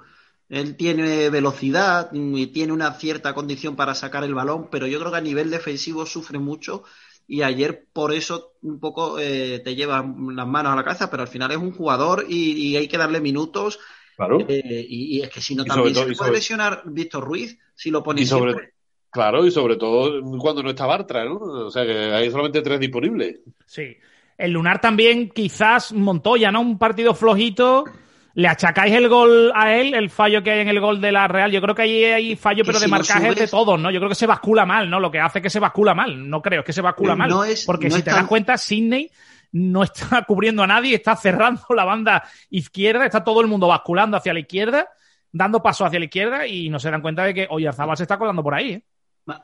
Él 0.50 0.76
tiene 0.76 1.30
velocidad 1.30 2.10
y 2.12 2.48
tiene 2.48 2.74
una 2.74 2.92
cierta 2.92 3.32
condición 3.32 3.74
para 3.74 3.94
sacar 3.94 4.22
el 4.24 4.34
balón, 4.34 4.68
pero 4.70 4.86
yo 4.86 4.98
creo 4.98 5.10
que 5.10 5.16
a 5.16 5.22
nivel 5.22 5.50
defensivo 5.50 6.04
sufre 6.04 6.38
mucho 6.38 6.84
y 7.26 7.42
ayer 7.42 7.86
por 7.92 8.12
eso 8.12 8.52
un 8.60 8.80
poco 8.80 9.18
eh, 9.18 9.60
te 9.64 9.74
lleva 9.74 9.98
las 9.98 10.46
manos 10.46 10.72
a 10.72 10.76
la 10.76 10.84
cabeza, 10.84 11.10
pero 11.10 11.22
al 11.22 11.28
final 11.28 11.52
es 11.52 11.56
un 11.56 11.72
jugador 11.72 12.26
y, 12.28 12.52
y 12.52 12.76
hay 12.76 12.86
que 12.86 12.98
darle 12.98 13.20
minutos. 13.20 13.78
Claro. 14.16 14.40
Eh, 14.46 14.86
y, 14.88 15.16
y, 15.16 15.22
es 15.22 15.30
que 15.30 15.40
si 15.40 15.54
no, 15.54 15.64
también 15.64 15.94
todo, 15.94 16.02
se 16.02 16.08
puede 16.08 16.16
sobre... 16.16 16.32
lesionar 16.32 16.82
Víctor 16.84 17.24
Ruiz 17.24 17.58
si 17.74 17.90
lo 17.90 18.02
pone 18.02 18.26
sobre... 18.26 18.52
siempre. 18.52 18.74
Claro, 19.08 19.46
y 19.46 19.50
sobre 19.50 19.76
todo 19.76 20.20
cuando 20.38 20.62
no 20.62 20.70
está 20.70 20.84
Bartra, 20.84 21.24
¿no? 21.24 21.36
O 21.36 21.70
sea 21.70 21.86
que 21.86 21.96
hay 21.96 22.30
solamente 22.30 22.60
tres 22.60 22.78
disponibles. 22.78 23.40
Sí. 23.64 23.96
El 24.40 24.52
Lunar 24.52 24.80
también, 24.80 25.28
quizás 25.28 25.92
Montoya, 25.92 26.50
¿no? 26.50 26.62
Un 26.62 26.78
partido 26.78 27.14
flojito. 27.14 27.84
¿Le 28.32 28.48
achacáis 28.48 28.94
el 28.94 29.08
gol 29.08 29.52
a 29.54 29.74
él, 29.74 29.92
el 29.92 30.08
fallo 30.08 30.42
que 30.42 30.52
hay 30.52 30.60
en 30.60 30.68
el 30.68 30.80
gol 30.80 31.00
de 31.00 31.12
la 31.12 31.28
Real? 31.28 31.50
Yo 31.50 31.60
creo 31.60 31.74
que 31.74 31.82
ahí 31.82 32.04
hay 32.04 32.36
fallo, 32.36 32.64
pero 32.64 32.78
de 32.78 32.88
marcaje 32.88 33.34
de 33.34 33.48
todos, 33.48 33.78
¿no? 33.78 33.90
Yo 33.90 33.98
creo 33.98 34.08
que 34.08 34.14
se 34.14 34.26
bascula 34.26 34.64
mal, 34.64 34.88
¿no? 34.88 34.98
Lo 34.98 35.10
que 35.10 35.18
hace 35.20 35.42
que 35.42 35.50
se 35.50 35.60
bascula 35.60 35.94
mal. 35.94 36.28
No 36.30 36.40
creo, 36.40 36.60
es 36.60 36.66
que 36.66 36.72
se 36.72 36.80
bascula 36.80 37.14
mal. 37.14 37.28
No 37.28 37.44
es, 37.44 37.66
porque 37.66 37.88
no 37.88 37.96
si 37.96 38.02
te 38.02 38.10
tan... 38.10 38.20
das 38.20 38.28
cuenta, 38.28 38.56
Sidney 38.56 39.10
no 39.52 39.82
está 39.82 40.22
cubriendo 40.26 40.62
a 40.62 40.66
nadie, 40.66 40.94
está 40.94 41.16
cerrando 41.16 41.62
la 41.74 41.84
banda 41.84 42.24
izquierda, 42.48 43.04
está 43.04 43.22
todo 43.22 43.40
el 43.40 43.46
mundo 43.46 43.66
basculando 43.66 44.16
hacia 44.16 44.32
la 44.32 44.40
izquierda, 44.40 44.88
dando 45.32 45.62
paso 45.62 45.84
hacia 45.84 45.98
la 45.98 46.06
izquierda 46.06 46.46
y 46.46 46.70
no 46.70 46.78
se 46.78 46.90
dan 46.90 47.02
cuenta 47.02 47.24
de 47.24 47.34
que 47.34 47.46
Oyarzabal 47.50 47.96
se 47.96 48.04
está 48.04 48.16
colando 48.16 48.42
por 48.42 48.54
ahí, 48.54 48.72
¿eh? 48.72 48.84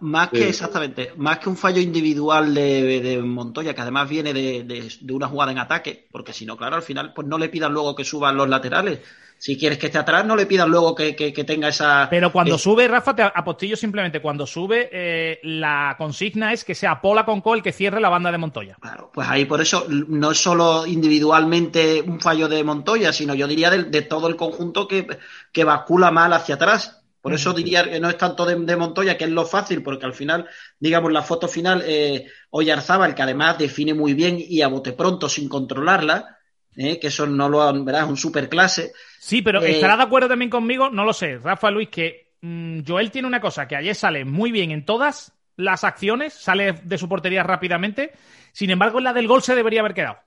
Más 0.01 0.31
que, 0.31 0.49
exactamente, 0.49 1.13
más 1.17 1.39
que 1.39 1.49
un 1.49 1.57
fallo 1.57 1.81
individual 1.81 2.55
de, 2.55 3.01
de 3.01 3.19
Montoya, 3.23 3.75
que 3.75 3.81
además 3.81 4.09
viene 4.09 4.33
de, 4.33 4.63
de, 4.65 4.93
de, 5.01 5.13
una 5.13 5.29
jugada 5.29 5.53
en 5.53 5.59
ataque, 5.59 6.07
porque 6.11 6.33
si 6.33 6.47
no, 6.47 6.57
claro, 6.57 6.77
al 6.77 6.83
final, 6.83 7.13
pues 7.15 7.27
no 7.29 7.39
le 7.39 7.49
pidan 7.49 7.73
luego 7.73 7.95
que 7.95 8.05
suban 8.05 8.37
los 8.37 8.49
laterales. 8.49 9.01
Si 9.39 9.59
quieres 9.59 9.77
que 9.79 9.87
esté 9.87 9.99
atrás, 9.99 10.25
no 10.25 10.35
le 10.35 10.47
pidan 10.47 10.71
luego 10.71 10.95
que, 10.95 11.15
que, 11.15 11.33
que 11.33 11.45
tenga 11.45 11.69
esa. 11.69 12.09
Pero 12.09 12.33
cuando 12.33 12.55
eh, 12.55 12.59
sube, 12.59 12.89
Rafa, 12.89 13.15
te 13.15 13.23
apostillo 13.23 13.77
simplemente, 13.77 14.21
cuando 14.21 14.47
sube, 14.47 14.89
eh, 14.91 15.41
la 15.43 15.95
consigna 15.99 16.55
es 16.55 16.65
que 16.65 16.75
sea 16.75 17.01
Pola 17.03 17.27
con 17.27 17.43
el 17.55 17.63
que 17.63 17.73
cierre 17.73 18.01
la 18.01 18.09
banda 18.09 18.33
de 18.33 18.39
Montoya. 18.39 18.77
Claro, 18.81 19.11
pues 19.13 19.29
ahí 19.29 19.45
por 19.45 19.61
eso 19.61 19.87
no 19.89 20.31
es 20.31 20.39
solo 20.39 20.87
individualmente 20.87 22.01
un 22.01 22.19
fallo 22.19 22.49
de 22.49 22.65
Montoya, 22.65 23.13
sino 23.13 23.35
yo 23.35 23.47
diría 23.47 23.71
de, 23.71 23.85
de 23.85 24.03
todo 24.03 24.27
el 24.29 24.37
conjunto 24.37 24.89
que, 24.89 25.07
que 25.53 25.65
bascula 25.65 26.11
mal 26.11 26.33
hacia 26.33 26.55
atrás. 26.55 27.03
Por 27.27 27.35
eso 27.35 27.53
diría 27.53 27.83
que 27.83 27.99
no 27.99 28.09
es 28.09 28.17
tanto 28.17 28.47
de, 28.47 28.55
de, 28.55 28.77
Montoya, 28.77 29.19
que 29.19 29.25
es 29.25 29.31
lo 29.31 29.45
fácil, 29.45 29.83
porque 29.83 30.07
al 30.07 30.15
final, 30.15 30.47
digamos, 30.79 31.11
la 31.11 31.23
foto 31.23 31.49
final, 31.49 31.83
eh, 31.85 32.29
Oyarzábal, 32.51 33.17
que 33.17 33.23
además 33.23 33.59
define 33.59 33.95
muy 33.95 34.15
bien 34.15 34.37
y 34.39 34.63
a 34.63 34.69
bote 34.69 34.93
pronto 34.93 35.29
sin 35.29 35.49
controlarla, 35.49 36.39
eh, 36.77 37.01
que 37.01 37.09
eso 37.09 37.27
no 37.27 37.49
lo 37.49 37.65
han, 37.65 37.85
¿verdad? 37.85 38.05
Es 38.05 38.11
un 38.11 38.17
super 38.17 38.49
clase. 38.49 38.93
Sí, 39.19 39.43
pero 39.43 39.61
eh, 39.61 39.73
estará 39.73 39.97
de 39.97 40.05
acuerdo 40.05 40.29
también 40.29 40.53
conmigo, 40.53 40.89
no 40.89 41.05
lo 41.05 41.13
sé, 41.13 41.39
Rafa 41.39 41.69
Luis, 41.73 41.89
que 41.89 42.35
mmm, 42.43 42.83
Joel 42.87 43.11
tiene 43.11 43.27
una 43.27 43.41
cosa, 43.41 43.67
que 43.67 43.75
ayer 43.75 43.97
sale 43.97 44.25
muy 44.25 44.53
bien 44.53 44.71
en 44.71 44.85
todas 44.85 45.33
las 45.57 45.83
acciones, 45.83 46.33
sale 46.33 46.75
de 46.75 46.97
su 46.97 47.09
portería 47.09 47.43
rápidamente, 47.43 48.13
sin 48.53 48.71
embargo, 48.71 48.99
en 48.99 49.05
la 49.05 49.13
del 49.13 49.27
gol 49.27 49.43
se 49.43 49.57
debería 49.57 49.81
haber 49.81 49.95
quedado. 49.95 50.19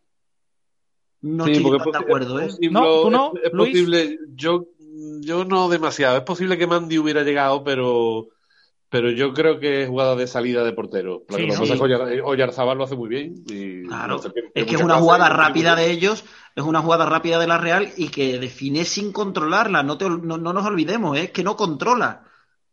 No 1.22 1.46
sí, 1.46 1.54
estoy 1.54 1.80
de 1.80 1.98
acuerdo, 1.98 2.42
¿eh? 2.42 2.50
No, 2.72 3.04
tú 3.04 3.10
no, 3.10 3.32
es, 3.36 3.44
es 3.46 3.54
Luis? 3.54 3.72
posible, 3.72 4.20
yo 4.36 4.66
yo 5.22 5.46
no 5.46 5.70
demasiado. 5.70 6.18
Es 6.18 6.24
posible 6.24 6.58
que 6.58 6.68
Mandy 6.68 6.98
hubiera 6.98 7.24
llegado, 7.24 7.64
pero 7.64 8.30
pero 8.90 9.12
yo 9.12 9.34
creo 9.34 9.60
que 9.60 9.84
es 9.84 9.90
jugada 9.90 10.16
de 10.16 10.26
salida 10.26 10.64
de 10.64 10.74
portero. 10.74 11.24
Sí, 11.30 11.46
lo 11.46 11.54
sí. 11.54 11.74
que 11.78 12.22
Oyarzabal 12.22 12.78
lo 12.78 12.86
hace 12.86 12.96
muy 12.96 13.08
bien. 13.08 13.36
Y 13.48 13.84
claro, 13.84 14.20
no 14.24 14.34
es 14.56 14.66
que 14.66 14.76
es 14.76 14.82
una 14.82 14.96
jugada 14.96 15.30
rápida 15.30 15.76
de 15.76 15.92
ellos, 15.92 16.26
es 16.56 16.64
una 16.64 16.82
jugada 16.82 17.06
rápida 17.06 17.38
de 17.38 17.46
la 17.46 17.60
Real 17.60 17.90
y 17.98 18.10
que 18.10 18.40
define 18.40 18.86
sin 18.86 19.12
controlarla. 19.12 19.84
No, 19.84 19.98
te, 19.98 20.10
no, 20.10 20.38
no 20.38 20.54
nos 20.54 20.66
olvidemos, 20.66 21.18
¿eh? 21.18 21.26
es 21.26 21.32
que 21.32 21.44
no 21.44 21.56
controla. 21.56 22.24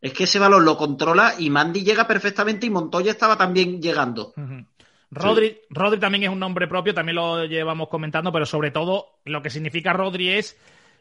Es 0.01 0.13
que 0.13 0.23
ese 0.23 0.39
balón 0.39 0.65
lo 0.65 0.77
controla 0.77 1.33
y 1.37 1.49
Mandy 1.49 1.83
llega 1.83 2.07
perfectamente 2.07 2.65
y 2.65 2.71
Montoya 2.71 3.11
estaba 3.11 3.37
también 3.37 3.81
llegando. 3.81 4.33
Uh 4.35 4.41
-huh. 4.41 4.65
Rodri, 5.11 5.49
sí. 5.49 5.57
Rodri 5.69 5.99
también 5.99 6.23
es 6.25 6.29
un 6.29 6.39
nombre 6.39 6.67
propio, 6.67 6.93
también 6.93 7.15
lo 7.15 7.45
llevamos 7.45 7.87
comentando, 7.89 8.31
pero 8.31 8.45
sobre 8.45 8.71
todo 8.71 9.19
lo 9.25 9.41
que 9.41 9.49
significa 9.49 9.93
Rodri 9.93 10.29
es 10.29 10.57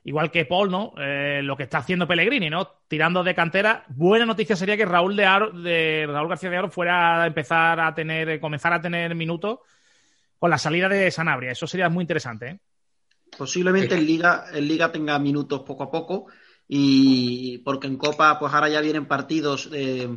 igual 0.06 0.30
que 0.30 0.44
Paul, 0.44 0.70
¿no? 0.70 0.92
Eh, 0.98 1.40
lo 1.42 1.56
que 1.56 1.64
está 1.64 1.78
haciendo 1.78 2.06
Pellegrini, 2.06 2.48
¿no? 2.48 2.68
Tirando 2.86 3.24
de 3.24 3.34
cantera. 3.34 3.84
Buena 3.88 4.24
noticia 4.24 4.54
sería 4.54 4.76
que 4.76 4.86
Raúl 4.86 5.16
de, 5.16 5.24
Aro, 5.24 5.50
de 5.50 6.06
Raúl 6.08 6.28
García 6.28 6.48
de 6.48 6.56
Aro 6.56 6.70
fuera 6.70 7.24
a 7.24 7.26
empezar 7.26 7.80
a 7.80 7.92
tener, 7.92 8.38
comenzar 8.38 8.72
a 8.72 8.80
tener 8.80 9.16
minutos 9.16 9.58
con 10.38 10.48
la 10.48 10.58
salida 10.58 10.88
de 10.88 11.10
Sanabria. 11.10 11.50
Eso 11.50 11.66
sería 11.66 11.88
muy 11.88 12.02
interesante, 12.02 12.48
¿eh? 12.48 12.60
Posiblemente 13.36 13.96
en 13.96 14.06
Liga, 14.06 14.44
en 14.52 14.68
Liga 14.68 14.92
tenga 14.92 15.18
minutos 15.18 15.62
poco 15.62 15.82
a 15.82 15.90
poco. 15.90 16.26
Y 16.68 17.58
porque 17.58 17.88
en 17.88 17.96
Copa, 17.96 18.38
pues 18.38 18.54
ahora 18.54 18.68
ya 18.68 18.80
vienen 18.80 19.06
partidos 19.06 19.68
eh, 19.72 20.08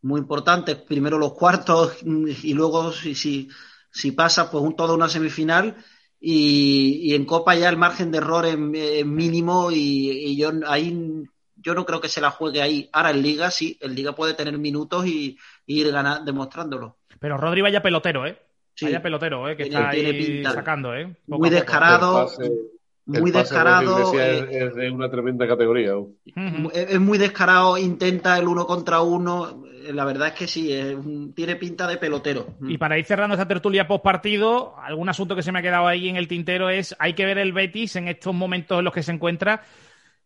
muy 0.00 0.18
importantes. 0.18 0.76
Primero 0.76 1.18
los 1.18 1.34
cuartos 1.34 1.98
y 2.02 2.54
luego, 2.54 2.90
si, 2.90 3.14
si, 3.14 3.50
si 3.90 4.12
pasa, 4.12 4.50
pues 4.50 4.64
un, 4.64 4.74
toda 4.74 4.94
una 4.94 5.10
semifinal 5.10 5.76
y, 6.20 7.00
y, 7.02 7.14
en 7.14 7.24
Copa 7.24 7.54
ya 7.54 7.68
el 7.68 7.76
margen 7.76 8.10
de 8.10 8.18
error 8.18 8.46
es, 8.46 8.56
es 8.74 9.06
mínimo 9.06 9.70
y, 9.70 10.10
y, 10.10 10.36
yo 10.36 10.50
ahí 10.66 11.24
yo 11.56 11.74
no 11.74 11.84
creo 11.84 12.00
que 12.00 12.08
se 12.08 12.20
la 12.20 12.30
juegue 12.30 12.62
ahí. 12.62 12.88
Ahora 12.92 13.10
en 13.10 13.22
Liga 13.22 13.50
sí, 13.50 13.76
en 13.80 13.94
Liga 13.94 14.14
puede 14.14 14.34
tener 14.34 14.56
minutos 14.58 15.06
y, 15.06 15.36
y 15.66 15.80
ir 15.80 15.92
ganando, 15.92 16.24
demostrándolo. 16.24 16.96
Pero 17.18 17.36
Rodri 17.36 17.60
vaya 17.60 17.82
pelotero, 17.82 18.26
¿eh? 18.26 18.38
Sí. 18.74 18.84
Vaya 18.84 19.02
pelotero, 19.02 19.48
¿eh? 19.48 19.56
Que 19.56 19.64
tiene, 19.64 19.78
está 19.78 19.90
ahí 19.90 20.24
pinta. 20.24 20.52
sacando, 20.52 20.94
¿eh? 20.94 21.16
Poco 21.26 21.40
muy 21.40 21.50
descarado. 21.50 22.30
muy 23.06 23.30
descarado. 23.30 24.20
Eh, 24.20 24.48
es, 24.50 24.74
de 24.74 24.90
una 24.90 25.10
tremenda 25.10 25.46
categoría. 25.46 25.96
Uh 25.96 26.14
-huh. 26.26 26.70
Es 26.72 27.00
muy 27.00 27.18
descarado, 27.18 27.78
intenta 27.78 28.38
el 28.38 28.46
uno 28.46 28.66
contra 28.66 29.00
uno 29.00 29.64
la 29.92 30.04
verdad 30.04 30.28
es 30.28 30.34
que 30.34 30.46
sí, 30.46 30.72
es, 30.72 30.96
tiene 31.34 31.56
pinta 31.56 31.86
de 31.86 31.96
pelotero. 31.96 32.56
Y 32.62 32.78
para 32.78 32.98
ir 32.98 33.04
cerrando 33.04 33.34
esta 33.34 33.48
tertulia 33.48 33.86
post 33.86 34.04
partido, 34.04 34.78
algún 34.78 35.08
asunto 35.08 35.36
que 35.36 35.42
se 35.42 35.52
me 35.52 35.58
ha 35.58 35.62
quedado 35.62 35.86
ahí 35.86 36.08
en 36.08 36.16
el 36.16 36.28
tintero 36.28 36.70
es, 36.70 36.94
hay 36.98 37.14
que 37.14 37.26
ver 37.26 37.38
el 37.38 37.52
Betis 37.52 37.96
en 37.96 38.08
estos 38.08 38.34
momentos 38.34 38.78
en 38.78 38.84
los 38.84 38.94
que 38.94 39.02
se 39.02 39.12
encuentra, 39.12 39.62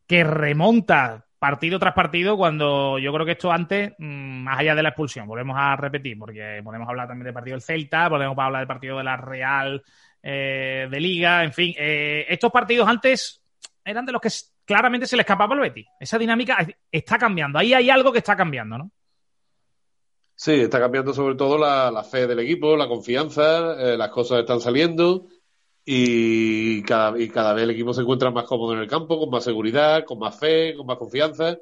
que 0.07 0.25
remonta 0.25 1.27
partido 1.39 1.79
tras 1.79 1.95
partido 1.95 2.37
cuando 2.37 2.99
yo 2.99 3.13
creo 3.13 3.25
que 3.25 3.33
esto 3.33 3.51
antes, 3.51 3.93
mmm, 3.99 4.43
más 4.43 4.61
allá 4.61 4.75
de 4.75 4.83
la 4.83 4.91
expulsión, 4.91 5.27
volvemos 5.27 5.57
a 5.59 5.75
repetir, 5.75 6.19
porque 6.19 6.61
podemos 6.63 6.89
hablar 6.89 7.09
también 7.09 7.25
del 7.25 7.35
partido 7.35 7.55
del 7.55 7.63
Celta, 7.63 8.09
podemos 8.09 8.39
hablar 8.39 8.61
del 8.61 8.69
partido 8.69 8.99
de 8.99 9.05
la 9.05 9.17
Real 9.17 9.83
eh, 10.23 10.87
de 10.91 11.01
Liga, 11.01 11.43
en 11.43 11.53
fin, 11.53 11.75
eh, 11.79 12.27
estos 12.29 12.53
partidos 12.53 12.87
antes 12.87 13.43
eran 13.83 14.05
de 14.05 14.13
los 14.13 14.21
que 14.21 14.29
claramente 14.67 15.07
se 15.07 15.17
le 15.17 15.23
escapaba 15.23 15.55
al 15.55 15.61
Betis. 15.61 15.87
Esa 15.99 16.19
dinámica 16.19 16.59
está 16.93 17.17
cambiando, 17.17 17.59
ahí 17.59 17.73
hay 17.73 17.89
algo 17.89 18.13
que 18.13 18.19
está 18.19 18.37
cambiando, 18.37 18.77
¿no? 18.77 18.91
Sí, 20.43 20.53
está 20.53 20.81
cambiando 20.81 21.13
sobre 21.13 21.35
todo 21.35 21.59
la, 21.59 22.03
fe 22.03 22.27
del 22.27 22.39
equipo, 22.39 22.75
la 22.75 22.89
confianza, 22.89 23.75
eh, 23.79 23.99
las 23.99 24.09
cosas 24.09 24.41
están 24.41 24.59
saliendo 24.59 25.27
y 25.85 26.83
cada, 26.85 27.21
y 27.21 27.29
cada 27.29 27.53
vez 27.53 27.65
el 27.65 27.73
equipo 27.73 27.93
se 27.93 28.01
encuentra 28.01 28.31
más 28.31 28.45
cómodo 28.47 28.73
en 28.73 28.79
el 28.79 28.89
campo, 28.89 29.19
con 29.19 29.29
más 29.29 29.45
seguridad, 29.45 30.03
con 30.07 30.19
más 30.19 30.41
fe, 30.41 30.75
con 30.75 30.87
más 30.87 30.97
confianza 30.97 31.59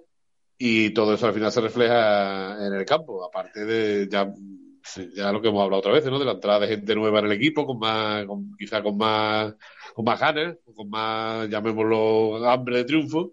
y 0.56 0.90
todo 0.90 1.14
eso 1.14 1.26
al 1.26 1.34
final 1.34 1.50
se 1.50 1.60
refleja 1.60 2.64
en 2.64 2.72
el 2.72 2.84
campo, 2.84 3.24
aparte 3.24 3.64
de 3.64 4.08
ya, 4.08 5.32
lo 5.32 5.42
que 5.42 5.48
hemos 5.48 5.64
hablado 5.64 5.80
otra 5.80 5.92
vez, 5.92 6.04
¿no? 6.06 6.20
De 6.20 6.24
la 6.24 6.32
entrada 6.32 6.60
de 6.60 6.68
gente 6.68 6.94
nueva 6.94 7.18
en 7.18 7.26
el 7.26 7.32
equipo, 7.32 7.66
con 7.66 7.80
más, 7.80 8.26
con, 8.26 8.56
quizá 8.56 8.80
con 8.80 8.96
más, 8.96 9.56
con 9.92 10.04
más 10.04 10.20
ganas, 10.20 10.56
con 10.76 10.88
más, 10.88 11.48
llamémoslo, 11.48 12.48
hambre 12.48 12.76
de 12.76 12.84
triunfo 12.84 13.32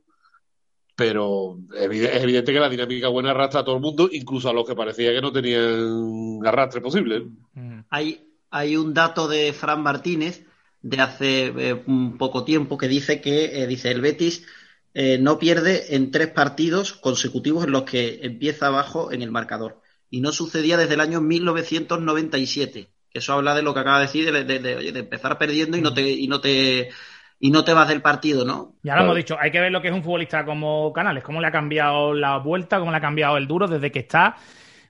pero 0.96 1.60
es 1.78 2.24
evidente 2.24 2.54
que 2.54 2.60
la 2.60 2.70
dinámica 2.70 3.10
buena 3.10 3.32
arrastra 3.32 3.62
a 3.62 3.66
todo 3.66 3.76
el 3.76 3.82
mundo, 3.82 4.10
incluso 4.12 4.50
a 4.50 4.54
los 4.54 4.66
que 4.66 4.76
parecía 4.76 5.12
que 5.12 5.22
no 5.22 5.32
tenían 5.32 6.40
arrastre 6.46 6.80
posible. 6.82 7.26
Mm. 7.54 7.80
Hay, 7.90 8.28
hay 8.50 8.78
un 8.78 8.94
dato 8.94 9.28
de 9.28 9.52
Fran 9.52 9.82
Martínez 9.84 10.46
de 10.82 11.02
hace 11.02 11.46
eh, 11.48 11.84
un 11.88 12.18
poco 12.18 12.46
tiempo 12.46 12.78
que 12.78 12.88
dice 12.88 13.20
que 13.20 13.64
eh, 13.64 13.68
dice 13.68 13.92
el 13.92 14.02
Betis 14.02 14.46
eh, 14.94 15.18
no 15.18 15.40
pierde 15.40 15.96
en 15.96 16.12
tres 16.12 16.28
partidos 16.28 16.94
consecutivos 16.94 17.66
en 17.66 17.72
los 17.72 17.84
que 17.84 18.20
empieza 18.22 18.68
abajo 18.68 19.12
en 19.12 19.24
el 19.24 19.32
marcador 19.32 19.82
y 20.12 20.22
no 20.22 20.32
sucedía 20.32 20.78
desde 20.78 20.94
el 20.94 21.02
año 21.02 21.22
1997 21.22 22.88
eso 23.12 23.34
habla 23.34 23.56
de 23.56 23.64
lo 23.64 23.74
que 23.74 23.80
acaba 23.80 23.98
de 23.98 24.06
decir 24.06 24.32
de, 24.32 24.44
de 24.44 25.00
empezar 25.00 25.40
perdiendo 25.40 25.76
y 25.76 25.82
no 25.82 25.92
te 25.92 26.08
y 26.08 26.28
no 26.28 26.40
te 26.40 26.92
y 27.40 27.52
no 27.52 27.64
te 27.64 27.74
vas 27.74 27.88
del 27.88 28.02
partido, 28.02 28.46
¿no? 28.46 28.74
Ya 28.84 28.96
lo 28.96 29.04
hemos 29.04 29.16
dicho, 29.16 29.38
hay 29.40 29.52
que 29.52 29.60
ver 29.60 29.72
lo 29.72 29.82
que 29.82 29.90
es 29.90 29.94
un 29.94 30.04
futbolista 30.04 30.46
como 30.46 30.92
Canales, 30.94 31.24
cómo 31.24 31.42
le 31.42 31.48
ha 31.48 31.52
cambiado 31.52 32.14
la 32.14 32.38
vuelta, 32.38 32.80
cómo 32.80 32.92
le 32.92 32.98
ha 32.98 33.02
cambiado 33.02 33.38
el 33.38 33.48
duro 33.48 33.68
desde 33.68 33.92
que 33.92 34.00
está. 34.00 34.38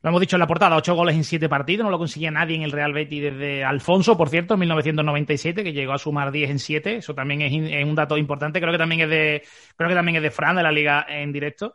Lo 0.06 0.10
hemos 0.10 0.22
dicho 0.22 0.36
en 0.36 0.42
la 0.42 0.46
portada, 0.46 0.76
ocho 0.76 0.94
goles 0.94 1.16
en 1.16 1.24
siete 1.24 1.50
partidos, 1.50 1.84
no 1.84 1.90
lo 1.90 1.98
conseguía 1.98 2.30
nadie 2.30 2.56
en 2.56 2.62
el 2.62 2.72
Real 2.72 2.94
Betis 2.94 3.24
desde 3.24 3.64
Alfonso, 3.64 4.16
por 4.16 4.30
cierto, 4.30 4.54
en 4.54 4.60
1997, 4.60 5.64
que 5.64 5.74
llegó 5.74 5.94
a 5.94 5.98
sumar 5.98 6.32
10 6.32 6.52
en 6.52 6.60
7. 6.60 6.96
Eso 6.98 7.16
también 7.16 7.42
es, 7.42 7.84
un 7.84 7.96
dato 7.96 8.16
importante. 8.16 8.60
Creo 8.60 8.72
que 8.72 8.78
también 8.78 9.02
es 9.02 9.10
de, 9.10 9.44
creo 9.76 9.90
que 9.90 9.96
también 9.96 10.18
es 10.18 10.22
de 10.22 10.30
Fran, 10.30 10.58
de 10.58 10.62
la 10.62 10.72
Liga 10.72 11.08
en 11.10 11.32
directo. 11.32 11.74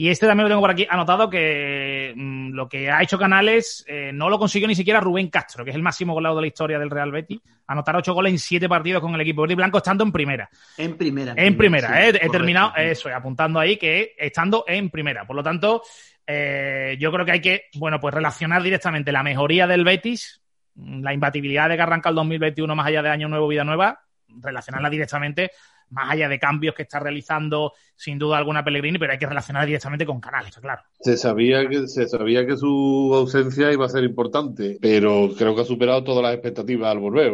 Y 0.00 0.10
este 0.10 0.28
también 0.28 0.44
lo 0.44 0.48
tengo 0.48 0.60
por 0.60 0.70
aquí 0.70 0.86
anotado 0.88 1.28
que 1.28 2.12
mm, 2.14 2.50
lo 2.50 2.68
que 2.68 2.88
ha 2.88 3.02
hecho 3.02 3.18
Canales 3.18 3.84
eh, 3.88 4.12
no 4.14 4.30
lo 4.30 4.38
consiguió 4.38 4.68
ni 4.68 4.76
siquiera 4.76 5.00
Rubén 5.00 5.26
Castro, 5.26 5.64
que 5.64 5.70
es 5.70 5.76
el 5.76 5.82
máximo 5.82 6.14
goleador 6.14 6.36
de 6.36 6.42
la 6.42 6.46
historia 6.46 6.78
del 6.78 6.88
Real 6.88 7.10
Betis. 7.10 7.40
Anotar 7.66 7.96
ocho 7.96 8.14
goles 8.14 8.32
en 8.32 8.38
siete 8.38 8.68
partidos 8.68 9.02
con 9.02 9.12
el 9.16 9.20
equipo 9.20 9.42
verde 9.42 9.54
y 9.54 9.56
blanco 9.56 9.78
estando 9.78 10.04
en 10.04 10.12
primera. 10.12 10.48
En 10.76 10.96
primera. 10.96 11.34
En 11.36 11.56
primera, 11.56 12.08
eh, 12.08 12.12
he 12.22 12.28
terminado 12.28 12.76
eso, 12.76 13.08
apuntando 13.12 13.58
ahí 13.58 13.76
que 13.76 14.14
estando 14.16 14.64
en 14.68 14.88
primera. 14.88 15.26
Por 15.26 15.34
lo 15.34 15.42
tanto, 15.42 15.82
eh, 16.24 16.96
yo 17.00 17.10
creo 17.10 17.26
que 17.26 17.32
hay 17.32 17.40
que, 17.40 17.64
bueno, 17.74 17.98
pues 17.98 18.14
relacionar 18.14 18.62
directamente 18.62 19.10
la 19.10 19.24
mejoría 19.24 19.66
del 19.66 19.82
Betis, 19.82 20.40
la 20.76 21.12
imbatibilidad 21.12 21.68
de 21.68 21.74
que 21.74 21.82
arranca 21.82 22.10
el 22.10 22.14
2021 22.14 22.72
más 22.76 22.86
allá 22.86 23.02
de 23.02 23.10
Año 23.10 23.26
Nuevo, 23.28 23.48
Vida 23.48 23.64
Nueva, 23.64 23.98
relacionarla 24.28 24.90
directamente 24.90 25.50
más 25.90 26.10
allá 26.10 26.28
de 26.28 26.38
cambios 26.38 26.74
que 26.74 26.82
está 26.82 27.00
realizando 27.00 27.72
sin 27.96 28.18
duda 28.18 28.38
alguna 28.38 28.64
Pellegrini, 28.64 28.98
pero 28.98 29.12
hay 29.12 29.18
que 29.18 29.26
relacionar 29.26 29.66
directamente 29.66 30.06
con 30.06 30.20
Canales, 30.20 30.56
claro. 30.56 30.82
Se 31.00 31.16
sabía 31.16 31.68
que 31.68 31.88
se 31.88 32.06
sabía 32.08 32.46
que 32.46 32.56
su 32.56 33.12
ausencia 33.14 33.72
iba 33.72 33.86
a 33.86 33.88
ser 33.88 34.04
importante, 34.04 34.78
pero 34.80 35.30
creo 35.36 35.54
que 35.54 35.62
ha 35.62 35.64
superado 35.64 36.04
todas 36.04 36.22
las 36.22 36.34
expectativas 36.34 36.90
al 36.90 36.98
volver. 36.98 37.32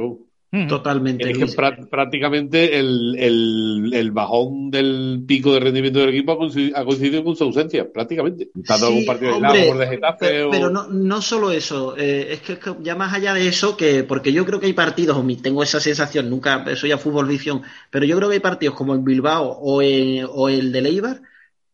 Totalmente. 0.68 1.30
Es 1.30 1.38
que 1.38 1.46
prácticamente 1.90 2.78
el, 2.78 4.10
bajón 4.12 4.70
del 4.70 5.24
pico 5.26 5.52
de 5.52 5.60
rendimiento 5.60 5.98
del 5.98 6.10
equipo 6.10 6.32
ha 6.32 6.84
coincidido, 6.84 7.24
con 7.24 7.34
su 7.34 7.44
ausencia, 7.44 7.90
prácticamente. 7.92 8.50
Dando 8.54 8.86
algún 8.86 9.04
partido 9.04 9.36
hombre, 9.36 9.66
por 9.66 9.78
de 9.78 9.86
Getafe. 9.88 10.26
Pero, 10.26 10.50
pero 10.50 10.70
no, 10.70 10.86
no 10.88 11.20
solo 11.20 11.50
eso, 11.50 11.96
eh, 11.96 12.28
es, 12.32 12.40
que, 12.40 12.58
ya 12.80 12.94
más 12.94 13.12
allá 13.12 13.34
de 13.34 13.48
eso, 13.48 13.76
que 13.76 14.04
porque 14.04 14.32
yo 14.32 14.46
creo 14.46 14.60
que 14.60 14.66
hay 14.66 14.72
partidos, 14.74 15.20
tengo 15.42 15.62
esa 15.62 15.80
sensación, 15.80 16.30
nunca 16.30 16.64
soy 16.76 16.92
a 16.92 16.98
fútbol 16.98 17.26
visión, 17.26 17.62
pero 17.90 18.04
yo 18.04 18.16
creo 18.16 18.28
que 18.28 18.34
hay 18.34 18.40
partidos 18.40 18.76
como 18.76 18.94
el 18.94 19.00
Bilbao 19.00 19.58
o 19.60 19.82
el, 19.82 20.26
o 20.30 20.48
el 20.48 20.70
de 20.70 20.82
Leibar 20.82 21.22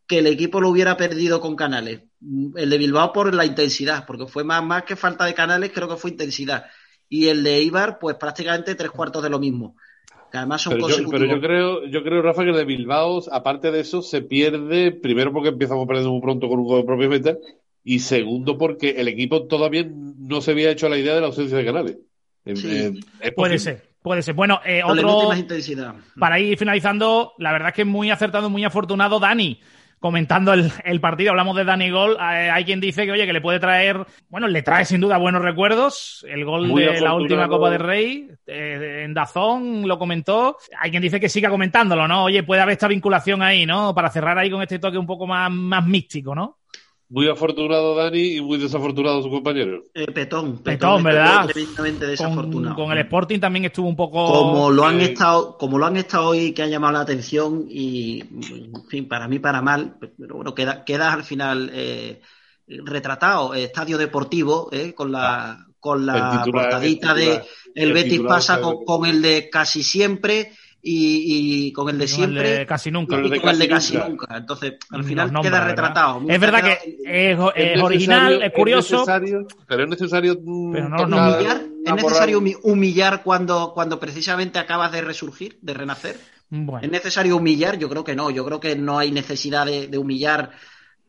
que 0.07 0.19
el 0.19 0.27
equipo 0.27 0.59
lo 0.59 0.69
hubiera 0.69 0.97
perdido 0.97 1.39
con 1.39 1.55
Canales. 1.55 2.01
El 2.55 2.69
de 2.69 2.77
Bilbao 2.77 3.13
por 3.13 3.33
la 3.33 3.45
intensidad, 3.45 4.05
porque 4.05 4.27
fue 4.27 4.43
más, 4.43 4.63
más 4.63 4.83
que 4.83 4.95
falta 4.95 5.25
de 5.25 5.33
Canales, 5.33 5.71
creo 5.73 5.87
que 5.87 5.95
fue 5.95 6.11
intensidad 6.11 6.65
y 7.11 7.27
el 7.27 7.43
de 7.43 7.61
Ibar, 7.61 7.99
pues 7.99 8.15
prácticamente 8.15 8.73
tres 8.73 8.89
cuartos 8.89 9.21
de 9.21 9.29
lo 9.29 9.37
mismo. 9.37 9.75
Que 10.31 10.37
además 10.37 10.61
son 10.61 10.75
pero 10.75 10.87
yo, 10.87 11.09
pero 11.09 11.25
yo 11.25 11.41
creo, 11.41 11.85
yo 11.85 12.03
creo, 12.03 12.21
Rafa, 12.21 12.43
que 12.43 12.51
el 12.51 12.55
de 12.55 12.63
Bilbao, 12.63 13.21
aparte 13.29 13.69
de 13.69 13.81
eso, 13.81 14.01
se 14.01 14.21
pierde, 14.21 14.93
primero 14.93 15.33
porque 15.33 15.49
empezamos 15.49 15.85
perdiendo 15.85 16.13
muy 16.13 16.21
pronto 16.21 16.47
con 16.47 16.59
un 16.59 16.65
juego 16.65 16.79
de 16.79 16.87
propia 16.87 17.09
meta, 17.09 17.37
y 17.83 17.99
segundo 17.99 18.57
porque 18.57 18.91
el 18.91 19.09
equipo 19.09 19.45
todavía 19.45 19.85
no 19.91 20.39
se 20.39 20.51
había 20.51 20.71
hecho 20.71 20.87
la 20.87 20.97
idea 20.97 21.13
de 21.13 21.19
la 21.19 21.27
ausencia 21.27 21.57
de 21.57 21.65
canales. 21.65 21.97
puede 23.35 23.59
ser, 23.59 23.89
puede 24.01 24.21
ser. 24.21 24.33
Bueno, 24.33 24.61
eh, 24.65 24.81
otro, 24.81 25.31
para 26.17 26.39
ir 26.39 26.57
finalizando, 26.57 27.33
la 27.39 27.51
verdad 27.51 27.69
es 27.69 27.75
que 27.75 27.83
muy 27.83 28.09
acertado, 28.09 28.49
muy 28.49 28.63
afortunado 28.63 29.19
Dani 29.19 29.59
comentando 30.01 30.51
el, 30.51 30.99
partido, 30.99 31.29
hablamos 31.29 31.55
de 31.55 31.63
Dani 31.63 31.91
Gol, 31.91 32.17
eh, 32.19 32.49
hay 32.51 32.65
quien 32.65 32.81
dice 32.81 33.05
que, 33.05 33.11
oye, 33.11 33.27
que 33.27 33.33
le 33.33 33.39
puede 33.39 33.59
traer, 33.59 34.03
bueno, 34.29 34.47
le 34.47 34.63
trae 34.63 34.83
sin 34.83 34.99
duda 34.99 35.17
buenos 35.17 35.43
recuerdos, 35.43 36.25
el 36.27 36.43
gol 36.43 36.73
de 36.73 36.99
la 36.99 37.13
última 37.13 37.47
Copa 37.47 37.69
de 37.69 37.77
Rey, 37.77 38.27
eh, 38.47 39.03
en 39.05 39.13
Dazón 39.13 39.87
lo 39.87 39.99
comentó, 39.99 40.57
hay 40.79 40.89
quien 40.89 41.03
dice 41.03 41.19
que 41.19 41.29
siga 41.29 41.51
comentándolo, 41.51 42.07
¿no? 42.07 42.23
Oye, 42.23 42.41
puede 42.41 42.61
haber 42.61 42.73
esta 42.73 42.87
vinculación 42.87 43.43
ahí, 43.43 43.67
¿no? 43.67 43.93
Para 43.93 44.09
cerrar 44.09 44.39
ahí 44.39 44.49
con 44.49 44.63
este 44.63 44.79
toque 44.79 44.97
un 44.97 45.05
poco 45.05 45.27
más, 45.27 45.51
más 45.51 45.85
místico, 45.85 46.33
¿no? 46.33 46.60
Muy 47.11 47.27
afortunado 47.27 47.93
Dani 47.93 48.37
y 48.37 48.41
muy 48.41 48.57
desafortunado 48.57 49.21
su 49.21 49.29
compañero. 49.29 49.83
Eh, 49.93 50.05
petón, 50.13 50.59
petón, 50.59 51.03
¿verdad? 51.03 51.49
Con, 52.73 52.89
el 52.93 52.99
Sporting 52.99 53.39
también 53.41 53.65
estuvo 53.65 53.89
un 53.89 53.97
poco. 53.97 54.25
Como 54.27 54.71
lo 54.71 54.85
han 54.85 55.01
estado, 55.01 55.57
como 55.57 55.77
lo 55.77 55.87
han 55.87 55.97
estado 55.97 56.29
hoy, 56.29 56.53
que 56.53 56.63
ha 56.63 56.67
llamado 56.67 56.93
la 56.93 57.01
atención 57.01 57.65
y, 57.69 58.21
en 58.21 58.87
fin, 58.87 59.09
para 59.09 59.27
mí 59.27 59.39
para 59.39 59.61
mal, 59.61 59.97
pero 60.17 60.35
bueno, 60.35 60.55
queda, 60.55 60.85
queda 60.85 61.11
al 61.11 61.25
final 61.25 61.69
eh, 61.73 62.21
retratado, 62.65 63.55
estadio 63.55 63.97
deportivo, 63.97 64.69
eh, 64.71 64.93
con 64.93 65.11
la 65.11 65.67
con 65.81 66.05
la 66.05 66.45
portadita 66.49 67.13
de 67.13 67.41
el, 67.75 67.91
Betis 67.91 68.21
pasa 68.21 68.61
con, 68.61 69.05
el 69.05 69.21
de 69.21 69.49
casi 69.49 69.83
siempre 69.83 70.53
y, 70.83 71.71
con 71.73 71.89
el 71.89 71.97
de 71.97 72.07
siempre. 72.07 72.65
casi 72.65 72.91
nunca. 72.91 73.19
Y 73.19 73.39
con 73.39 73.49
el 73.49 73.59
de 73.59 73.67
casi 73.67 73.97
nunca. 73.97 74.37
Entonces, 74.37 74.73
al 74.89 75.03
final 75.03 75.31
queda 75.41 75.65
retratado. 75.65 76.21
Es 76.27 76.39
verdad 76.39 76.63
que 76.63 76.99
es, 77.05 77.81
original, 77.81 78.41
es 78.41 78.51
curioso. 78.53 79.05
pero 79.67 79.83
es 79.83 79.89
necesario. 79.89 80.37
humillar, 80.39 81.61
es 81.85 81.93
necesario 81.93 82.41
humillar 82.63 83.23
cuando, 83.23 83.71
cuando 83.73 83.99
precisamente 83.99 84.59
acabas 84.59 84.91
de 84.91 85.01
resurgir, 85.01 85.57
de 85.61 85.73
renacer. 85.73 86.17
¿Es 86.81 86.91
necesario 86.91 87.37
humillar? 87.37 87.77
Yo 87.77 87.87
creo 87.89 88.03
que 88.03 88.15
no. 88.15 88.29
Yo 88.29 88.45
creo 88.45 88.59
que 88.59 88.75
no 88.75 88.99
hay 88.99 89.11
necesidad 89.11 89.65
de 89.65 89.97
humillar 89.97 90.51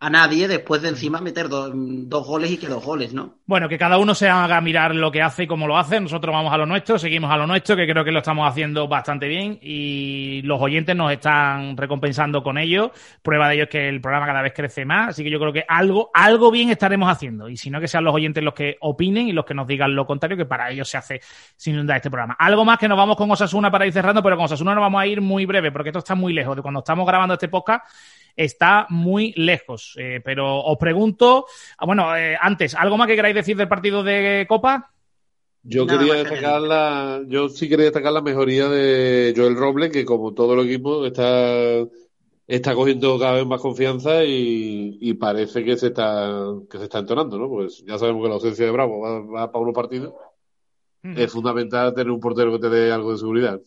a 0.03 0.11
nadie 0.11 0.49
después 0.49 0.83
de 0.83 0.89
encima 0.89 1.21
meter 1.21 1.49
dos 1.49 2.27
goles 2.27 2.51
y 2.51 2.57
que 2.57 2.67
dos 2.67 2.85
goles, 2.85 3.15
¿no? 3.15 3.37
Bueno, 3.47 3.69
que 3.69 3.79
cada 3.79 3.99
uno 3.99 4.17
se 4.17 4.29
haga 4.29 4.61
mirar 4.61 4.97
lo 4.97 5.13
que 5.13 5.23
hace 5.23 5.45
y 5.45 5.47
cómo 5.47 5.69
lo 5.69 5.79
hace. 5.79 6.01
Nosotros 6.01 6.35
vamos 6.35 6.53
a 6.53 6.57
lo 6.57 6.67
nuestro, 6.67 6.99
seguimos 6.99 7.31
a 7.31 7.37
lo 7.37 7.47
nuestro, 7.47 7.77
que 7.77 7.87
creo 7.87 8.05
que 8.05 8.11
lo 8.11 8.19
estamos 8.19 8.51
haciendo 8.51 8.89
bastante 8.89 9.29
bien 9.29 9.61
y 9.63 10.43
los 10.43 10.61
oyentes 10.61 10.97
nos 10.97 11.13
están 11.13 11.77
recompensando 11.77 12.43
con 12.43 12.59
ello. 12.59 12.91
Prueba 13.23 13.47
de 13.47 13.55
ello 13.55 13.63
es 13.65 13.71
que 13.71 13.89
el 13.89 14.01
programa 14.01 14.27
cada 14.27 14.43
vez 14.43 14.53
crece 14.53 14.85
más, 14.85 15.11
así 15.11 15.23
que 15.23 15.31
yo 15.31 15.39
creo 15.39 15.53
que 15.53 15.65
algo, 15.69 16.11
algo 16.13 16.51
bien 16.51 16.71
estaremos 16.71 17.09
haciendo. 17.09 17.49
Y 17.49 17.57
si 17.57 17.71
no, 17.71 17.81
que 17.81 17.87
sean 17.87 18.03
los 18.03 18.13
oyentes 18.13 18.43
los 18.43 18.55
que 18.55 18.79
opinen 18.81 19.29
y 19.29 19.33
los 19.33 19.45
que 19.45 19.55
nos 19.55 19.69
digan 19.69 19.95
lo 19.95 20.05
contrario, 20.05 20.37
que 20.37 20.47
para 20.47 20.69
ellos 20.73 20.89
se 20.89 20.99
hace 20.99 21.21
sin 21.55 21.77
duda 21.77 21.95
este 21.95 22.11
programa. 22.11 22.35
Algo 22.41 22.65
más 22.65 22.77
que 22.77 22.89
nos 22.89 22.99
vamos 22.99 23.17
con 23.17 23.31
Osasuna 23.31 23.71
para 23.71 23.87
ir 23.87 23.93
cerrando, 23.93 24.21
pero 24.21 24.35
con 24.35 24.47
Osasuna 24.47 24.75
nos 24.75 24.83
vamos 24.83 25.01
a 25.01 25.07
ir 25.07 25.21
muy 25.21 25.47
breve, 25.47 25.71
porque 25.71 25.91
esto 25.91 26.01
está 26.01 26.17
muy 26.17 26.33
lejos 26.33 26.57
de 26.57 26.63
cuando 26.63 26.81
estamos 26.81 27.07
grabando 27.07 27.35
este 27.35 27.47
podcast 27.47 27.85
está 28.37 28.87
muy 28.91 29.33
lejos. 29.37 29.95
Eh, 29.99 30.21
pero 30.25 30.61
os 30.61 30.79
pregunto, 30.79 31.47
ah, 31.79 31.87
bueno, 31.87 32.17
eh, 32.17 32.37
antes, 32.41 32.75
¿algo 32.75 32.97
más 32.97 33.07
que 33.07 33.17
queráis 33.17 33.35
decir 33.35 33.57
del 33.57 33.69
partido 33.69 34.03
de 34.03 34.47
Copa? 34.49 34.91
Yo 35.65 35.87
quería 35.87 36.15
destacar 36.15 36.61
la, 36.61 37.23
yo 37.29 37.49
sí 37.49 37.69
quería 37.69 37.85
destacar 37.85 38.13
la 38.13 38.21
mejoría 38.21 38.69
de 38.69 39.33
Joel 39.37 39.57
Robles, 39.57 39.93
que 39.93 40.05
como 40.05 40.35
todo 40.35 40.55
el 40.55 40.67
equipo 40.67 41.07
está, 41.07 41.87
está 42.49 42.75
cogiendo 42.75 43.17
cada 43.19 43.35
vez 43.35 43.47
más 43.47 43.61
confianza 43.61 44.25
y, 44.25 45.15
parece 45.15 45.65
que 45.65 45.77
se 45.77 45.89
está, 45.89 46.53
que 46.69 46.79
se 46.79 46.85
está 46.85 46.99
entonando, 46.99 47.39
¿no? 47.39 47.49
Pues 47.49 47.85
ya 47.87 47.97
sabemos 47.97 48.23
que 48.23 48.29
la 48.29 48.35
ausencia 48.35 48.65
de 48.65 48.73
Bravo 48.73 49.01
va, 49.31 49.53
para 49.53 49.63
unos 49.63 49.75
partidos. 49.75 50.15
Es 51.05 51.33
fundamental 51.33 51.95
tener 51.95 52.11
un 52.11 52.21
portero 52.21 52.53
que 52.53 52.61
te 52.61 52.69
dé 52.69 52.93
algo 52.93 53.13
de 53.13 53.19
seguridad. 53.19 53.61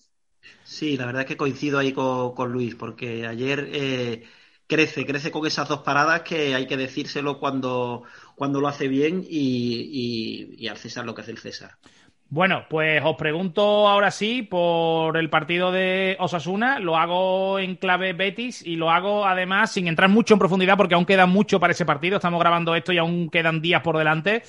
Sí, 0.64 0.96
la 0.98 1.06
verdad 1.06 1.24
es 1.24 1.28
que 1.28 1.38
coincido 1.38 1.80
ahí 1.80 1.94
con, 1.94 2.52
Luis, 2.52 2.76
porque 2.76 3.26
ayer 3.26 3.70
eh, 3.72 4.24
crece, 4.68 5.06
crece 5.06 5.32
con 5.32 5.46
esas 5.46 5.68
dos 5.68 5.80
paradas 5.80 6.22
que 6.22 6.56
hay 6.56 6.68
que 6.68 6.78
decírselo 6.78 7.40
cuando, 7.40 8.04
cuando 8.36 8.60
lo 8.60 8.68
hace 8.68 8.88
bien 8.88 9.24
y, 9.28 10.56
y, 10.58 10.68
al 10.68 10.78
César 10.78 11.06
lo 11.06 11.14
que 11.14 11.22
hace 11.22 11.32
el 11.32 11.38
César. 11.38 11.78
Bueno, 12.28 12.66
pues 12.70 13.02
os 13.06 13.16
pregunto 13.18 13.88
ahora 13.88 14.10
sí 14.10 14.42
por 14.42 15.16
el 15.16 15.30
partido 15.30 15.72
de 15.72 16.18
Osasuna. 16.20 16.80
Lo 16.80 16.98
hago 16.98 17.60
en 17.60 17.76
clave 17.76 18.14
Betis 18.14 18.66
y 18.66 18.78
lo 18.78 18.90
hago 18.90 19.26
además 19.26 19.72
sin 19.72 19.88
entrar 19.88 20.10
mucho 20.10 20.34
en 20.34 20.40
profundidad 20.40 20.76
porque 20.76 20.96
aún 20.96 21.06
queda 21.06 21.28
mucho 21.28 21.60
para 21.60 21.74
ese 21.74 21.86
partido. 21.86 22.16
Estamos 22.16 22.40
grabando 22.40 22.76
esto 22.76 22.92
y 22.92 22.98
aún 22.98 23.30
quedan 23.30 23.62
días 23.62 23.82
por 23.84 23.98
delante. 23.98 24.42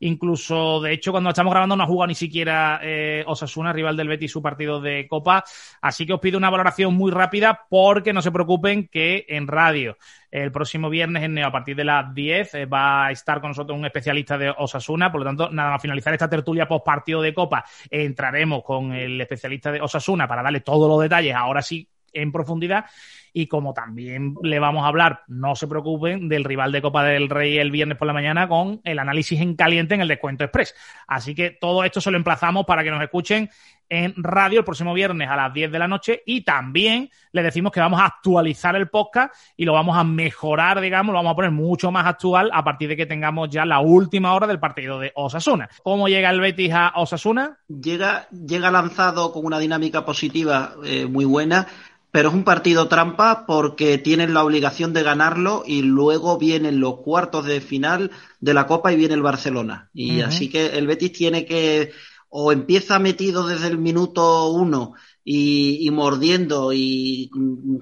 Incluso, 0.00 0.80
de 0.80 0.92
hecho, 0.92 1.10
cuando 1.10 1.30
estamos 1.30 1.52
grabando 1.52 1.76
no 1.76 1.82
ha 1.82 1.86
jugado 1.86 2.08
ni 2.08 2.14
siquiera 2.14 2.80
eh, 2.82 3.24
Osasuna, 3.26 3.72
rival 3.72 3.96
del 3.96 4.08
Betis, 4.08 4.30
su 4.30 4.40
partido 4.40 4.80
de 4.80 5.06
Copa. 5.08 5.44
Así 5.80 6.06
que 6.06 6.12
os 6.12 6.20
pido 6.20 6.38
una 6.38 6.50
valoración 6.50 6.94
muy 6.94 7.10
rápida 7.10 7.66
porque 7.68 8.12
no 8.12 8.22
se 8.22 8.30
preocupen 8.30 8.88
que 8.88 9.26
en 9.28 9.46
radio 9.46 9.96
el 10.30 10.52
próximo 10.52 10.90
viernes 10.90 11.22
en 11.22 11.38
a 11.38 11.50
partir 11.50 11.74
de 11.74 11.84
las 11.84 12.14
10 12.14 12.54
eh, 12.54 12.66
va 12.66 13.06
a 13.06 13.10
estar 13.10 13.40
con 13.40 13.50
nosotros 13.50 13.78
un 13.78 13.86
especialista 13.86 14.38
de 14.38 14.50
Osasuna. 14.50 15.10
Por 15.10 15.20
lo 15.20 15.26
tanto, 15.26 15.50
nada 15.50 15.72
más 15.72 15.82
finalizar 15.82 16.12
esta 16.12 16.28
tertulia 16.28 16.68
post 16.68 16.84
partido 16.84 17.20
de 17.22 17.34
Copa, 17.34 17.64
entraremos 17.90 18.62
con 18.62 18.92
el 18.92 19.20
especialista 19.20 19.72
de 19.72 19.80
Osasuna 19.80 20.28
para 20.28 20.42
darle 20.42 20.60
todos 20.60 20.88
los 20.88 21.00
detalles. 21.00 21.34
Ahora 21.34 21.62
sí 21.62 21.88
en 22.12 22.32
profundidad 22.32 22.86
y 23.32 23.46
como 23.46 23.74
también 23.74 24.34
le 24.42 24.58
vamos 24.58 24.84
a 24.84 24.88
hablar, 24.88 25.22
no 25.28 25.54
se 25.54 25.66
preocupen, 25.66 26.28
del 26.28 26.44
rival 26.44 26.72
de 26.72 26.82
Copa 26.82 27.04
del 27.04 27.28
Rey 27.28 27.58
el 27.58 27.70
viernes 27.70 27.98
por 27.98 28.06
la 28.06 28.12
mañana 28.12 28.48
con 28.48 28.80
el 28.84 28.98
análisis 28.98 29.40
en 29.40 29.54
caliente 29.54 29.94
en 29.94 30.00
el 30.00 30.08
descuento 30.08 30.44
express. 30.44 30.74
Así 31.06 31.34
que 31.34 31.50
todo 31.50 31.84
esto 31.84 32.00
se 32.00 32.10
lo 32.10 32.16
emplazamos 32.16 32.64
para 32.66 32.82
que 32.82 32.90
nos 32.90 33.02
escuchen 33.02 33.50
en 33.88 34.14
radio 34.16 34.58
el 34.58 34.64
próximo 34.64 34.92
viernes 34.92 35.28
a 35.28 35.36
las 35.36 35.52
10 35.52 35.72
de 35.72 35.78
la 35.78 35.88
noche 35.88 36.22
y 36.26 36.42
también 36.42 37.10
le 37.32 37.42
decimos 37.42 37.72
que 37.72 37.80
vamos 37.80 38.00
a 38.00 38.06
actualizar 38.06 38.76
el 38.76 38.88
podcast 38.88 39.34
y 39.56 39.64
lo 39.64 39.72
vamos 39.72 39.96
a 39.96 40.04
mejorar, 40.04 40.80
digamos, 40.80 41.12
lo 41.12 41.18
vamos 41.18 41.32
a 41.32 41.36
poner 41.36 41.50
mucho 41.50 41.90
más 41.90 42.06
actual 42.06 42.50
a 42.52 42.62
partir 42.64 42.88
de 42.88 42.96
que 42.96 43.06
tengamos 43.06 43.48
ya 43.48 43.64
la 43.64 43.80
última 43.80 44.34
hora 44.34 44.46
del 44.46 44.60
partido 44.60 44.98
de 44.98 45.12
Osasuna. 45.14 45.68
¿Cómo 45.82 46.08
llega 46.08 46.30
el 46.30 46.40
Betis 46.40 46.72
a 46.72 46.92
Osasuna? 46.96 47.58
Llega, 47.68 48.28
llega 48.30 48.70
lanzado 48.70 49.32
con 49.32 49.44
una 49.46 49.58
dinámica 49.58 50.04
positiva 50.04 50.74
eh, 50.84 51.06
muy 51.06 51.24
buena 51.24 51.66
pero 52.10 52.30
es 52.30 52.34
un 52.34 52.44
partido 52.44 52.88
trampa 52.88 53.44
porque 53.46 53.98
tienen 53.98 54.34
la 54.34 54.42
obligación 54.42 54.92
de 54.92 55.02
ganarlo 55.02 55.62
y 55.66 55.82
luego 55.82 56.38
vienen 56.38 56.80
los 56.80 57.00
cuartos 57.00 57.44
de 57.44 57.60
final 57.60 58.10
de 58.40 58.54
la 58.54 58.66
Copa 58.66 58.92
y 58.92 58.96
viene 58.96 59.14
el 59.14 59.22
Barcelona. 59.22 59.90
Y 59.92 60.22
así 60.22 60.48
que 60.48 60.78
el 60.78 60.86
Betis 60.86 61.12
tiene 61.12 61.44
que 61.44 61.92
o 62.30 62.52
empieza 62.52 62.98
metido 62.98 63.46
desde 63.46 63.68
el 63.68 63.78
minuto 63.78 64.48
uno 64.50 64.94
y, 65.24 65.88
mordiendo 65.90 66.72
y 66.72 67.30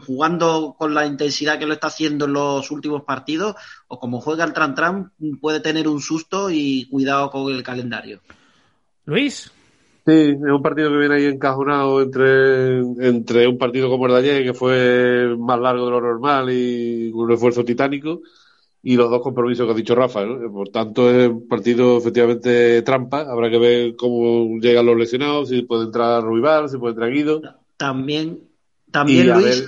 jugando 0.05 0.75
con 0.77 0.95
la 0.95 1.07
intensidad 1.07 1.59
que 1.59 1.67
lo 1.67 1.75
está 1.75 1.89
haciendo 1.89 2.25
en 2.25 2.33
los 2.33 2.71
últimos 2.73 3.05
partidos, 3.05 3.55
o 3.87 4.01
como 4.01 4.21
juega 4.21 4.45
el 4.45 4.53
Tran 4.53 4.75
Tran, 4.75 5.13
puede 5.41 5.61
tener 5.61 5.87
un 5.87 6.01
susto 6.01 6.51
y 6.51 6.87
cuidado 6.91 7.31
con 7.31 7.53
el 7.55 7.63
calendario. 7.63 8.21
Luis. 9.05 9.53
Sí, 10.07 10.13
es 10.13 10.37
un 10.41 10.63
partido 10.63 10.89
que 10.91 10.99
viene 10.99 11.17
ahí 11.17 11.25
encajonado 11.25 12.01
entre, 12.01 12.79
entre 12.79 13.49
un 13.49 13.59
partido 13.59 13.89
como 13.91 14.07
el 14.07 14.13
de 14.13 14.19
ayer, 14.19 14.45
que 14.45 14.55
fue 14.55 15.35
más 15.37 15.59
largo 15.59 15.87
de 15.87 15.91
lo 15.91 16.01
normal 16.01 16.49
y 16.53 17.11
un 17.13 17.33
esfuerzo 17.33 17.65
titánico, 17.65 18.21
y 18.85 18.95
los 18.95 19.11
dos 19.11 19.21
compromisos 19.21 19.67
que 19.67 19.73
ha 19.73 19.75
dicho 19.75 19.97
Rafa. 19.97 20.25
Por 20.53 20.69
tanto, 20.69 21.11
es 21.11 21.29
un 21.29 21.49
partido 21.49 21.99
efectivamente 21.99 22.83
trampa. 22.83 23.23
Habrá 23.23 23.51
que 23.51 23.59
ver 23.59 23.97
cómo 23.97 24.61
llegan 24.61 24.87
los 24.87 24.97
lesionados, 24.97 25.49
si 25.49 25.63
puede 25.63 25.87
entrar 25.87 26.23
Ruibal, 26.23 26.69
si 26.69 26.79
puede 26.79 26.93
entrar 26.93 27.11
Guido. 27.11 27.43
También, 27.77 28.39
también 28.93 29.27
y 29.27 29.29
Luis. 29.29 29.37
A 29.37 29.41
ver, 29.41 29.65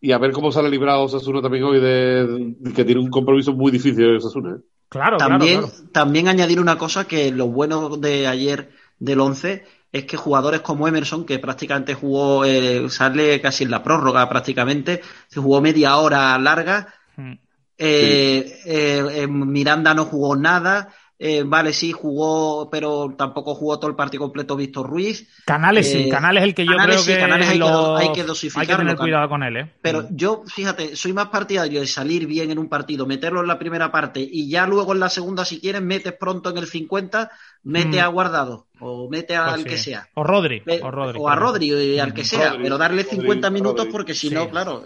y 0.00 0.12
a 0.12 0.18
ver 0.18 0.32
cómo 0.32 0.52
sale 0.52 0.70
librado 0.70 1.02
Osasuna 1.02 1.42
también 1.42 1.64
hoy, 1.64 1.80
de, 1.80 2.54
que 2.74 2.86
tiene 2.86 3.02
un 3.02 3.10
compromiso 3.10 3.52
muy 3.52 3.70
difícil 3.70 4.16
Osasuna. 4.16 4.56
¿eh? 4.56 4.60
Claro, 4.88 5.18
también, 5.18 5.58
claro, 5.58 5.68
claro. 5.68 5.90
También 5.92 6.28
añadir 6.28 6.60
una 6.60 6.78
cosa 6.78 7.06
que 7.06 7.30
lo 7.30 7.48
bueno 7.48 7.98
de 7.98 8.26
ayer 8.26 8.70
del 8.98 9.20
11 9.20 9.64
es 9.92 10.04
que 10.04 10.16
jugadores 10.16 10.60
como 10.60 10.88
Emerson, 10.88 11.24
que 11.24 11.38
prácticamente 11.38 11.94
jugó, 11.94 12.44
eh, 12.44 12.88
sale 12.90 13.40
casi 13.40 13.64
en 13.64 13.70
la 13.70 13.82
prórroga 13.82 14.28
prácticamente, 14.28 15.00
se 15.28 15.40
jugó 15.40 15.60
media 15.60 15.96
hora 15.96 16.38
larga, 16.38 16.94
Hmm. 17.16 17.32
eh, 17.78 18.60
eh, 18.64 19.26
Miranda 19.26 19.94
no 19.94 20.04
jugó 20.06 20.36
nada, 20.36 20.94
eh, 21.18 21.44
vale, 21.46 21.72
sí, 21.72 21.92
jugó, 21.92 22.68
pero 22.70 23.14
tampoco 23.16 23.54
jugó 23.54 23.78
todo 23.78 23.88
el 23.90 23.96
partido 23.96 24.22
completo 24.24 24.54
Víctor 24.56 24.86
Ruiz. 24.88 25.26
Canales 25.46 25.90
sí, 25.90 26.04
Eh, 26.04 26.08
Canales 26.10 26.42
es 26.42 26.48
el 26.48 26.54
que 26.54 26.64
yo 26.66 26.72
Canales 26.72 26.96
creo 26.96 27.04
sí, 27.04 27.12
que, 27.14 27.18
Canales 27.18 27.48
hay 27.48 27.58
que 27.58 27.64
hay 27.64 27.70
que 27.70 28.02
hay 28.08 28.12
que 28.12 28.22
dosificarlo, 28.24 28.76
tener 28.76 28.96
cuidado 28.96 29.28
con 29.28 29.42
él, 29.42 29.56
¿eh? 29.56 29.72
Pero 29.80 30.06
yo, 30.10 30.42
fíjate, 30.46 30.94
soy 30.94 31.12
más 31.14 31.28
partidario 31.28 31.80
de 31.80 31.86
salir 31.86 32.26
bien 32.26 32.50
en 32.50 32.58
un 32.58 32.68
partido, 32.68 33.06
meterlo 33.06 33.40
en 33.40 33.46
la 33.46 33.58
primera 33.58 33.90
parte 33.90 34.20
y 34.20 34.50
ya 34.50 34.66
luego 34.66 34.92
en 34.92 35.00
la 35.00 35.08
segunda, 35.08 35.44
si 35.44 35.60
quieres, 35.60 35.80
metes 35.82 36.12
pronto 36.12 36.50
en 36.50 36.58
el 36.58 36.66
50, 36.66 37.30
mete 37.62 37.96
Mm. 37.98 38.04
a 38.04 38.06
Guardado 38.08 38.66
o 38.80 39.08
mete 39.08 39.34
Pues 39.36 39.38
al 39.54 39.60
sí. 39.62 39.64
que 39.68 39.78
sea. 39.78 40.08
O 40.14 40.22
Rodri. 40.22 40.62
O, 40.82 40.90
Rodri, 40.90 41.18
o 41.18 41.28
a 41.28 41.32
claro. 41.32 41.46
Rodri, 41.52 41.72
y 41.72 41.98
al 41.98 42.12
que 42.12 42.24
sea, 42.24 42.50
Rodri, 42.50 42.62
pero 42.64 42.76
darle 42.78 43.02
Rodri, 43.04 43.16
50 43.16 43.50
minutos 43.50 43.78
Rodri. 43.86 43.92
porque 43.92 44.14
si 44.14 44.28
Sí. 44.28 44.34
no, 44.34 44.50
claro. 44.50 44.84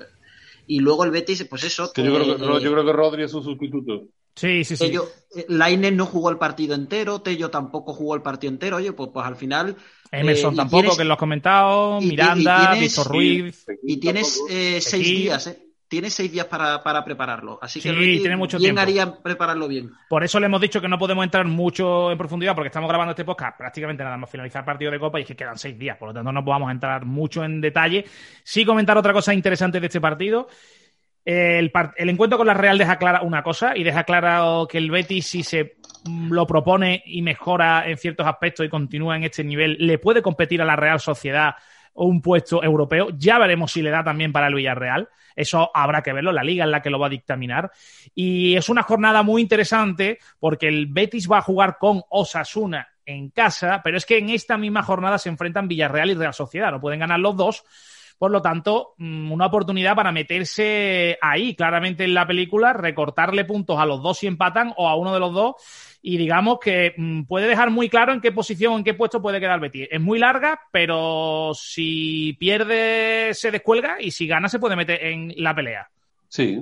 Y 0.68 0.78
luego 0.78 1.02
el 1.04 1.10
Betis, 1.10 1.44
pues 1.50 1.64
eso. 1.64 1.92
Que 1.92 2.04
yo, 2.04 2.14
creo 2.14 2.36
que, 2.36 2.44
eh, 2.44 2.60
yo 2.62 2.70
creo 2.72 2.84
que 2.84 2.92
Rodri 2.92 3.24
es 3.24 3.34
un 3.34 3.42
sustituto. 3.42 4.04
Sí, 4.34 4.64
sí, 4.64 4.76
sí. 4.76 4.86
Tello, 4.86 5.06
eh, 5.36 5.44
Lainez 5.48 5.92
no 5.92 6.06
jugó 6.06 6.30
el 6.30 6.38
partido 6.38 6.74
entero, 6.74 7.20
Tello 7.20 7.50
tampoco 7.50 7.92
jugó 7.92 8.14
el 8.14 8.22
partido 8.22 8.52
entero. 8.52 8.76
Oye, 8.76 8.92
pues, 8.92 9.10
pues 9.12 9.26
al 9.26 9.36
final. 9.36 9.76
Emerson 10.12 10.54
eh, 10.54 10.56
tampoco, 10.56 10.82
tienes- 10.82 10.98
que 10.98 11.04
lo 11.04 11.12
has 11.14 11.18
comentado. 11.18 11.98
y- 12.00 12.06
Miranda, 12.06 12.74
Víctor 12.74 13.06
Ruiz. 13.08 13.66
Y 13.82 13.98
tienes 13.98 14.40
eh, 14.48 14.78
seis 14.80 15.06
Aquí. 15.06 15.16
días, 15.16 15.46
¿eh? 15.48 15.66
Tienes 15.88 16.14
seis 16.14 16.30
días 16.30 16.46
para, 16.46 16.84
para 16.84 17.04
prepararlo. 17.04 17.58
Así 17.60 17.80
que 17.80 17.90
Sí, 17.90 17.94
Betis 17.96 18.20
tiene 18.20 18.36
mucho 18.36 18.58
bien 18.58 18.76
tiempo. 18.76 18.80
haría 18.82 19.22
prepararlo 19.22 19.66
bien. 19.66 19.90
Por 20.08 20.22
eso 20.22 20.38
le 20.38 20.46
hemos 20.46 20.60
dicho 20.60 20.80
que 20.80 20.86
no 20.86 20.96
podemos 20.98 21.24
entrar 21.24 21.44
mucho 21.46 22.12
en 22.12 22.16
profundidad 22.16 22.54
porque 22.54 22.68
estamos 22.68 22.88
grabando 22.88 23.10
este 23.10 23.24
podcast 23.24 23.58
prácticamente 23.58 24.04
nada 24.04 24.16
más 24.16 24.30
finalizar 24.30 24.60
el 24.60 24.66
partido 24.66 24.92
de 24.92 25.00
Copa 25.00 25.18
y 25.18 25.22
es 25.22 25.28
que 25.28 25.34
quedan 25.34 25.58
seis 25.58 25.76
días. 25.76 25.96
Por 25.96 26.08
lo 26.10 26.14
tanto, 26.14 26.30
no 26.30 26.44
podamos 26.44 26.70
entrar 26.70 27.04
mucho 27.04 27.44
en 27.44 27.60
detalle. 27.60 28.04
Sí 28.44 28.64
comentar 28.64 28.96
otra 28.96 29.12
cosa 29.12 29.34
interesante 29.34 29.80
de 29.80 29.86
este 29.88 30.00
partido. 30.00 30.46
El, 31.24 31.70
el 31.96 32.08
encuentro 32.08 32.38
con 32.38 32.46
la 32.46 32.54
Real 32.54 32.78
deja 32.78 32.96
clara 32.96 33.22
una 33.22 33.42
cosa 33.42 33.76
y 33.76 33.84
deja 33.84 34.04
claro 34.04 34.66
que 34.68 34.78
el 34.78 34.90
Betis, 34.90 35.26
si 35.26 35.42
se 35.42 35.76
mm, 36.04 36.32
lo 36.32 36.46
propone 36.46 37.02
y 37.04 37.22
mejora 37.22 37.88
en 37.88 37.98
ciertos 37.98 38.26
aspectos 38.26 38.64
y 38.64 38.68
continúa 38.68 39.16
en 39.16 39.24
este 39.24 39.44
nivel, 39.44 39.76
le 39.78 39.98
puede 39.98 40.22
competir 40.22 40.62
a 40.62 40.64
la 40.64 40.76
Real 40.76 41.00
Sociedad 41.00 41.54
un 41.94 42.22
puesto 42.22 42.62
europeo. 42.62 43.08
Ya 43.16 43.38
veremos 43.38 43.72
si 43.72 43.82
le 43.82 43.90
da 43.90 44.02
también 44.02 44.32
para 44.32 44.46
el 44.46 44.54
Villarreal. 44.54 45.08
Eso 45.36 45.70
habrá 45.74 46.02
que 46.02 46.12
verlo. 46.12 46.32
La 46.32 46.44
liga 46.44 46.64
es 46.64 46.70
la 46.70 46.82
que 46.82 46.90
lo 46.90 46.98
va 46.98 47.06
a 47.06 47.10
dictaminar. 47.10 47.70
Y 48.14 48.56
es 48.56 48.68
una 48.68 48.82
jornada 48.82 49.22
muy 49.22 49.42
interesante 49.42 50.18
porque 50.38 50.68
el 50.68 50.86
Betis 50.86 51.30
va 51.30 51.38
a 51.38 51.42
jugar 51.42 51.78
con 51.78 52.02
Osasuna 52.08 52.88
en 53.04 53.30
casa, 53.30 53.80
pero 53.82 53.96
es 53.96 54.06
que 54.06 54.18
en 54.18 54.30
esta 54.30 54.56
misma 54.56 54.82
jornada 54.82 55.18
se 55.18 55.28
enfrentan 55.28 55.68
Villarreal 55.68 56.10
y 56.10 56.14
Real 56.14 56.34
Sociedad. 56.34 56.70
No 56.70 56.80
pueden 56.80 57.00
ganar 57.00 57.18
los 57.20 57.36
dos. 57.36 57.64
Por 58.20 58.32
lo 58.32 58.42
tanto, 58.42 58.92
mm, 58.98 59.32
una 59.32 59.46
oportunidad 59.46 59.96
para 59.96 60.12
meterse 60.12 61.16
ahí, 61.22 61.54
claramente 61.54 62.04
en 62.04 62.12
la 62.12 62.26
película, 62.26 62.74
recortarle 62.74 63.46
puntos 63.46 63.78
a 63.78 63.86
los 63.86 64.02
dos 64.02 64.18
si 64.18 64.26
empatan 64.26 64.74
o 64.76 64.90
a 64.90 64.94
uno 64.94 65.14
de 65.14 65.20
los 65.20 65.32
dos. 65.32 65.54
Y 66.02 66.18
digamos 66.18 66.58
que 66.58 66.92
mm, 66.98 67.22
puede 67.22 67.48
dejar 67.48 67.70
muy 67.70 67.88
claro 67.88 68.12
en 68.12 68.20
qué 68.20 68.30
posición, 68.30 68.74
en 68.74 68.84
qué 68.84 68.92
puesto 68.92 69.22
puede 69.22 69.40
quedar 69.40 69.58
Betis. 69.58 69.88
Es 69.90 70.02
muy 70.02 70.18
larga, 70.18 70.60
pero 70.70 71.52
si 71.54 72.34
pierde 72.38 73.32
se 73.32 73.50
descuelga 73.50 73.96
y 73.98 74.10
si 74.10 74.26
gana 74.26 74.50
se 74.50 74.58
puede 74.58 74.76
meter 74.76 75.02
en 75.02 75.32
la 75.38 75.54
pelea. 75.54 75.88
Sí, 76.28 76.58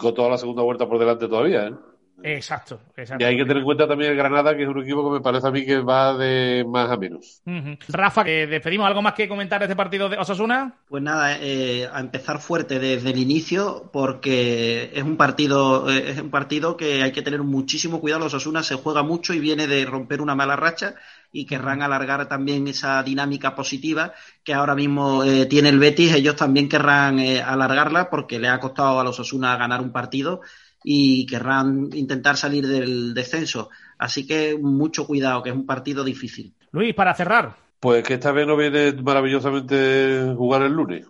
con 0.00 0.14
toda 0.14 0.30
la 0.30 0.38
segunda 0.38 0.62
vuelta 0.62 0.88
por 0.88 0.98
delante 0.98 1.28
todavía. 1.28 1.66
¿eh? 1.66 1.74
Exacto, 2.22 2.80
exacto. 2.96 3.22
Y 3.22 3.26
hay 3.26 3.36
que 3.36 3.42
tener 3.42 3.58
en 3.58 3.64
cuenta 3.64 3.86
también 3.86 4.12
el 4.12 4.16
Granada, 4.16 4.56
que 4.56 4.62
es 4.62 4.68
un 4.68 4.82
equipo 4.82 5.04
que 5.04 5.18
me 5.18 5.20
parece 5.20 5.46
a 5.46 5.50
mí 5.50 5.64
que 5.64 5.78
va 5.80 6.16
de 6.16 6.64
más 6.66 6.90
a 6.90 6.96
menos. 6.96 7.42
Rafa, 7.88 8.24
que 8.24 8.46
despedimos. 8.46 8.86
¿Algo 8.86 9.02
más 9.02 9.14
que 9.14 9.28
comentar 9.28 9.60
de 9.60 9.66
este 9.66 9.76
partido 9.76 10.08
de 10.08 10.16
Osasuna? 10.16 10.74
Pues 10.88 11.02
nada, 11.02 11.36
eh, 11.40 11.88
a 11.92 12.00
empezar 12.00 12.40
fuerte 12.40 12.78
desde 12.78 13.10
el 13.10 13.18
inicio 13.18 13.90
porque 13.92 14.90
es 14.94 15.02
un 15.02 15.16
partido 15.16 15.90
eh, 15.90 16.10
es 16.10 16.20
un 16.20 16.30
partido 16.30 16.76
que 16.76 17.02
hay 17.02 17.12
que 17.12 17.22
tener 17.22 17.42
muchísimo 17.42 18.00
cuidado. 18.00 18.24
Los 18.24 18.34
Osasuna 18.34 18.62
se 18.62 18.76
juega 18.76 19.02
mucho 19.02 19.34
y 19.34 19.40
viene 19.40 19.66
de 19.66 19.84
romper 19.84 20.20
una 20.20 20.34
mala 20.34 20.56
racha 20.56 20.94
y 21.34 21.46
querrán 21.46 21.82
alargar 21.82 22.28
también 22.28 22.68
esa 22.68 23.02
dinámica 23.02 23.56
positiva 23.56 24.14
que 24.44 24.54
ahora 24.54 24.76
mismo 24.76 25.24
eh, 25.24 25.46
tiene 25.46 25.68
el 25.68 25.80
Betis. 25.80 26.14
Ellos 26.14 26.36
también 26.36 26.68
querrán 26.68 27.18
eh, 27.18 27.42
alargarla 27.42 28.08
porque 28.08 28.38
le 28.38 28.48
ha 28.48 28.60
costado 28.60 29.00
a 29.00 29.04
los 29.04 29.18
Osasuna 29.18 29.56
ganar 29.56 29.80
un 29.80 29.90
partido 29.90 30.40
y 30.86 31.24
querrán 31.26 31.88
intentar 31.94 32.36
salir 32.36 32.66
del 32.68 33.14
descenso. 33.14 33.70
Así 33.98 34.26
que 34.26 34.56
mucho 34.60 35.06
cuidado, 35.06 35.42
que 35.42 35.48
es 35.50 35.56
un 35.56 35.66
partido 35.66 36.04
difícil. 36.04 36.52
Luis, 36.72 36.94
para 36.94 37.14
cerrar. 37.14 37.56
Pues 37.80 38.02
que 38.04 38.14
esta 38.14 38.32
vez 38.32 38.46
no 38.46 38.56
viene 38.56 38.92
maravillosamente 39.02 40.34
jugar 40.36 40.62
el 40.62 40.72
lunes. 40.72 41.06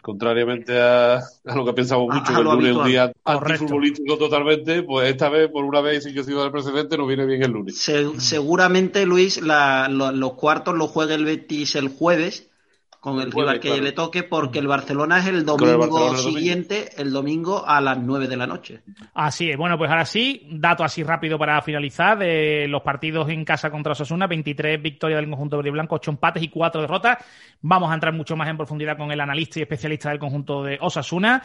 Contrariamente 0.00 0.80
a, 0.80 1.16
a 1.16 1.54
lo 1.54 1.64
que 1.64 1.72
pensamos 1.74 2.06
mucho, 2.06 2.32
a 2.32 2.34
que 2.34 2.40
el 2.40 2.44
lunes 2.44 2.70
es 2.70 2.74
un 2.74 2.80
habitual. 2.82 2.88
día 2.88 3.12
Correcto. 3.22 3.52
antifutbolístico 3.52 4.16
totalmente, 4.18 4.82
pues 4.82 5.10
esta 5.10 5.28
vez, 5.28 5.50
por 5.50 5.64
una 5.64 5.80
vez, 5.80 6.04
sin 6.04 6.14
que 6.14 6.24
siga 6.24 6.44
el 6.44 6.50
precedente, 6.50 6.96
no 6.96 7.06
viene 7.06 7.26
bien 7.26 7.42
el 7.42 7.50
lunes. 7.50 7.78
Se- 7.78 8.18
seguramente, 8.20 9.04
Luis, 9.06 9.40
la- 9.42 9.88
lo- 9.88 10.12
los 10.12 10.34
cuartos 10.34 10.74
los 10.76 10.90
juegue 10.90 11.14
el 11.14 11.24
Betis 11.24 11.76
el 11.76 11.88
jueves 11.88 12.50
con 13.02 13.20
el 13.20 13.32
rival 13.32 13.58
que 13.58 13.80
le 13.80 13.90
toque, 13.90 14.22
porque 14.22 14.60
el 14.60 14.68
Barcelona 14.68 15.18
es 15.18 15.26
el 15.26 15.44
domingo 15.44 16.16
siguiente, 16.16 16.88
el 16.98 17.10
domingo 17.10 17.66
a 17.66 17.80
las 17.80 17.98
9 17.98 18.28
de 18.28 18.36
la 18.36 18.46
noche. 18.46 18.82
Así 19.12 19.50
es. 19.50 19.56
Bueno, 19.56 19.76
pues 19.76 19.90
ahora 19.90 20.04
sí, 20.04 20.46
dato 20.52 20.84
así 20.84 21.02
rápido 21.02 21.36
para 21.36 21.60
finalizar 21.62 22.16
de 22.16 22.68
los 22.68 22.82
partidos 22.82 23.28
en 23.28 23.44
casa 23.44 23.72
contra 23.72 23.90
Osasuna, 23.90 24.28
23 24.28 24.80
victorias 24.80 25.20
del 25.20 25.28
conjunto 25.28 25.56
verde 25.56 25.70
y 25.70 25.72
blanco, 25.72 25.96
8 25.96 26.12
empates 26.12 26.44
y 26.44 26.48
4 26.48 26.80
derrotas. 26.80 27.18
Vamos 27.60 27.90
a 27.90 27.94
entrar 27.94 28.14
mucho 28.14 28.36
más 28.36 28.48
en 28.48 28.56
profundidad 28.56 28.96
con 28.96 29.10
el 29.10 29.20
analista 29.20 29.58
y 29.58 29.62
especialista 29.62 30.10
del 30.10 30.20
conjunto 30.20 30.62
de 30.62 30.78
Osasuna. 30.80 31.42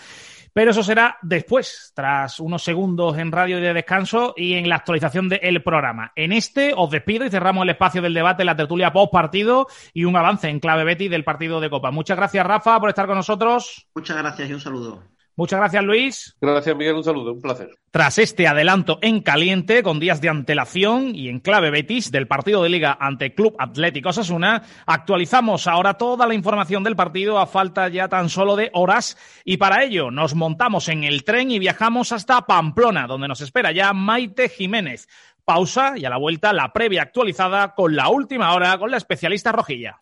Pero 0.53 0.71
eso 0.71 0.81
será 0.81 1.17
después, 1.21 1.91
tras 1.95 2.39
unos 2.39 2.63
segundos 2.63 3.17
en 3.19 3.31
radio 3.31 3.61
de 3.61 3.73
descanso 3.73 4.33
y 4.35 4.55
en 4.55 4.67
la 4.67 4.77
actualización 4.77 5.29
del 5.29 5.61
programa. 5.61 6.11
En 6.15 6.31
este 6.31 6.73
os 6.75 6.89
despido 6.89 7.25
y 7.25 7.29
cerramos 7.29 7.63
el 7.63 7.69
espacio 7.69 8.01
del 8.01 8.15
debate, 8.15 8.43
la 8.43 8.55
tertulia 8.55 8.91
post 8.91 9.11
partido 9.11 9.67
y 9.93 10.05
un 10.05 10.15
avance 10.15 10.49
en 10.49 10.59
clave 10.59 10.83
Betty 10.83 11.09
del 11.09 11.23
partido 11.23 11.46
de 11.47 11.69
Copa. 11.69 11.91
Muchas 11.91 12.17
gracias, 12.17 12.45
Rafa, 12.45 12.79
por 12.79 12.89
estar 12.89 13.07
con 13.07 13.15
nosotros. 13.15 13.87
Muchas 13.95 14.17
gracias 14.17 14.49
y 14.49 14.53
un 14.53 14.59
saludo. 14.59 15.03
Muchas 15.37 15.59
gracias, 15.59 15.83
Luis. 15.83 16.35
Gracias, 16.41 16.75
Miguel. 16.75 16.95
Un 16.95 17.03
saludo, 17.03 17.33
un 17.33 17.41
placer. 17.41 17.69
Tras 17.91 18.17
este 18.17 18.47
adelanto 18.47 18.97
en 19.03 19.21
caliente, 19.21 19.83
con 19.83 19.99
días 19.99 20.19
de 20.19 20.29
antelación 20.29 21.15
y 21.15 21.29
en 21.29 21.39
clave 21.39 21.69
Betis 21.69 22.11
del 22.11 22.27
partido 22.27 22.63
de 22.63 22.69
Liga 22.69 22.97
ante 22.99 23.35
Club 23.35 23.55
Atlético 23.59 24.09
Osasuna, 24.09 24.63
actualizamos 24.87 25.67
ahora 25.67 25.93
toda 25.93 26.25
la 26.25 26.33
información 26.33 26.83
del 26.83 26.95
partido 26.95 27.37
a 27.37 27.45
falta 27.45 27.87
ya 27.87 28.07
tan 28.07 28.29
solo 28.29 28.55
de 28.55 28.71
horas 28.73 29.15
y 29.45 29.57
para 29.57 29.83
ello 29.83 30.09
nos 30.09 30.33
montamos 30.33 30.89
en 30.89 31.03
el 31.03 31.23
tren 31.23 31.51
y 31.51 31.59
viajamos 31.59 32.11
hasta 32.11 32.47
Pamplona, 32.47 33.05
donde 33.05 33.27
nos 33.27 33.41
espera 33.41 33.71
ya 33.71 33.93
Maite 33.93 34.49
Jiménez. 34.49 35.07
Pausa 35.47 35.93
y 35.95 36.03
a 36.03 36.09
la 36.09 36.17
vuelta 36.17 36.51
la 36.51 36.73
previa 36.73 37.03
actualizada 37.03 37.73
con 37.73 37.95
la 37.95 38.09
última 38.09 38.53
hora 38.53 38.77
con 38.77 38.91
la 38.91 38.97
especialista 38.97 39.53
Rojilla. 39.53 39.97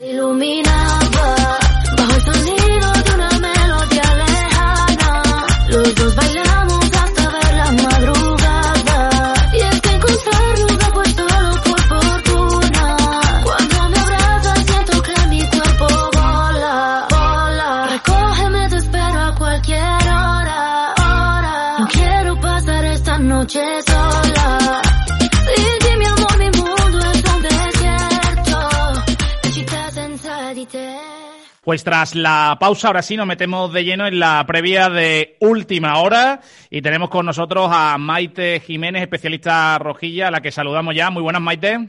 Pues 31.66 31.84
tras 31.84 32.14
la 32.14 32.58
pausa, 32.60 32.90
ahora 32.90 33.02
sí 33.02 33.18
nos 33.18 33.26
metemos 33.26 33.74
de 33.74 33.84
lleno 33.84 34.06
en 34.06 34.20
la 34.20 34.44
previa 34.46 34.88
de 34.88 35.36
última 35.42 35.98
hora 35.98 36.40
y 36.70 36.84
tenemos 36.84 37.10
con 37.10 37.26
nosotros 37.26 37.72
a 37.74 37.98
Maite 37.98 38.60
Jiménez, 38.60 39.02
especialista 39.02 39.80
rojilla, 39.80 40.28
a 40.28 40.32
la 40.32 40.42
que 40.42 40.52
saludamos 40.52 40.94
ya. 40.96 41.10
Muy 41.10 41.24
buenas, 41.24 41.42
Maite. 41.42 41.80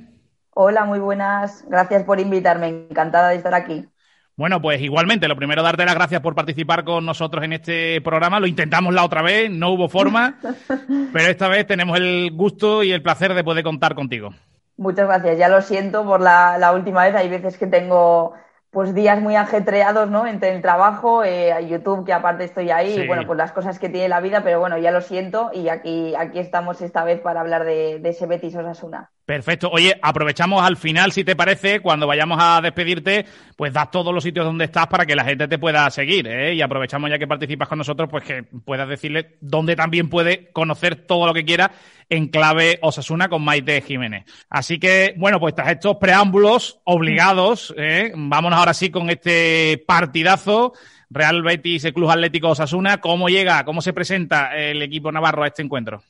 Hola, 0.55 0.87
muy 0.87 0.99
buenas. 0.99 1.62
Gracias 1.68 2.05
por 2.05 2.18
invitarme. 2.20 2.87
Encantada 2.89 3.29
de 3.29 3.37
estar 3.37 3.53
aquí. 3.53 3.87
Bueno, 4.35 4.62
pues 4.62 4.81
igualmente, 4.81 5.29
lo 5.29 5.37
primero 5.37 5.62
darte 5.62 5.85
las 5.85 5.95
gracias 5.95 6.22
por 6.22 6.35
participar 6.35 6.83
con 6.83 7.05
nosotros 7.05 7.45
en 7.45 7.53
este 7.53 8.01
programa. 8.01 8.41
Lo 8.41 8.47
intentamos 8.47 8.95
la 8.95 9.05
otra 9.05 9.20
vez, 9.20 9.51
no 9.51 9.72
hubo 9.72 9.91
forma, 9.91 10.39
pero 11.12 11.29
esta 11.29 11.49
vez 11.49 11.66
tenemos 11.66 11.99
el 11.99 12.31
gusto 12.33 12.83
y 12.83 12.93
el 12.93 13.03
placer 13.03 13.35
de 13.35 13.45
poder 13.45 13.62
contar 13.62 13.95
contigo. 13.95 14.31
Muchas 14.79 15.07
gracias. 15.07 15.37
Ya 15.37 15.51
lo 15.51 15.61
siento 15.61 16.03
por 16.03 16.22
la, 16.22 16.57
la 16.57 16.72
última 16.72 17.05
vez. 17.05 17.14
Hay 17.14 17.29
veces 17.29 17.59
que 17.59 17.66
tengo 17.66 18.33
pues 18.77 18.93
días 18.93 19.22
muy 19.22 19.37
ajetreados, 19.37 20.11
¿no? 20.11 20.27
Entre 20.27 20.55
el 20.55 20.61
trabajo, 20.61 21.24
eh, 21.24 21.66
YouTube, 21.66 22.05
que 22.05 22.12
aparte 22.12 22.45
estoy 22.45 22.70
ahí, 22.70 22.93
y 23.01 23.07
bueno, 23.07 23.24
pues 23.27 23.39
las 23.39 23.53
cosas 23.53 23.79
que 23.79 23.89
tiene 23.89 24.07
la 24.11 24.20
vida, 24.20 24.43
pero 24.45 24.61
bueno, 24.61 24.77
ya 24.77 24.91
lo 24.91 25.01
siento 25.01 25.51
y 25.55 25.70
aquí, 25.70 26.14
aquí 26.14 26.39
estamos 26.39 26.83
esta 26.83 27.03
vez 27.03 27.18
para 27.22 27.41
hablar 27.41 27.64
de, 27.64 28.01
de 28.01 28.09
ese 28.11 28.27
Betis 28.27 28.55
Osasuna. 28.55 29.11
Perfecto. 29.27 29.68
Oye, 29.72 29.99
aprovechamos 30.01 30.62
al 30.62 30.77
final, 30.77 31.11
si 31.11 31.24
te 31.24 31.35
parece, 31.35 31.81
cuando 31.81 32.07
vayamos 32.07 32.39
a 32.41 32.61
despedirte, 32.61 33.27
pues 33.57 33.72
das 33.72 33.91
todos 33.91 34.14
los 34.14 34.22
sitios 34.22 34.47
donde 34.47 34.66
estás 34.66 34.87
para 34.87 35.05
que 35.05 35.16
la 35.16 35.24
gente 35.24 35.49
te 35.49 35.59
pueda 35.59 35.91
seguir, 35.91 36.29
¿eh? 36.29 36.55
Y 36.55 36.62
aprovechamos 36.62 37.11
ya 37.11 37.18
que 37.18 37.27
participas 37.27 37.66
con 37.68 37.79
nosotros, 37.79 38.09
pues 38.09 38.22
que 38.22 38.45
puedas 38.45 38.89
decirle 38.89 39.37
dónde 39.41 39.74
también 39.74 40.09
puede 40.09 40.53
conocer 40.53 40.95
todo 40.95 41.27
lo 41.27 41.35
que 41.35 41.45
quiera 41.45 41.72
en 42.09 42.29
clave 42.29 42.79
Osasuna 42.83 43.29
con 43.29 43.43
Maite 43.43 43.83
Jiménez. 43.83 44.27
Así 44.49 44.79
que, 44.79 45.14
bueno, 45.16 45.41
pues 45.41 45.57
tras 45.57 45.72
estos 45.72 45.97
preámbulos 45.97 46.79
obligados, 46.85 47.74
¿eh? 47.77 48.12
vámonos 48.14 48.61
ahora 48.61 48.74
sí 48.74 48.91
con 48.91 49.11
este 49.11 49.83
partidazo. 49.89 50.72
Real 51.11 51.43
Betis, 51.43 51.85
el 51.85 51.95
Club 51.95 52.11
Atlético 52.11 52.51
Osasuna, 52.51 53.01
¿cómo 53.01 53.29
llega, 53.29 53.64
cómo 53.64 53.83
se 53.83 53.93
presenta 53.93 54.57
el 54.57 54.83
equipo 54.83 55.11
navarro 55.11 55.43
a 55.43 55.49
este 55.49 55.62
encuentro? 55.62 56.03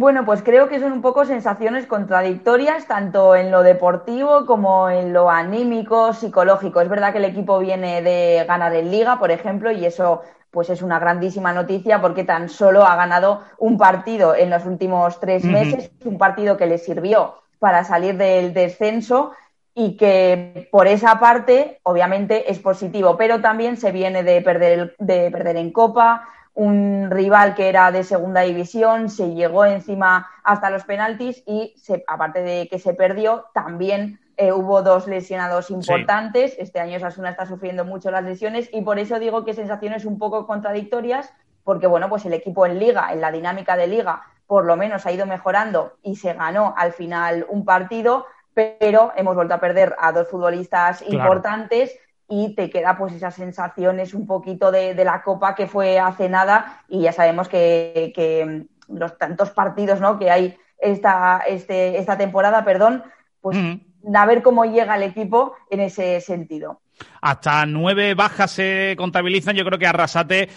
Bueno, 0.00 0.24
pues 0.24 0.42
creo 0.42 0.70
que 0.70 0.80
son 0.80 0.92
un 0.92 1.02
poco 1.02 1.26
sensaciones 1.26 1.84
contradictorias, 1.84 2.86
tanto 2.86 3.36
en 3.36 3.50
lo 3.50 3.62
deportivo 3.62 4.46
como 4.46 4.88
en 4.88 5.12
lo 5.12 5.28
anímico, 5.28 6.14
psicológico. 6.14 6.80
Es 6.80 6.88
verdad 6.88 7.12
que 7.12 7.18
el 7.18 7.26
equipo 7.26 7.58
viene 7.58 8.00
de 8.00 8.42
ganar 8.48 8.74
en 8.74 8.90
liga, 8.90 9.18
por 9.18 9.30
ejemplo, 9.30 9.70
y 9.70 9.84
eso 9.84 10.22
pues 10.50 10.70
es 10.70 10.80
una 10.80 10.98
grandísima 10.98 11.52
noticia 11.52 12.00
porque 12.00 12.24
tan 12.24 12.48
solo 12.48 12.86
ha 12.86 12.96
ganado 12.96 13.42
un 13.58 13.76
partido 13.76 14.34
en 14.34 14.48
los 14.48 14.64
últimos 14.64 15.20
tres 15.20 15.44
meses, 15.44 15.90
un 16.06 16.16
partido 16.16 16.56
que 16.56 16.64
le 16.64 16.78
sirvió 16.78 17.34
para 17.58 17.84
salir 17.84 18.16
del 18.16 18.54
descenso 18.54 19.32
y 19.74 19.98
que 19.98 20.66
por 20.72 20.86
esa 20.86 21.20
parte 21.20 21.78
obviamente 21.82 22.50
es 22.50 22.58
positivo, 22.58 23.18
pero 23.18 23.42
también 23.42 23.76
se 23.76 23.92
viene 23.92 24.22
de 24.22 24.40
perder, 24.40 24.96
de 24.98 25.30
perder 25.30 25.58
en 25.58 25.70
Copa, 25.72 26.26
un 26.54 27.08
rival 27.10 27.54
que 27.54 27.68
era 27.68 27.90
de 27.90 28.04
segunda 28.04 28.42
división, 28.42 29.08
se 29.08 29.34
llegó 29.34 29.64
encima 29.64 30.28
hasta 30.42 30.70
los 30.70 30.84
penaltis 30.84 31.42
y 31.46 31.74
se, 31.76 32.04
aparte 32.06 32.42
de 32.42 32.68
que 32.68 32.78
se 32.78 32.94
perdió, 32.94 33.46
también 33.54 34.20
eh, 34.36 34.52
hubo 34.52 34.82
dos 34.82 35.06
lesionados 35.06 35.70
importantes. 35.70 36.52
Sí. 36.52 36.58
Este 36.60 36.80
año 36.80 36.98
Sasuna 36.98 37.30
está 37.30 37.46
sufriendo 37.46 37.84
mucho 37.84 38.10
las 38.10 38.24
lesiones 38.24 38.68
y 38.72 38.82
por 38.82 38.98
eso 38.98 39.18
digo 39.18 39.44
que 39.44 39.54
sensaciones 39.54 40.04
un 40.04 40.18
poco 40.18 40.46
contradictorias, 40.46 41.32
porque 41.62 41.86
bueno, 41.86 42.08
pues 42.08 42.24
el 42.26 42.32
equipo 42.32 42.66
en 42.66 42.78
liga, 42.78 43.12
en 43.12 43.20
la 43.20 43.30
dinámica 43.30 43.76
de 43.76 43.86
liga, 43.86 44.22
por 44.46 44.64
lo 44.64 44.76
menos 44.76 45.06
ha 45.06 45.12
ido 45.12 45.26
mejorando 45.26 45.98
y 46.02 46.16
se 46.16 46.32
ganó 46.32 46.74
al 46.76 46.92
final 46.92 47.46
un 47.48 47.64
partido, 47.64 48.26
pero 48.54 49.12
hemos 49.16 49.34
vuelto 49.36 49.54
a 49.54 49.60
perder 49.60 49.94
a 49.98 50.10
dos 50.12 50.28
futbolistas 50.28 50.98
claro. 50.98 51.16
importantes 51.16 51.96
y 52.30 52.54
te 52.54 52.70
queda 52.70 52.96
pues 52.96 53.12
esas 53.12 53.34
sensaciones 53.34 54.14
un 54.14 54.26
poquito 54.26 54.70
de, 54.70 54.94
de, 54.94 55.04
la 55.04 55.22
Copa 55.22 55.54
que 55.56 55.66
fue 55.66 55.98
hace 55.98 56.28
nada 56.28 56.84
y 56.88 57.02
ya 57.02 57.12
sabemos 57.12 57.48
que, 57.48 58.12
que 58.14 58.66
los 58.88 59.18
tantos 59.18 59.50
partidos 59.50 60.00
¿no? 60.00 60.18
que 60.18 60.30
hay 60.30 60.56
esta, 60.78 61.42
este, 61.46 61.98
esta 61.98 62.16
temporada, 62.16 62.64
perdón, 62.64 63.02
pues 63.40 63.58
a 64.14 64.26
ver 64.26 64.42
cómo 64.42 64.64
llega 64.64 64.96
el 64.96 65.02
equipo 65.02 65.54
en 65.70 65.80
ese 65.80 66.20
sentido. 66.20 66.80
Hasta 67.20 67.66
nueve 67.66 68.14
bajas 68.14 68.52
se 68.52 68.94
contabilizan, 68.96 69.56
yo 69.56 69.64
creo 69.64 69.78
que 69.78 69.86
Arrasate 69.86 70.48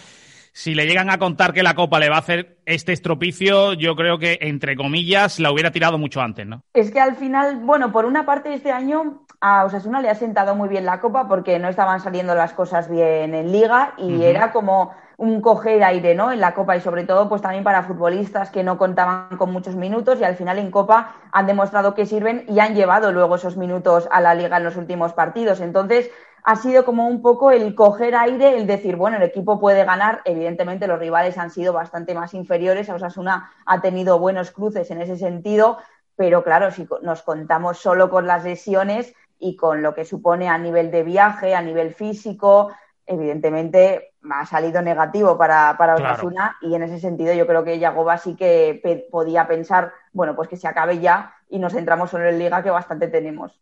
si 0.54 0.76
le 0.76 0.86
llegan 0.86 1.10
a 1.10 1.18
contar 1.18 1.52
que 1.52 1.64
la 1.64 1.74
Copa 1.74 2.00
le 2.00 2.10
va 2.10 2.18
a 2.18 2.20
hacer 2.20 2.60
este 2.66 2.94
estropicio, 2.94 3.74
yo 3.74 3.96
creo 3.96 4.20
que, 4.20 4.38
entre 4.40 4.76
comillas, 4.76 5.40
la 5.40 5.52
hubiera 5.52 5.72
tirado 5.72 5.98
mucho 5.98 6.22
antes, 6.22 6.46
¿no? 6.46 6.64
Es 6.76 6.92
que 6.92 7.00
al 7.00 7.16
final, 7.16 7.58
bueno, 7.62 7.92
por 7.92 8.06
una 8.06 8.24
parte 8.24 8.54
este 8.54 8.72
año 8.72 9.23
a 9.46 9.66
Osasuna 9.66 10.02
le 10.02 10.10
ha 10.10 10.16
sentado 10.16 10.56
muy 10.56 10.70
bien 10.70 10.86
la 10.86 11.02
Copa 11.02 11.28
porque 11.28 11.60
no 11.60 11.68
estaban 11.68 12.00
saliendo 12.00 12.34
las 12.34 12.54
cosas 12.54 12.90
bien 12.90 13.36
en 13.36 13.52
Liga 13.52 13.94
y 13.98 14.16
uh 14.16 14.20
-huh. 14.20 14.24
era 14.24 14.54
como 14.54 14.94
un 15.18 15.42
coger 15.42 15.84
aire, 15.84 16.16
¿no? 16.16 16.32
En 16.32 16.40
la 16.40 16.54
Copa 16.54 16.78
y 16.78 16.80
sobre 16.80 17.04
todo, 17.04 17.28
pues 17.28 17.42
también 17.42 17.66
para 17.66 17.84
futbolistas 17.84 18.52
que 18.52 18.64
no 18.64 18.78
contaban 18.78 19.36
con 19.38 19.52
muchos 19.52 19.76
minutos 19.76 20.22
y 20.22 20.24
al 20.24 20.38
final 20.38 20.60
en 20.60 20.72
Copa 20.72 21.16
han 21.34 21.46
demostrado 21.46 21.94
que 21.94 22.06
sirven 22.06 22.46
y 22.48 22.62
han 22.62 22.74
llevado 22.74 23.12
luego 23.12 23.36
esos 23.36 23.58
minutos 23.58 24.08
a 24.12 24.22
la 24.22 24.34
Liga 24.34 24.56
en 24.56 24.64
los 24.64 24.78
últimos 24.78 25.12
partidos. 25.12 25.60
Entonces, 25.60 26.10
ha 26.46 26.56
sido 26.56 26.86
como 26.86 27.08
un 27.08 27.22
poco 27.22 27.52
el 27.52 27.76
coger 27.76 28.16
aire, 28.16 28.56
el 28.56 28.66
decir, 28.66 28.96
bueno, 28.96 29.18
el 29.18 29.24
equipo 29.24 29.60
puede 29.60 29.84
ganar. 29.84 30.22
Evidentemente, 30.24 30.88
los 30.88 31.00
rivales 31.00 31.38
han 31.38 31.52
sido 31.52 31.74
bastante 31.74 32.14
más 32.14 32.34
inferiores. 32.34 32.88
Osasuna 32.88 33.52
ha 33.66 33.82
tenido 33.82 34.20
buenos 34.20 34.52
cruces 34.52 34.90
en 34.90 35.02
ese 35.02 35.18
sentido, 35.18 35.80
pero 36.16 36.44
claro, 36.44 36.72
si 36.72 36.88
nos 37.02 37.24
contamos 37.24 37.80
solo 37.80 38.10
con 38.10 38.26
las 38.26 38.44
lesiones 38.44 39.14
y 39.44 39.56
con 39.56 39.82
lo 39.82 39.94
que 39.94 40.06
supone 40.06 40.48
a 40.48 40.58
nivel 40.58 40.90
de 40.90 41.04
viaje, 41.04 41.54
a 41.54 41.62
nivel 41.62 41.94
físico, 41.94 42.72
evidentemente 43.06 44.14
ha 44.32 44.46
salido 44.46 44.82
negativo 44.82 45.38
para, 45.38 45.76
para 45.78 45.96
Osasuna 45.96 46.56
claro. 46.60 46.74
y 46.74 46.76
en 46.76 46.84
ese 46.84 47.00
sentido 47.00 47.34
yo 47.34 47.46
creo 47.46 47.64
que 47.64 47.78
Yagoba 47.78 48.18
sí 48.18 48.36
que 48.36 48.80
pe 48.82 49.06
podía 49.12 49.46
pensar, 49.46 49.92
bueno, 50.14 50.36
pues 50.36 50.48
que 50.48 50.56
se 50.56 50.68
acabe 50.68 51.00
ya 51.00 51.36
y 51.50 51.60
nos 51.60 51.74
centramos 51.74 52.10
solo 52.10 52.28
en 52.30 52.40
Liga 52.40 52.64
que 52.64 52.70
bastante 52.70 53.10
tenemos. 53.10 53.60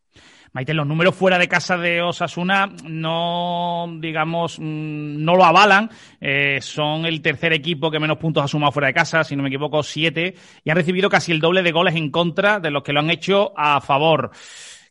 Maite, 0.54 0.74
los 0.74 0.86
números 0.86 1.16
fuera 1.16 1.40
de 1.40 1.48
casa 1.48 1.78
de 1.78 2.02
Osasuna 2.02 2.70
no, 2.84 3.88
digamos, 4.00 4.60
no 4.60 5.36
lo 5.36 5.46
avalan. 5.46 5.90
Eh, 6.20 6.60
son 6.60 7.06
el 7.06 7.22
tercer 7.22 7.54
equipo 7.54 7.90
que 7.90 8.02
menos 8.02 8.18
puntos 8.18 8.44
ha 8.44 8.50
sumado 8.50 8.74
fuera 8.74 8.88
de 8.88 8.94
casa, 8.94 9.24
si 9.24 9.38
no 9.38 9.44
me 9.44 9.50
equivoco, 9.50 9.82
siete, 9.82 10.36
y 10.66 10.70
han 10.70 10.76
recibido 10.76 11.10
casi 11.10 11.32
el 11.32 11.40
doble 11.40 11.64
de 11.64 11.72
goles 11.72 11.96
en 11.96 12.12
contra 12.12 12.60
de 12.60 12.70
los 12.70 12.84
que 12.84 12.92
lo 12.92 13.00
han 13.00 13.10
hecho 13.10 13.54
a 13.56 13.80
favor. 13.80 14.32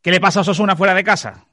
¿Qué 0.03 0.11
le 0.11 0.21
pasa 0.21 0.41
a 0.41 0.43
Osasuna 0.43 0.77
fuera 0.77 0.95
de 0.95 1.05
casa? 1.05 1.45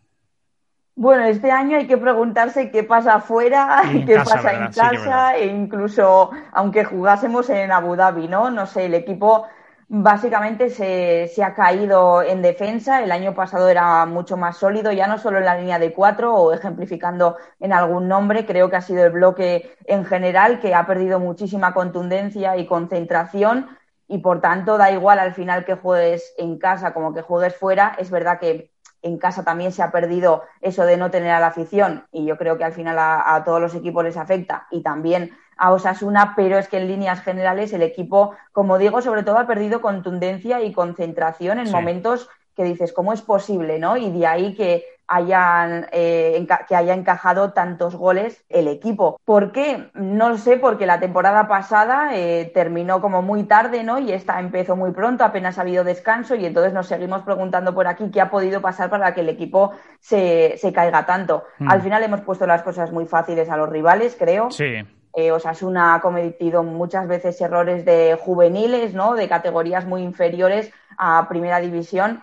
Bueno, 0.95 1.26
este 1.26 1.52
año 1.52 1.78
hay 1.78 1.86
que 1.86 1.98
preguntarse 1.98 2.72
qué 2.72 2.84
pasa 2.84 3.16
afuera, 3.16 3.84
qué 4.06 4.16
casa, 4.16 4.36
pasa 4.36 4.54
en 4.54 4.72
casa, 4.72 5.36
e 5.36 5.45
incluso 5.45 6.32
aunque 6.54 6.86
jugásemos 6.86 7.50
en 7.50 7.72
Abu 7.72 7.95
Dhabi, 7.95 8.28
¿no? 8.28 8.50
No 8.50 8.66
sé, 8.66 8.86
el 8.86 8.93
equipo 8.93 9.45
básicamente 9.89 10.70
se, 10.70 11.30
se 11.34 11.43
ha 11.43 11.54
caído 11.54 12.24
en 12.24 12.41
defensa. 12.41 13.04
El 13.04 13.12
año 13.12 13.36
pasado 13.36 13.70
era 13.70 14.06
mucho 14.06 14.38
más 14.38 14.58
sólido, 14.58 14.91
ya 14.91 15.08
no 15.08 15.18
solo 15.18 15.38
en 15.38 15.45
la 15.45 15.56
línea 15.56 15.78
de 15.78 15.93
cuatro 15.93 16.34
o 16.34 16.54
ejemplificando 16.54 17.38
en 17.60 17.74
algún 17.74 18.08
nombre, 18.08 18.45
creo 18.45 18.70
que 18.70 18.78
ha 18.78 18.82
sido 18.82 19.06
el 19.06 19.12
bloque 19.12 19.76
en 19.86 20.06
general 20.06 20.60
que 20.60 20.74
ha 20.74 20.88
perdido 20.88 21.20
muchísima 21.20 21.74
contundencia 21.74 22.58
y 22.58 22.66
concentración 22.66 23.68
y 24.08 24.20
por 24.20 24.41
tanto 24.41 24.78
da 24.78 24.91
igual 24.91 25.20
al 25.20 25.34
final 25.34 25.66
que 25.66 25.76
juegues 25.76 26.34
en 26.38 26.58
casa 26.58 26.93
como 26.93 27.14
que 27.14 27.22
juegues 27.22 27.55
fuera. 27.55 27.95
Es 27.99 28.10
verdad 28.12 28.39
que 28.39 28.72
en 29.01 29.18
casa 29.18 29.43
también 29.43 29.72
se 29.72 29.84
ha 29.84 29.91
perdido 29.91 30.43
eso 30.62 30.86
de 30.86 30.97
no 30.97 31.12
tener 31.12 31.32
a 31.32 31.39
la 31.39 31.47
afición 31.47 32.05
y 32.12 32.26
yo 32.26 32.38
creo 32.38 32.58
que 32.58 32.64
al 32.64 32.74
final 32.74 32.97
a, 32.97 33.36
a 33.36 33.43
todos 33.43 33.62
los 33.62 33.76
equipos 33.76 34.03
les 34.03 34.18
afecta 34.18 34.68
y 34.72 34.82
también 34.82 35.32
a 35.58 35.72
Osasuna, 35.72 36.34
pero 36.36 36.58
es 36.58 36.68
que 36.68 36.78
en 36.78 36.88
líneas 36.88 37.22
generales 37.22 37.74
el 37.74 37.82
equipo, 37.82 38.36
como 38.51 38.78
digo, 38.78 39.01
sobre 39.01 39.24
todo 39.24 39.39
ha 39.39 39.47
perdido 39.47 39.82
contundencia 39.82 40.62
y 40.62 40.72
concentración 40.74 41.60
en 41.60 41.66
Sí. 41.66 41.72
momentos 41.72 42.30
que 42.55 42.64
dices, 42.64 42.93
¿cómo 42.93 43.14
es 43.14 43.22
posible? 43.22 43.80
¿no? 43.80 43.97
Y 43.97 44.12
de 44.12 44.26
ahí 44.28 44.55
que 44.55 44.86
hayan 45.08 45.88
eh, 45.91 46.45
que 46.68 46.76
haya 46.76 46.93
encajado 46.93 47.53
tantos 47.53 47.95
goles 47.95 48.43
el 48.49 48.68
equipo. 48.68 49.20
¿Por 49.24 49.51
qué? 49.51 49.89
No 49.93 50.30
lo 50.30 50.38
sé, 50.38 50.58
porque 50.58 50.86
la 50.86 50.99
temporada 50.99 51.47
pasada 51.47 52.10
eh, 52.14 52.51
terminó 52.53 53.01
como 53.01 53.22
muy 53.22 53.43
tarde, 53.43 53.84
¿no? 53.84 53.99
Y 53.99 54.12
esta 54.12 54.39
empezó 54.39 54.76
muy 54.76 54.91
pronto, 54.91 55.24
apenas 55.24 55.58
ha 55.58 55.62
habido 55.62 55.84
descanso, 55.84 56.36
y 56.36 56.45
entonces 56.45 56.74
nos 56.74 56.88
seguimos 56.88 57.22
preguntando 57.24 57.74
por 57.74 57.88
aquí 57.88 58.10
qué 58.12 58.22
ha 58.22 58.30
podido 58.30 58.62
pasar 58.62 58.89
para 58.89 59.14
que 59.14 59.22
el 59.22 59.30
equipo 59.30 59.72
se, 59.99 60.55
se 60.58 60.74
caiga 60.74 61.05
tanto. 61.05 61.45
Mm. 61.60 61.72
Al 61.72 61.82
final 61.82 62.03
hemos 62.03 62.22
puesto 62.22 62.45
las 62.45 62.64
cosas 62.64 62.91
muy 62.91 63.05
fáciles 63.05 63.49
a 63.49 63.58
los 63.58 63.70
rivales, 63.70 64.16
creo. 64.20 64.51
Sí. 64.51 64.86
Eh, 65.14 65.32
Osasuna 65.32 65.95
ha 65.95 66.01
cometido 66.01 66.62
muchas 66.62 67.08
veces 67.08 67.41
errores 67.41 67.86
de 67.86 68.20
juveniles, 68.22 68.93
¿no? 68.93 69.16
De 69.16 69.28
categorías 69.28 69.86
muy 69.86 70.03
inferiores 70.03 70.72
a 70.95 71.28
primera 71.28 71.60
división. 71.60 72.22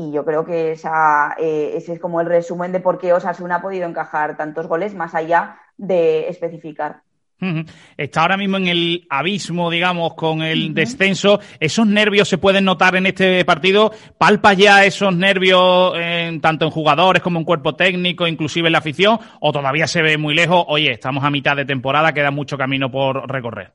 Y 0.00 0.12
yo 0.12 0.24
creo 0.24 0.44
que 0.44 0.70
esa, 0.70 1.34
eh, 1.40 1.72
ese 1.74 1.94
es 1.94 1.98
como 1.98 2.20
el 2.20 2.28
resumen 2.28 2.70
de 2.70 2.78
por 2.78 2.98
qué 2.98 3.12
Osasuna 3.12 3.56
ha 3.56 3.60
podido 3.60 3.88
encajar 3.88 4.36
tantos 4.36 4.68
goles, 4.68 4.94
más 4.94 5.12
allá 5.12 5.58
de 5.76 6.28
especificar. 6.28 7.02
Está 7.96 8.22
ahora 8.22 8.36
mismo 8.36 8.58
en 8.58 8.68
el 8.68 9.06
abismo, 9.10 9.68
digamos, 9.70 10.14
con 10.14 10.42
el 10.42 10.72
descenso. 10.72 11.40
¿Esos 11.58 11.84
nervios 11.84 12.28
se 12.28 12.38
pueden 12.38 12.64
notar 12.64 12.94
en 12.94 13.06
este 13.06 13.44
partido? 13.44 13.90
¿Palpa 14.16 14.52
ya 14.52 14.84
esos 14.84 15.16
nervios 15.16 15.94
en- 15.96 16.40
tanto 16.40 16.64
en 16.64 16.70
jugadores 16.70 17.20
como 17.20 17.40
en 17.40 17.44
cuerpo 17.44 17.74
técnico, 17.74 18.28
inclusive 18.28 18.68
en 18.68 18.72
la 18.72 18.78
afición? 18.78 19.18
¿O 19.40 19.50
todavía 19.50 19.88
se 19.88 20.00
ve 20.00 20.16
muy 20.16 20.32
lejos? 20.32 20.64
Oye, 20.68 20.92
estamos 20.92 21.24
a 21.24 21.30
mitad 21.30 21.56
de 21.56 21.64
temporada, 21.64 22.12
queda 22.12 22.30
mucho 22.30 22.56
camino 22.56 22.88
por 22.88 23.28
recorrer. 23.28 23.72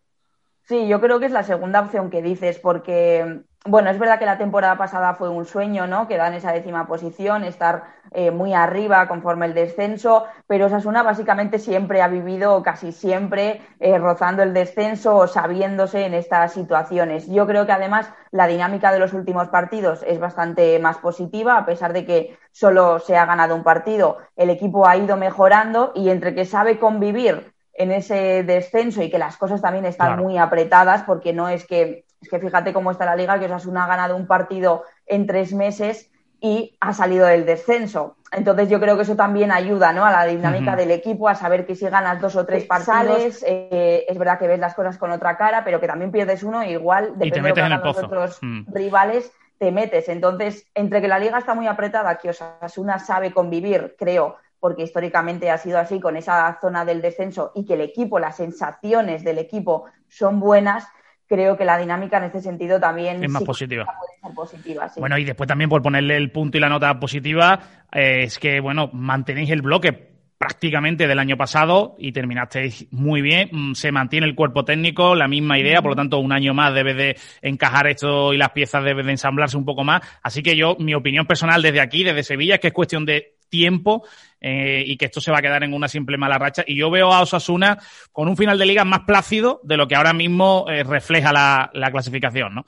Sí, 0.66 0.88
yo 0.88 1.02
creo 1.02 1.20
que 1.20 1.26
es 1.26 1.34
la 1.34 1.44
segunda 1.44 1.82
opción 1.82 2.10
que 2.10 2.22
dices, 2.22 2.58
porque, 2.58 3.42
bueno, 3.66 3.90
es 3.90 3.98
verdad 3.98 4.20
que 4.20 4.26
la 4.26 4.38
temporada 4.38 4.78
pasada 4.78 5.14
fue 5.16 5.30
un 5.30 5.46
sueño, 5.46 5.88
¿no? 5.88 6.08
Quedar 6.08 6.28
en 6.32 6.38
esa 6.38 6.52
décima 6.52 6.86
posición, 6.86 7.46
estar 7.46 7.84
eh, 8.12 8.30
muy 8.30 8.54
arriba 8.54 9.08
conforme 9.08 9.46
el 9.46 9.54
descenso, 9.54 10.26
pero 10.48 10.66
Osasuna 10.66 11.02
básicamente 11.02 11.60
siempre 11.60 12.02
ha 12.02 12.10
vivido, 12.10 12.56
o 12.56 12.64
casi 12.64 12.92
siempre, 12.92 13.62
eh, 13.80 13.98
rozando 13.98 14.44
el 14.44 14.54
descenso 14.54 15.16
o 15.16 15.28
sabiéndose 15.28 16.06
en 16.06 16.14
estas 16.14 16.52
situaciones. 16.54 17.28
Yo 17.28 17.48
creo 17.48 17.66
que 17.66 17.72
además 17.72 18.10
la 18.32 18.48
dinámica 18.48 18.92
de 18.92 19.00
los 19.00 19.14
últimos 19.14 19.48
partidos 19.48 20.04
es 20.06 20.20
bastante 20.20 20.78
más 20.80 20.98
positiva, 20.98 21.58
a 21.58 21.66
pesar 21.66 21.94
de 21.94 22.06
que 22.06 22.38
solo 22.52 23.00
se 23.00 23.16
ha 23.16 23.26
ganado 23.26 23.56
un 23.56 23.64
partido, 23.64 24.18
el 24.36 24.50
equipo 24.50 24.88
ha 24.88 24.98
ido 24.98 25.16
mejorando 25.16 25.94
y 25.96 26.10
entre 26.10 26.36
que 26.36 26.44
sabe 26.46 26.80
convivir 26.80 27.54
en 27.76 27.92
ese 27.92 28.44
descenso 28.44 29.02
y 29.02 29.10
que 29.10 29.18
las 29.18 29.38
cosas 29.38 29.62
también 29.62 29.86
están 29.86 30.10
Claro. 30.10 30.24
muy 30.24 30.38
apretadas 30.38 31.04
porque 31.04 31.34
no 31.34 31.50
es 31.50 31.66
que, 31.66 32.06
es 32.24 32.30
que 32.30 32.40
fíjate 32.40 32.74
cómo 32.74 32.92
está 32.92 33.06
la 33.06 33.16
liga, 33.16 33.38
que 33.40 33.46
Osasuna 33.46 33.84
ha 33.84 33.88
ganado 33.88 34.16
un 34.16 34.26
partido 34.28 34.84
en 35.06 35.28
tres 35.28 35.54
meses 35.54 36.10
y 36.40 36.76
ha 36.82 36.94
salido 36.94 37.26
del 37.28 37.46
descenso. 37.46 38.18
Entonces 38.32 38.68
yo 38.68 38.80
creo 38.80 38.96
que 38.96 39.04
eso 39.04 39.16
también 39.16 39.52
ayuda 39.52 39.94
¿no? 39.94 40.04
a 40.06 40.12
la 40.12 40.26
dinámica 40.26 40.76
del 40.76 40.92
equipo, 40.92 41.30
a 41.30 41.36
saber 41.36 41.66
que 41.66 41.76
si 41.76 41.88
ganas 41.88 42.20
dos 42.20 42.36
o 42.36 42.46
tres 42.46 42.66
partidos, 42.66 43.44
eh, 43.48 44.06
es 44.08 44.18
verdad 44.18 44.40
que 44.40 44.48
ves 44.48 44.60
las 44.60 44.74
cosas 44.74 44.98
con 44.98 45.12
otra 45.12 45.38
cara, 45.38 45.64
pero 45.64 45.80
que 45.80 45.88
también 45.88 46.12
pierdes 46.12 46.44
uno 46.44 46.64
igual, 46.64 47.14
depende 47.16 47.42
de 47.42 47.50
lo 47.50 47.56
que 47.56 47.62
hagan 47.62 47.82
los 47.84 47.98
otros 47.98 48.40
Mm. 48.42 48.74
rivales, 48.74 49.32
te 49.60 49.72
metes. 49.72 50.10
Entonces, 50.10 50.66
entre 50.74 51.00
que 51.02 51.08
la 51.08 51.20
liga 51.20 51.38
está 51.38 51.54
muy 51.54 51.68
apretada, 51.68 52.18
que 52.18 52.32
Osasuna 52.32 53.00
sabe 53.00 53.32
convivir, 53.32 53.96
creo, 53.98 54.36
porque 54.60 54.84
históricamente 54.84 55.52
ha 55.52 55.58
sido 55.58 55.78
así 55.78 56.00
con 56.00 56.18
esa 56.18 56.58
zona 56.60 56.84
del 56.86 57.02
descenso 57.02 57.52
y 57.54 57.66
que 57.66 57.76
el 57.76 57.82
equipo, 57.82 58.18
las 58.20 58.38
sensaciones 58.38 59.24
del 59.24 59.38
equipo 59.38 59.86
son 60.10 60.40
buenas, 60.40 60.88
creo 61.28 61.58
que 61.58 61.66
la 61.66 61.78
dinámica 61.78 62.18
en 62.18 62.26
este 62.26 62.42
sentido 62.42 62.80
también 62.80 63.24
Es 63.24 63.30
más 63.32 63.44
positiva. 63.44 63.86
puede 63.86 64.20
ser 64.22 64.34
positiva. 64.36 64.90
sí. 64.90 65.00
Bueno, 65.00 65.18
y 65.18 65.24
después 65.24 65.48
también 65.48 65.70
por 65.70 65.82
ponerle 65.82 66.18
el 66.18 66.32
punto 66.32 66.58
y 66.58 66.62
la 66.62 66.70
nota 66.70 67.00
positiva, 67.00 67.60
eh, 67.92 68.24
es 68.24 68.40
que, 68.40 68.60
bueno, 68.60 68.90
mantenéis 68.94 69.50
el 69.52 69.62
bloque 69.62 70.12
prácticamente 70.38 71.08
del 71.08 71.20
año 71.20 71.38
pasado 71.38 71.96
y 71.98 72.12
terminasteis 72.12 72.88
muy 72.92 73.22
bien. 73.22 73.48
Mm, 73.52 73.74
Se 73.76 73.94
mantiene 73.94 74.28
el 74.28 74.36
cuerpo 74.36 74.66
técnico, 74.66 75.16
la 75.16 75.28
misma 75.30 75.58
idea, 75.58 75.82
por 75.82 75.92
lo 75.92 75.96
tanto, 75.96 76.20
un 76.20 76.34
año 76.34 76.54
más 76.54 76.74
debe 76.74 76.94
de 76.94 77.16
encajar 77.42 77.88
esto 77.88 78.34
y 78.34 78.38
las 78.38 78.50
piezas 78.50 78.84
deben 78.84 79.06
de 79.06 79.14
ensamblarse 79.14 79.56
un 79.56 79.64
poco 79.64 79.86
más. 79.86 80.02
Así 80.22 80.44
que 80.44 80.58
yo, 80.58 80.76
mi 80.80 80.94
opinión 80.96 81.26
personal 81.26 81.62
desde 81.62 81.80
aquí, 81.80 82.04
desde 82.04 82.24
Sevilla, 82.24 82.56
es 82.56 82.60
que 82.60 82.68
es 82.68 82.74
cuestión 82.74 83.06
de 83.06 83.36
tiempo 83.54 84.04
eh, 84.42 84.84
y 84.84 84.98
que 84.98 85.06
esto 85.06 85.22
se 85.22 85.32
va 85.32 85.38
a 85.38 85.42
quedar 85.44 85.64
en 85.64 85.76
una 85.76 85.88
simple 85.88 86.18
mala 86.18 86.40
racha. 86.40 86.64
Y 86.66 86.76
yo 86.76 86.90
veo 86.90 87.14
a 87.14 87.22
Osasuna 87.22 87.78
con 88.12 88.28
un 88.28 88.36
final 88.36 88.58
de 88.58 88.66
liga 88.66 88.84
más 88.84 89.02
plácido 89.02 89.62
de 89.64 89.78
lo 89.78 89.88
que 89.88 89.96
ahora 89.96 90.12
mismo 90.12 90.66
eh, 90.68 90.84
refleja 90.84 91.32
la, 91.32 91.70
la 91.74 91.92
clasificación, 91.92 92.56
¿no? 92.56 92.66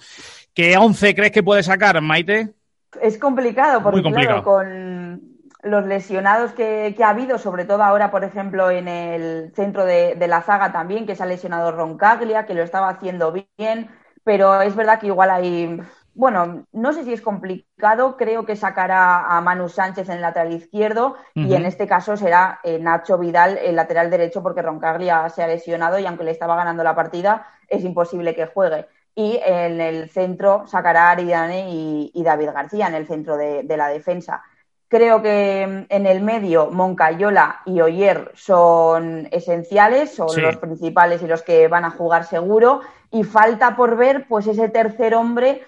¿Qué 0.54 0.78
11 0.78 1.16
crees 1.16 1.32
que 1.32 1.42
puede 1.42 1.64
sacar, 1.64 2.00
Maite? 2.02 2.54
Es 3.02 3.18
complicado 3.18 3.82
porque, 3.82 4.04
complicado. 4.04 4.44
claro, 4.44 4.44
con 4.44 5.22
los 5.64 5.86
lesionados 5.88 6.52
que, 6.52 6.94
que 6.96 7.04
ha 7.04 7.10
habido, 7.10 7.40
sobre 7.40 7.66
todo 7.66 7.82
ahora, 7.82 8.12
por 8.12 8.24
ejemplo, 8.24 8.70
en 8.70 8.88
el 8.88 9.52
centro 9.56 9.86
de, 9.86 10.14
de 10.14 10.28
la 10.28 10.44
zaga 10.44 10.72
también, 10.72 11.08
que 11.08 11.16
se 11.16 11.24
ha 11.24 11.26
lesionado 11.26 11.72
Roncaglia, 11.72 12.46
que 12.46 12.54
lo 12.54 12.62
estaba 12.62 12.90
haciendo 12.90 13.34
bien, 13.58 13.90
pero 14.24 14.62
es 14.62 14.76
verdad 14.76 15.00
que 15.00 15.08
igual 15.08 15.32
hay, 15.32 15.82
bueno, 16.16 16.66
no 16.72 16.94
sé 16.94 17.04
si 17.04 17.14
es 17.14 17.22
complicado, 17.22 18.18
creo 18.18 18.46
que 18.46 18.56
sacará 18.56 19.26
a 19.38 19.42
Manu 19.42 19.70
Sánchez 19.70 20.10
en 20.10 20.16
el 20.16 20.22
lateral 20.22 20.54
izquierdo 20.54 21.16
y 21.36 21.54
en 21.54 21.66
este 21.66 21.88
caso 21.88 22.18
será 22.18 22.60
eh, 22.64 22.80
Nacho 22.80 23.18
Vidal 23.18 23.58
el 23.58 23.76
lateral 23.76 24.10
derecho 24.10 24.42
porque 24.42 24.62
Roncaglia 24.62 25.30
se 25.30 25.44
ha 25.44 25.48
lesionado 25.48 26.00
y 26.00 26.06
aunque 26.06 26.24
le 26.24 26.32
estaba 26.32 26.56
ganando 26.56 26.84
la 26.84 26.96
partida, 26.96 27.46
es 27.68 27.84
imposible 27.84 28.34
que 28.34 28.48
juegue 28.48 28.88
y 29.14 29.40
en 29.46 29.80
el 29.82 30.10
centro 30.10 30.66
sacará 30.68 31.10
a 31.10 31.12
Aridane 31.12 31.70
y, 31.70 32.12
y 32.14 32.24
David 32.24 32.50
García 32.54 32.88
en 32.88 32.96
el 32.96 33.08
centro 33.08 33.38
de, 33.38 33.64
de 33.64 33.78
la 33.78 33.88
defensa. 33.90 34.42
Creo 34.88 35.22
que 35.22 35.66
mm, 35.68 35.94
en 35.94 36.06
el 36.06 36.22
medio 36.22 36.70
Moncayola 36.72 37.62
y 37.66 37.82
Oyer 37.82 38.32
son 38.36 39.28
esenciales, 39.32 40.14
son 40.16 40.30
Sí. 40.30 40.42
los 40.42 40.58
principales 40.58 41.22
y 41.24 41.28
los 41.28 41.44
que 41.44 41.68
van 41.68 41.86
a 41.86 41.92
jugar 41.92 42.24
seguro. 42.26 42.82
Y 43.12 43.24
falta 43.24 43.76
por 43.78 43.96
ver, 43.96 44.28
pues, 44.28 44.46
ese 44.48 44.68
tercer 44.70 45.16
hombre, 45.16 45.64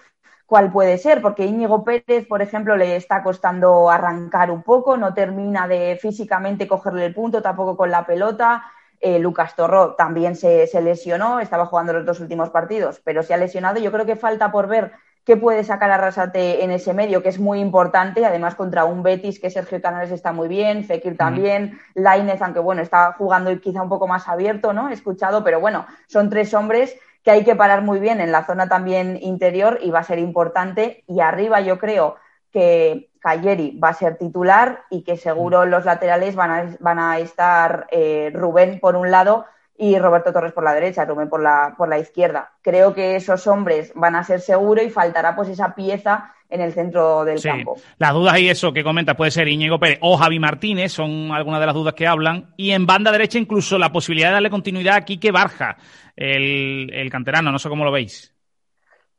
cuál 0.47 0.71
puede 0.71 0.97
ser, 0.97 1.21
porque 1.21 1.45
Íñigo 1.45 1.83
Pérez, 1.83 2.25
por 2.25 2.41
ejemplo, 2.41 2.75
le 2.77 2.95
está 2.95 3.21
costando 3.21 3.91
arrancar 3.91 4.49
un 4.49 4.63
poco, 4.63 4.97
no 4.97 5.13
termina 5.13 5.67
de 5.67 5.99
físicamente 6.01 6.67
cogerle 6.67 7.05
el 7.05 7.13
punto, 7.13 7.41
tampoco 7.41 7.75
con 7.77 7.91
la 7.91 8.05
pelota. 8.05 8.63
Eh, 8.99 9.19
Lucas 9.19 9.55
Torró 9.55 9.93
también 9.93 10.35
se, 10.35 10.65
se 10.65 10.81
lesionó, 10.81 11.39
estaba 11.41 11.67
jugando 11.67 11.93
los 11.93 12.05
dos 12.05 12.21
últimos 12.21 12.49
partidos, 12.49 13.01
pero 13.03 13.21
se 13.21 13.33
ha 13.33 13.37
lesionado. 13.37 13.77
Yo 13.79 13.91
creo 13.91 14.05
que 14.05 14.15
falta 14.15 14.51
por 14.51 14.67
ver 14.67 14.93
qué 15.25 15.35
puede 15.35 15.65
sacar 15.65 15.91
Arrasate 15.91 16.63
en 16.63 16.71
ese 16.71 16.93
medio, 16.93 17.21
que 17.21 17.27
es 17.27 17.37
muy 17.37 17.59
importante, 17.59 18.25
además 18.25 18.55
contra 18.55 18.85
un 18.85 19.03
Betis 19.03 19.41
que 19.41 19.49
Sergio 19.49 19.81
Canales 19.81 20.11
está 20.11 20.31
muy 20.31 20.47
bien, 20.47 20.85
Fekir 20.85 21.17
también, 21.17 21.77
Lainez, 21.93 22.41
aunque 22.41 22.61
bueno, 22.61 22.81
está 22.81 23.11
jugando 23.17 23.59
quizá 23.59 23.81
un 23.81 23.89
poco 23.89 24.07
más 24.07 24.29
abierto, 24.29 24.71
¿no? 24.71 24.87
He 24.87 24.93
escuchado, 24.93 25.43
pero 25.43 25.59
bueno, 25.59 25.85
son 26.07 26.29
tres 26.29 26.53
hombres 26.53 26.97
que 27.27 27.31
hay 27.31 27.43
que 27.43 27.57
parar 27.57 27.81
muy 27.81 27.99
bien 27.99 28.21
en 28.21 28.31
la 28.31 28.45
zona 28.45 28.69
también 28.69 29.19
interior 29.21 29.79
y 29.81 29.91
va 29.91 29.99
a 29.99 30.03
ser 30.03 30.17
importante. 30.17 31.03
Y 31.09 31.19
arriba 31.19 31.59
yo 31.59 31.77
creo 31.77 32.15
que 32.53 33.09
Cayeri 33.19 33.77
va 33.77 33.89
a 33.89 33.93
ser 33.93 34.17
titular 34.17 34.83
y 34.89 35.03
que 35.03 35.17
seguro 35.17 35.65
los 35.65 35.83
laterales 35.83 36.37
van 36.37 36.51
a, 36.51 36.77
van 36.79 36.99
a 36.99 37.19
estar 37.19 37.85
eh, 37.91 38.31
Rubén 38.33 38.79
por 38.79 38.95
un 38.95 39.11
lado 39.11 39.45
y 39.77 39.97
Roberto 39.99 40.33
Torres 40.33 40.53
por 40.53 40.63
la 40.63 40.73
derecha, 40.73 41.05
Rubén 41.05 41.29
por 41.29 41.41
la, 41.41 41.73
por 41.77 41.87
la 41.89 41.99
izquierda. 41.99 42.51
Creo 42.61 42.93
que 42.93 43.15
esos 43.15 43.45
hombres 43.47 43.91
van 43.95 44.15
a 44.15 44.23
ser 44.23 44.41
seguro 44.41 44.81
y 44.81 44.89
faltará 44.89 45.35
pues 45.35 45.49
esa 45.49 45.75
pieza 45.75 46.33
en 46.49 46.61
el 46.61 46.73
centro 46.73 47.25
del 47.25 47.39
Sí, 47.39 47.49
campo. 47.49 47.75
las 47.99 48.13
dudas 48.13 48.39
y 48.39 48.49
eso 48.49 48.73
que 48.73 48.83
comentas 48.83 49.15
puede 49.15 49.31
ser 49.31 49.47
Íñigo 49.47 49.79
Pérez 49.79 49.99
o 50.01 50.17
Javi 50.17 50.39
Martínez, 50.39 50.91
son 50.91 51.31
algunas 51.31 51.59
de 51.59 51.65
las 51.67 51.75
dudas 51.75 51.93
que 51.93 52.07
hablan. 52.07 52.53
Y 52.57 52.71
en 52.71 52.85
banda 52.85 53.11
derecha 53.11 53.37
incluso 53.37 53.77
la 53.77 53.91
posibilidad 53.91 54.29
de 54.29 54.33
darle 54.33 54.49
continuidad 54.49 54.95
a 54.95 55.05
Quique 55.05 55.31
Barja, 55.31 55.77
el, 56.15 56.89
el 56.93 57.09
canterano, 57.11 57.51
no 57.51 57.59
sé 57.59 57.69
cómo 57.69 57.85
lo 57.85 57.91
veis. 57.91 58.33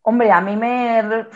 Hombre, 0.03 0.31
a 0.33 0.41
mí 0.41 0.57
me, 0.57 1.27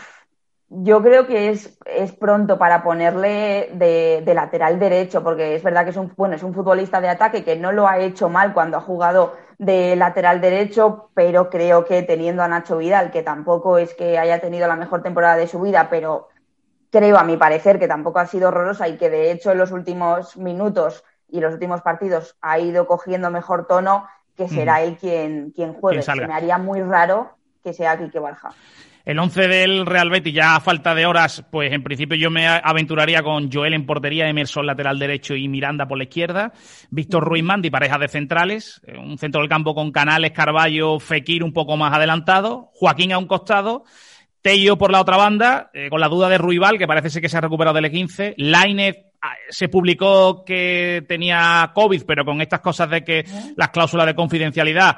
yo 0.75 1.01
creo 1.03 1.27
que 1.27 1.49
es, 1.49 1.77
es 1.85 2.11
pronto 2.13 2.57
para 2.57 2.83
ponerle 2.83 3.69
de, 3.73 4.23
de, 4.25 4.33
lateral 4.33 4.79
derecho, 4.79 5.23
porque 5.23 5.55
es 5.55 5.63
verdad 5.63 5.83
que 5.83 5.91
es 5.91 5.97
un, 5.97 6.11
bueno, 6.15 6.35
es 6.35 6.43
un 6.43 6.53
futbolista 6.53 6.99
de 6.99 7.09
ataque 7.09 7.43
que 7.43 7.55
no 7.55 7.71
lo 7.71 7.87
ha 7.87 7.99
hecho 7.99 8.29
mal 8.29 8.53
cuando 8.53 8.77
ha 8.77 8.81
jugado 8.81 9.35
de 9.59 9.95
lateral 9.95 10.41
derecho, 10.41 11.09
pero 11.13 11.49
creo 11.49 11.85
que 11.85 12.01
teniendo 12.01 12.41
a 12.41 12.47
Nacho 12.47 12.77
Vidal, 12.77 13.11
que 13.11 13.21
tampoco 13.21 13.77
es 13.77 13.93
que 13.93 14.17
haya 14.17 14.41
tenido 14.41 14.67
la 14.67 14.75
mejor 14.75 15.03
temporada 15.03 15.37
de 15.37 15.47
su 15.47 15.61
vida, 15.61 15.87
pero 15.89 16.29
creo 16.89 17.17
a 17.17 17.23
mi 17.23 17.37
parecer 17.37 17.77
que 17.77 17.87
tampoco 17.87 18.19
ha 18.19 18.25
sido 18.25 18.47
horrorosa 18.47 18.87
y 18.87 18.97
que 18.97 19.09
de 19.09 19.31
hecho 19.31 19.51
en 19.51 19.59
los 19.59 19.71
últimos 19.71 20.37
minutos 20.37 21.03
y 21.29 21.39
los 21.39 21.53
últimos 21.53 21.81
partidos 21.81 22.35
ha 22.41 22.59
ido 22.59 22.87
cogiendo 22.87 23.29
mejor 23.29 23.67
tono, 23.67 24.07
que 24.35 24.47
será 24.49 24.81
él 24.81 24.97
quien, 24.97 25.51
quien 25.51 25.73
juegue. 25.73 26.01
Se 26.01 26.15
me 26.15 26.33
haría 26.33 26.57
muy 26.57 26.81
raro 26.81 27.37
que 27.63 27.73
sea 27.73 27.97
Quique 27.97 28.19
Barja. 28.19 28.49
El 29.05 29.19
11 29.19 29.49
del 29.49 29.85
Real 29.85 30.09
Betis, 30.09 30.33
ya 30.33 30.55
a 30.55 30.61
falta 30.61 30.95
de 30.95 31.05
horas, 31.05 31.43
pues 31.51 31.73
en 31.73 31.83
principio 31.83 32.15
yo 32.15 32.31
me 32.31 32.47
aventuraría 32.47 33.21
con 33.21 33.51
Joel 33.51 33.73
en 33.73 33.85
portería, 33.85 34.29
Emerson 34.29 34.65
lateral 34.65 34.97
derecho 34.97 35.35
y 35.35 35.49
Miranda 35.49 35.85
por 35.85 35.97
la 35.97 36.05
izquierda, 36.05 36.53
Víctor 36.89 37.25
Ruiz 37.25 37.43
Mandi, 37.43 37.69
pareja 37.69 37.97
de 37.97 38.07
centrales, 38.07 38.81
eh, 38.87 38.97
un 38.97 39.17
centro 39.17 39.41
del 39.41 39.49
campo 39.49 39.75
con 39.75 39.91
Canales, 39.91 40.31
Carballo, 40.31 40.99
Fekir 40.99 41.43
un 41.43 41.51
poco 41.51 41.75
más 41.75 41.93
adelantado, 41.93 42.69
Joaquín 42.75 43.11
a 43.11 43.17
un 43.17 43.27
costado, 43.27 43.83
Tello 44.41 44.77
por 44.77 44.89
la 44.89 45.01
otra 45.01 45.17
banda, 45.17 45.69
eh, 45.73 45.89
con 45.89 45.99
la 45.99 46.07
duda 46.07 46.29
de 46.29 46.37
Ruibal, 46.37 46.77
que 46.77 46.87
parece 46.87 47.09
ser 47.09 47.21
que 47.21 47.27
se 47.27 47.37
ha 47.37 47.41
recuperado 47.41 47.75
del 47.75 47.91
E15, 47.91 48.35
Lainez 48.37 48.95
ah, 49.21 49.33
se 49.49 49.67
publicó 49.67 50.45
que 50.45 51.03
tenía 51.09 51.73
COVID, 51.75 52.03
pero 52.07 52.23
con 52.23 52.39
estas 52.39 52.61
cosas 52.61 52.89
de 52.89 53.03
que 53.03 53.25
las 53.57 53.67
cláusulas 53.67 54.05
de 54.05 54.15
confidencialidad 54.15 54.95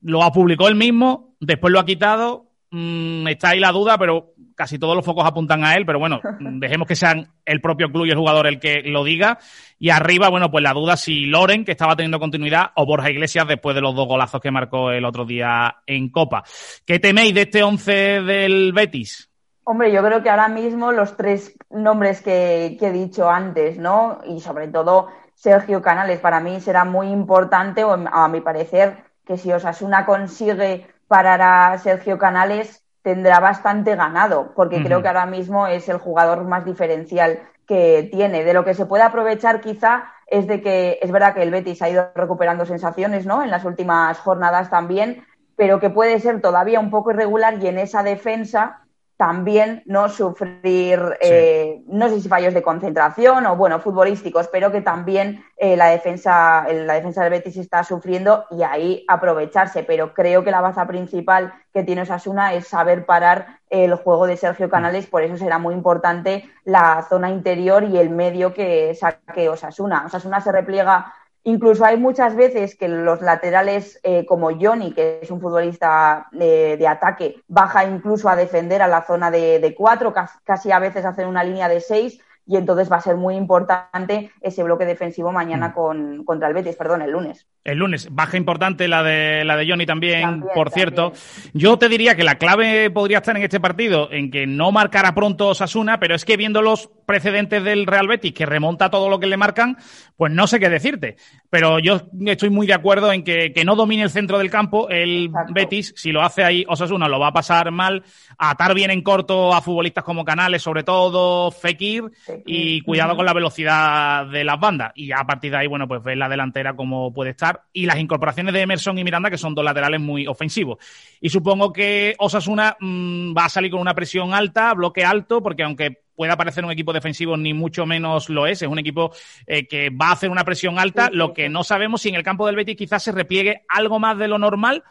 lo 0.00 0.22
ha 0.22 0.32
publicado 0.32 0.70
él 0.70 0.74
mismo, 0.74 1.36
después 1.38 1.70
lo 1.70 1.80
ha 1.80 1.84
quitado, 1.84 2.51
Mm, 2.74 3.28
está 3.28 3.50
ahí 3.50 3.60
la 3.60 3.70
duda, 3.70 3.98
pero 3.98 4.32
casi 4.56 4.78
todos 4.78 4.96
los 4.96 5.04
focos 5.04 5.26
apuntan 5.26 5.62
a 5.62 5.76
él, 5.76 5.84
pero 5.84 5.98
bueno, 5.98 6.20
dejemos 6.40 6.88
que 6.88 6.96
sean 6.96 7.28
el 7.44 7.60
propio 7.60 7.92
club 7.92 8.06
y 8.06 8.10
el 8.10 8.16
jugador 8.16 8.46
el 8.46 8.58
que 8.58 8.80
lo 8.82 9.04
diga. 9.04 9.38
Y 9.78 9.90
arriba, 9.90 10.30
bueno, 10.30 10.50
pues 10.50 10.64
la 10.64 10.72
duda 10.72 10.96
si 10.96 11.26
Loren, 11.26 11.66
que 11.66 11.72
estaba 11.72 11.96
teniendo 11.96 12.18
continuidad, 12.18 12.70
o 12.76 12.86
Borja 12.86 13.10
Iglesias 13.10 13.46
después 13.46 13.74
de 13.74 13.82
los 13.82 13.94
dos 13.94 14.08
golazos 14.08 14.40
que 14.40 14.50
marcó 14.50 14.90
el 14.90 15.04
otro 15.04 15.26
día 15.26 15.82
en 15.86 16.08
Copa. 16.08 16.44
¿Qué 16.86 16.98
teméis 16.98 17.34
de 17.34 17.42
este 17.42 17.62
once 17.62 17.92
del 17.92 18.72
Betis? 18.72 19.28
Hombre, 19.64 19.92
yo 19.92 20.02
creo 20.02 20.22
que 20.22 20.30
ahora 20.30 20.48
mismo 20.48 20.92
los 20.92 21.14
tres 21.16 21.54
nombres 21.70 22.22
que, 22.22 22.76
que 22.80 22.86
he 22.86 22.92
dicho 22.92 23.28
antes, 23.28 23.78
¿no? 23.78 24.18
Y 24.26 24.40
sobre 24.40 24.68
todo 24.68 25.08
Sergio 25.34 25.82
Canales, 25.82 26.20
para 26.20 26.40
mí 26.40 26.58
será 26.60 26.86
muy 26.86 27.08
importante, 27.08 27.84
o 27.84 27.92
a 27.92 28.28
mi 28.28 28.40
parecer, 28.40 29.04
que 29.26 29.36
si 29.36 29.52
Osasuna 29.52 30.06
consigue 30.06 30.86
parar 31.12 31.42
a 31.42 31.76
Sergio 31.76 32.16
Canales 32.16 32.82
tendrá 33.02 33.38
bastante 33.38 33.94
ganado, 33.96 34.54
porque 34.56 34.82
creo 34.82 35.02
que 35.02 35.08
ahora 35.08 35.26
mismo 35.26 35.66
es 35.66 35.86
el 35.90 35.98
jugador 35.98 36.44
más 36.44 36.64
diferencial 36.64 37.40
que 37.66 38.08
tiene. 38.10 38.44
De 38.44 38.54
lo 38.54 38.64
que 38.64 38.72
se 38.72 38.86
puede 38.86 39.02
aprovechar 39.02 39.60
quizá 39.60 40.04
es 40.26 40.46
de 40.46 40.62
que 40.62 40.98
es 41.02 41.12
verdad 41.12 41.34
que 41.34 41.42
el 41.42 41.50
Betis 41.50 41.82
ha 41.82 41.90
ido 41.90 42.08
recuperando 42.14 42.64
sensaciones, 42.64 43.26
¿no? 43.26 43.42
En 43.42 43.50
las 43.50 43.66
últimas 43.66 44.18
jornadas 44.20 44.70
también, 44.70 45.26
pero 45.54 45.80
que 45.80 45.90
puede 45.90 46.18
ser 46.18 46.40
todavía 46.40 46.80
un 46.80 46.88
poco 46.88 47.10
irregular 47.10 47.62
y 47.62 47.66
en 47.66 47.78
esa 47.78 48.02
defensa 48.02 48.80
también 49.22 49.84
no 49.86 50.08
sufrir, 50.08 51.00
eh, 51.20 51.84
no 51.86 52.08
sé 52.08 52.20
si 52.20 52.28
fallos 52.28 52.54
de 52.54 52.60
concentración 52.60 53.46
o 53.46 53.54
bueno, 53.54 53.78
futbolísticos, 53.78 54.48
pero 54.48 54.72
que 54.72 54.80
también 54.80 55.44
eh, 55.56 55.76
la 55.76 55.90
defensa, 55.90 56.66
la 56.68 56.94
defensa 56.94 57.22
del 57.22 57.30
Betis 57.30 57.56
está 57.56 57.84
sufriendo 57.84 58.46
y 58.50 58.64
ahí 58.64 59.04
aprovecharse. 59.06 59.84
Pero 59.84 60.12
creo 60.12 60.42
que 60.42 60.50
la 60.50 60.60
baza 60.60 60.88
principal 60.88 61.54
que 61.72 61.84
tiene 61.84 62.02
Osasuna 62.02 62.52
es 62.54 62.66
saber 62.66 63.06
parar 63.06 63.60
el 63.70 63.94
juego 63.94 64.26
de 64.26 64.36
Sergio 64.36 64.68
Canales, 64.68 65.06
por 65.06 65.22
eso 65.22 65.36
será 65.36 65.58
muy 65.58 65.74
importante 65.74 66.50
la 66.64 67.06
zona 67.08 67.30
interior 67.30 67.84
y 67.84 67.98
el 67.98 68.10
medio 68.10 68.52
que 68.52 68.92
saque 68.96 69.48
Osasuna. 69.48 70.02
Osasuna 70.06 70.40
se 70.40 70.50
repliega 70.50 71.14
Incluso 71.44 71.84
hay 71.84 71.96
muchas 71.96 72.36
veces 72.36 72.76
que 72.76 72.86
los 72.86 73.20
laterales, 73.20 73.98
eh, 74.04 74.24
como 74.26 74.50
Johnny, 74.50 74.92
que 74.92 75.18
es 75.22 75.30
un 75.30 75.40
futbolista 75.40 76.28
de, 76.30 76.76
de, 76.76 76.86
ataque, 76.86 77.42
baja 77.48 77.84
incluso 77.84 78.28
a 78.28 78.36
defender 78.36 78.80
a 78.80 78.86
la 78.86 79.04
zona 79.04 79.30
de, 79.30 79.58
de 79.58 79.74
cuatro, 79.74 80.14
casi 80.44 80.70
a 80.70 80.78
veces 80.78 81.04
hacen 81.04 81.26
una 81.26 81.42
línea 81.42 81.68
de 81.68 81.80
seis 81.80 82.20
y 82.46 82.56
entonces 82.56 82.90
va 82.90 82.96
a 82.96 83.00
ser 83.00 83.16
muy 83.16 83.36
importante 83.36 84.30
ese 84.40 84.62
bloque 84.62 84.84
defensivo 84.84 85.32
mañana 85.32 85.68
mm. 85.68 85.74
con, 85.74 86.24
contra 86.24 86.48
el 86.48 86.54
Betis, 86.54 86.76
perdón, 86.76 87.02
el 87.02 87.10
lunes. 87.10 87.46
El 87.64 87.78
lunes, 87.78 88.08
baja 88.10 88.36
importante 88.36 88.88
la 88.88 89.04
de 89.04 89.44
la 89.44 89.56
de 89.56 89.68
Johnny 89.68 89.86
también, 89.86 90.42
por 90.52 90.70
cierto. 90.70 91.12
Yo 91.52 91.78
te 91.78 91.88
diría 91.88 92.16
que 92.16 92.24
la 92.24 92.34
clave 92.34 92.90
podría 92.90 93.18
estar 93.18 93.36
en 93.36 93.44
este 93.44 93.60
partido, 93.60 94.10
en 94.10 94.32
que 94.32 94.48
no 94.48 94.72
marcara 94.72 95.14
pronto 95.14 95.54
Sasuna, 95.54 96.00
pero 96.00 96.16
es 96.16 96.24
que 96.24 96.36
viendo 96.36 96.60
los 96.60 96.90
precedentes 97.06 97.62
del 97.62 97.86
Real 97.86 98.08
Betis, 98.08 98.32
que 98.32 98.46
remonta 98.46 98.90
todo 98.90 99.08
lo 99.08 99.20
que 99.20 99.28
le 99.28 99.36
marcan, 99.36 99.76
pues 100.16 100.32
no 100.32 100.48
sé 100.48 100.58
qué 100.58 100.68
decirte. 100.68 101.16
Pero 101.50 101.78
yo 101.78 102.00
estoy 102.26 102.50
muy 102.50 102.66
de 102.66 102.74
acuerdo 102.74 103.12
en 103.12 103.22
que, 103.22 103.52
que 103.52 103.64
no 103.64 103.76
domine 103.76 104.02
el 104.02 104.10
centro 104.10 104.38
del 104.38 104.50
campo. 104.50 104.88
El 104.88 105.30
Betis, 105.50 105.94
si 105.96 106.10
lo 106.10 106.22
hace 106.22 106.42
ahí 106.42 106.64
Osasuna 106.66 107.06
lo 107.06 107.20
va 107.20 107.28
a 107.28 107.32
pasar 107.32 107.70
mal, 107.70 108.02
atar 108.38 108.74
bien 108.74 108.90
en 108.90 109.02
corto 109.02 109.54
a 109.54 109.62
futbolistas 109.62 110.02
como 110.02 110.24
Canales, 110.24 110.62
sobre 110.62 110.82
todo 110.82 111.52
Fekir, 111.52 112.10
y 112.44 112.80
cuidado 112.80 113.14
con 113.14 113.26
la 113.26 113.32
velocidad 113.34 114.26
de 114.26 114.42
las 114.42 114.58
bandas. 114.58 114.90
Y 114.96 115.12
a 115.12 115.22
partir 115.24 115.52
de 115.52 115.58
ahí, 115.58 115.68
bueno, 115.68 115.86
pues 115.86 116.02
ver 116.02 116.16
la 116.16 116.28
delantera 116.28 116.74
como 116.74 117.12
puede 117.12 117.30
estar 117.30 117.51
y 117.72 117.86
las 117.86 117.98
incorporaciones 117.98 118.54
de 118.54 118.60
Emerson 118.60 118.98
y 118.98 119.04
Miranda, 119.04 119.30
que 119.30 119.38
son 119.38 119.54
dos 119.54 119.64
laterales 119.64 120.00
muy 120.00 120.26
ofensivos. 120.26 120.78
Y 121.20 121.28
supongo 121.28 121.72
que 121.72 122.14
Osasuna 122.18 122.76
mmm, 122.80 123.34
va 123.36 123.46
a 123.46 123.48
salir 123.48 123.70
con 123.70 123.80
una 123.80 123.94
presión 123.94 124.34
alta, 124.34 124.74
bloque 124.74 125.04
alto, 125.04 125.42
porque 125.42 125.62
aunque 125.62 126.02
pueda 126.14 126.36
parecer 126.36 126.64
un 126.64 126.70
equipo 126.70 126.92
defensivo, 126.92 127.36
ni 127.36 127.54
mucho 127.54 127.86
menos 127.86 128.28
lo 128.28 128.46
es. 128.46 128.62
Es 128.62 128.68
un 128.68 128.78
equipo 128.78 129.12
eh, 129.46 129.66
que 129.66 129.90
va 129.90 130.08
a 130.08 130.12
hacer 130.12 130.30
una 130.30 130.44
presión 130.44 130.78
alta. 130.78 131.10
Lo 131.12 131.32
que 131.32 131.48
no 131.48 131.64
sabemos 131.64 132.02
si 132.02 132.10
en 132.10 132.14
el 132.14 132.22
campo 132.22 132.46
del 132.46 132.56
Betis 132.56 132.76
quizás 132.76 133.02
se 133.02 133.12
repliegue 133.12 133.62
algo 133.68 133.98
más 133.98 134.18
de 134.18 134.28
lo 134.28 134.38
normal. 134.38 134.84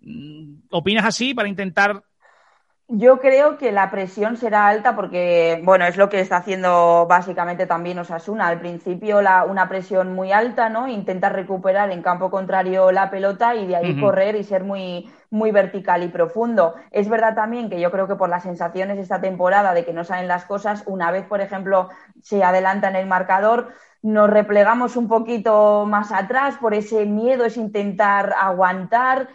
Mm, 0.00 0.54
¿Opinas 0.70 1.04
así 1.04 1.34
para 1.34 1.48
intentar 1.48 2.04
yo 2.94 3.20
creo 3.20 3.56
que 3.56 3.72
la 3.72 3.90
presión 3.90 4.36
será 4.36 4.68
alta 4.68 4.94
porque, 4.94 5.62
bueno, 5.64 5.86
es 5.86 5.96
lo 5.96 6.10
que 6.10 6.20
está 6.20 6.36
haciendo 6.36 7.06
básicamente 7.08 7.66
también 7.66 7.98
Osasuna. 7.98 8.48
Al 8.48 8.60
principio 8.60 9.22
la, 9.22 9.44
una 9.44 9.66
presión 9.66 10.14
muy 10.14 10.30
alta, 10.30 10.68
¿no? 10.68 10.88
Intenta 10.88 11.30
recuperar 11.30 11.90
en 11.90 12.02
campo 12.02 12.30
contrario 12.30 12.92
la 12.92 13.08
pelota 13.08 13.54
y 13.54 13.66
de 13.66 13.76
ahí 13.76 13.92
uh 13.92 13.96
-huh. 13.96 14.00
correr 14.02 14.36
y 14.36 14.44
ser 14.44 14.62
muy, 14.62 15.10
muy 15.30 15.52
vertical 15.52 16.02
y 16.02 16.08
profundo. 16.08 16.74
Es 16.90 17.08
verdad 17.08 17.34
también 17.34 17.70
que 17.70 17.80
yo 17.80 17.90
creo 17.90 18.06
que 18.06 18.16
por 18.16 18.28
las 18.28 18.42
sensaciones 18.42 18.98
esta 18.98 19.22
temporada 19.22 19.72
de 19.72 19.86
que 19.86 19.94
no 19.94 20.04
salen 20.04 20.28
las 20.28 20.44
cosas, 20.44 20.82
una 20.84 21.10
vez, 21.10 21.24
por 21.24 21.40
ejemplo, 21.40 21.88
se 22.20 22.44
adelanta 22.44 22.88
en 22.88 22.96
el 22.96 23.06
marcador, 23.06 23.68
nos 24.02 24.28
replegamos 24.28 24.96
un 24.96 25.08
poquito 25.08 25.86
más 25.86 26.12
atrás 26.12 26.56
por 26.60 26.74
ese 26.74 27.06
miedo, 27.06 27.46
es 27.46 27.56
intentar 27.56 28.34
aguantar 28.38 29.28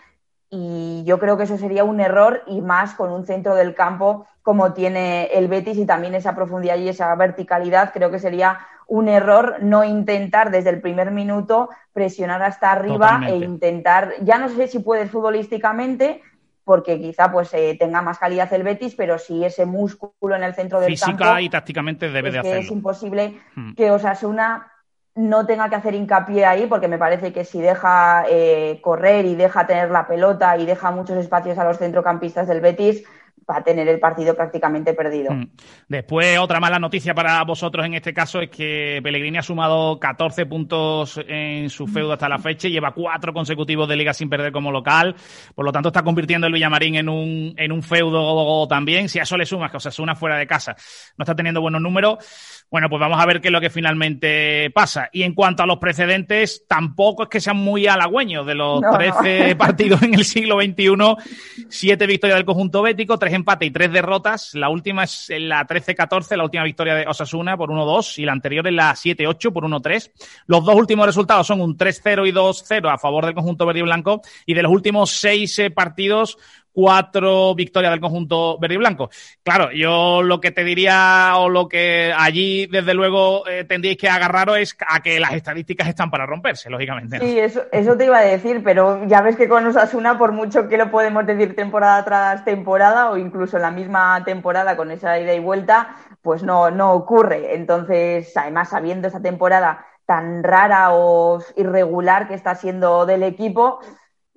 y 0.50 1.04
yo 1.06 1.20
creo 1.20 1.38
que 1.38 1.44
eso 1.44 1.58
sería 1.58 1.84
un 1.84 2.00
error 2.00 2.44
y 2.48 2.62
más 2.62 2.94
con 2.94 3.12
un 3.12 3.26
centro 3.26 3.56
del 3.56 3.76
campo 3.76 4.28
como 4.42 4.74
tiene 4.74 5.26
el 5.34 5.50
Betis 5.50 5.78
y 5.78 5.86
también 5.86 6.16
esa 6.16 6.34
profundidad 6.34 6.78
y 6.78 6.88
esa 6.88 7.14
verticalidad, 7.16 7.92
creo 7.92 8.10
que 8.10 8.20
sería 8.20 8.60
un 8.88 9.10
error 9.10 9.58
no 9.60 9.84
intentar 9.84 10.52
desde 10.52 10.70
el 10.70 10.80
primer 10.80 11.12
minuto 11.12 11.70
presionar 11.92 12.42
hasta 12.42 12.72
arriba 12.72 13.08
Totalmente. 13.08 13.34
e 13.34 13.46
intentar, 13.46 14.14
ya 14.22 14.38
no 14.38 14.48
sé 14.48 14.70
si 14.70 14.80
puedes 14.80 15.12
futbolísticamente, 15.12 16.22
porque 16.64 17.00
quizá 17.00 17.30
pues 17.30 17.54
eh, 17.54 17.76
tenga 17.78 18.02
más 18.02 18.18
calidad 18.18 18.52
el 18.54 18.64
Betis, 18.64 18.96
pero 18.96 19.20
si 19.20 19.44
ese 19.44 19.66
músculo 19.66 20.36
en 20.36 20.44
el 20.44 20.54
centro 20.54 20.80
del 20.80 20.92
Física 20.92 21.08
campo... 21.08 21.24
Física 21.24 21.42
y 21.42 21.50
tácticamente 21.50 22.10
debe 22.10 22.30
es 22.30 22.34
de 22.34 22.40
hacerlo. 22.40 22.62
Es 22.62 22.72
imposible 22.72 23.42
hmm. 23.56 23.74
que 23.74 23.92
Osasuna 23.92 24.72
no 25.18 25.46
tenga 25.46 25.70
que 25.70 25.76
hacer 25.76 25.96
hincapié 25.96 26.46
ahí, 26.46 26.68
porque 26.68 26.88
me 26.88 26.98
parece 26.98 27.34
que 27.34 27.44
si 27.44 27.60
deja 27.60 28.26
eh, 28.30 28.80
correr 28.82 29.26
y 29.26 29.36
deja 29.36 29.68
tener 29.68 29.90
la 29.92 30.08
pelota 30.08 30.58
y 30.58 30.66
deja 30.66 30.92
muchos 30.92 31.18
espacios 31.18 31.58
a 31.58 31.66
los 31.66 31.80
centrocampistas 31.80 32.48
del 32.48 32.62
Betis, 32.62 33.04
va 33.50 33.58
a 33.58 33.64
tener 33.64 33.88
el 33.88 34.00
partido 34.00 34.36
prácticamente 34.36 34.94
perdido. 34.94 35.34
Mm. 35.34 35.50
Después, 35.88 36.38
otra 36.38 36.60
mala 36.60 36.80
noticia 36.80 37.14
para 37.14 37.44
vosotros 37.44 37.86
en 37.86 37.94
este 37.94 38.14
caso 38.14 38.42
es 38.42 38.50
que 38.50 39.00
Pellegrini 39.02 39.38
ha 39.38 39.44
sumado 39.44 40.00
14 40.00 40.46
puntos 40.46 41.20
en 41.28 41.70
su 41.70 41.88
feudo 41.88 42.14
hasta 42.14 42.28
la 42.28 42.40
fecha 42.40 42.68
y 42.68 42.72
lleva 42.72 42.94
cuatro 42.94 43.34
consecutivos 43.34 43.88
de 43.88 43.96
liga 43.96 44.14
sin 44.14 44.30
perder 44.30 44.52
como 44.52 44.72
local. 44.72 45.16
Por 45.56 45.66
lo 45.66 45.72
tanto, 45.72 45.90
está 45.90 46.04
convirtiendo 46.04 46.48
el 46.48 46.54
Villamarín 46.54 46.96
en 46.96 47.10
un, 47.10 47.54
en 47.58 47.72
un 47.72 47.82
feudo 47.82 48.68
también. 48.68 49.08
Si 49.08 49.20
a 49.20 49.24
eso 49.24 49.38
le 49.38 49.46
sumas 49.46 49.72
que 49.72 49.78
Osasuna 49.78 50.16
fuera 50.16 50.38
de 50.38 50.48
casa 50.48 50.76
no 51.18 51.24
está 51.24 51.36
teniendo 51.36 51.62
buenos 51.62 51.82
números, 51.82 52.57
bueno, 52.70 52.90
pues 52.90 53.00
vamos 53.00 53.20
a 53.20 53.26
ver 53.26 53.40
qué 53.40 53.48
es 53.48 53.52
lo 53.52 53.62
que 53.62 53.70
finalmente 53.70 54.70
pasa. 54.72 55.10
Y 55.14 55.24
en 55.24 55.34
cuanto 55.34 55.64
a 55.64 55.66
los 55.66 55.78
precedentes, 55.78 56.66
tampoco 56.68 57.24
es 57.24 57.30
que 57.30 57.40
sean 57.40 57.58
muy 57.58 57.88
halagüeños. 57.88 58.46
De 58.46 58.56
los 58.56 58.82
no, 58.82 58.92
13 58.92 59.50
no. 59.50 59.58
partidos 59.58 60.04
en 60.04 60.14
el 60.14 60.26
siglo 60.26 60.60
XXI, 60.62 61.66
siete 61.70 62.06
victorias 62.06 62.38
del 62.38 62.46
conjunto 62.46 62.82
bético, 62.82 63.18
tres 63.18 63.34
empates 63.34 63.70
y 63.70 63.72
tres 63.72 63.92
derrotas. 63.92 64.54
La 64.54 64.70
última 64.70 65.06
es 65.06 65.30
en 65.30 65.48
la 65.48 65.66
13-14, 65.66 66.36
la 66.36 66.44
última 66.44 66.64
victoria 66.64 66.96
de 66.96 67.08
Osasuna 67.08 67.56
por 67.56 67.70
1-2 67.70 68.20
y 68.20 68.26
la 68.26 68.34
anterior 68.34 68.68
en 68.68 68.76
la 68.76 68.92
7-8 68.92 69.54
por 69.54 69.64
1-3. 69.64 70.12
Los 70.48 70.66
dos 70.66 70.76
últimos 70.76 71.06
resultados 71.06 71.48
son 71.48 71.62
un 71.62 71.78
3-0 71.78 72.28
y 72.28 72.32
2-0 72.34 72.94
a 72.94 72.98
favor 72.98 73.26
del 73.26 73.34
conjunto 73.36 73.66
verde 73.66 73.80
y 73.80 73.84
blanco. 73.84 74.22
Y 74.46 74.54
de 74.54 74.64
los 74.64 74.72
últimos 74.72 75.12
seis 75.12 75.58
eh, 75.60 75.72
partidos, 75.72 76.38
cuatro 76.78 77.56
victorias 77.56 77.90
del 77.92 78.00
conjunto 78.00 78.60
verde 78.60 78.76
y 78.76 78.78
blanco. 78.78 79.10
Claro, 79.42 79.72
yo 79.72 80.22
lo 80.22 80.40
que 80.40 80.52
te 80.52 80.64
diría 80.64 81.32
o 81.38 81.50
lo 81.50 81.68
que 81.68 82.14
allí, 82.16 82.68
desde 82.68 82.94
luego, 82.94 83.48
eh, 83.48 83.64
tendríais 83.64 83.98
que 83.98 84.08
agarraros 84.08 84.60
es 84.60 84.78
a 84.88 85.00
que 85.00 85.20
las 85.20 85.34
estadísticas 85.34 85.88
están 85.88 86.12
para 86.12 86.28
romperse, 86.28 86.70
lógicamente. 86.70 87.18
Sí, 87.18 87.40
eso, 87.40 87.64
eso 87.72 87.98
te 87.98 88.06
iba 88.06 88.20
a 88.20 88.22
decir, 88.22 88.62
pero 88.64 89.04
ya 89.08 89.22
ves 89.22 89.36
que 89.36 89.50
con 89.50 89.66
Osasuna, 89.66 90.20
por 90.20 90.34
mucho 90.34 90.70
que 90.70 90.78
lo 90.78 90.92
podemos 90.92 91.26
decir 91.26 91.56
temporada 91.56 92.06
tras 92.06 92.46
temporada 92.46 93.10
o 93.10 93.18
incluso 93.18 93.58
la 93.58 93.72
misma 93.72 94.24
temporada 94.24 94.78
con 94.78 94.92
esa 94.92 95.18
ida 95.18 95.34
y 95.34 95.40
vuelta, 95.40 95.96
pues 96.22 96.44
no, 96.44 96.70
no 96.70 96.94
ocurre. 96.94 97.56
Entonces, 97.56 98.38
además, 98.38 98.70
sabiendo 98.70 99.08
esa 99.08 99.20
temporada 99.20 99.84
tan 100.06 100.44
rara 100.44 100.94
o 100.94 101.44
irregular 101.56 102.28
que 102.28 102.36
está 102.36 102.54
siendo 102.54 103.08
del 103.08 103.24
equipo, 103.24 103.80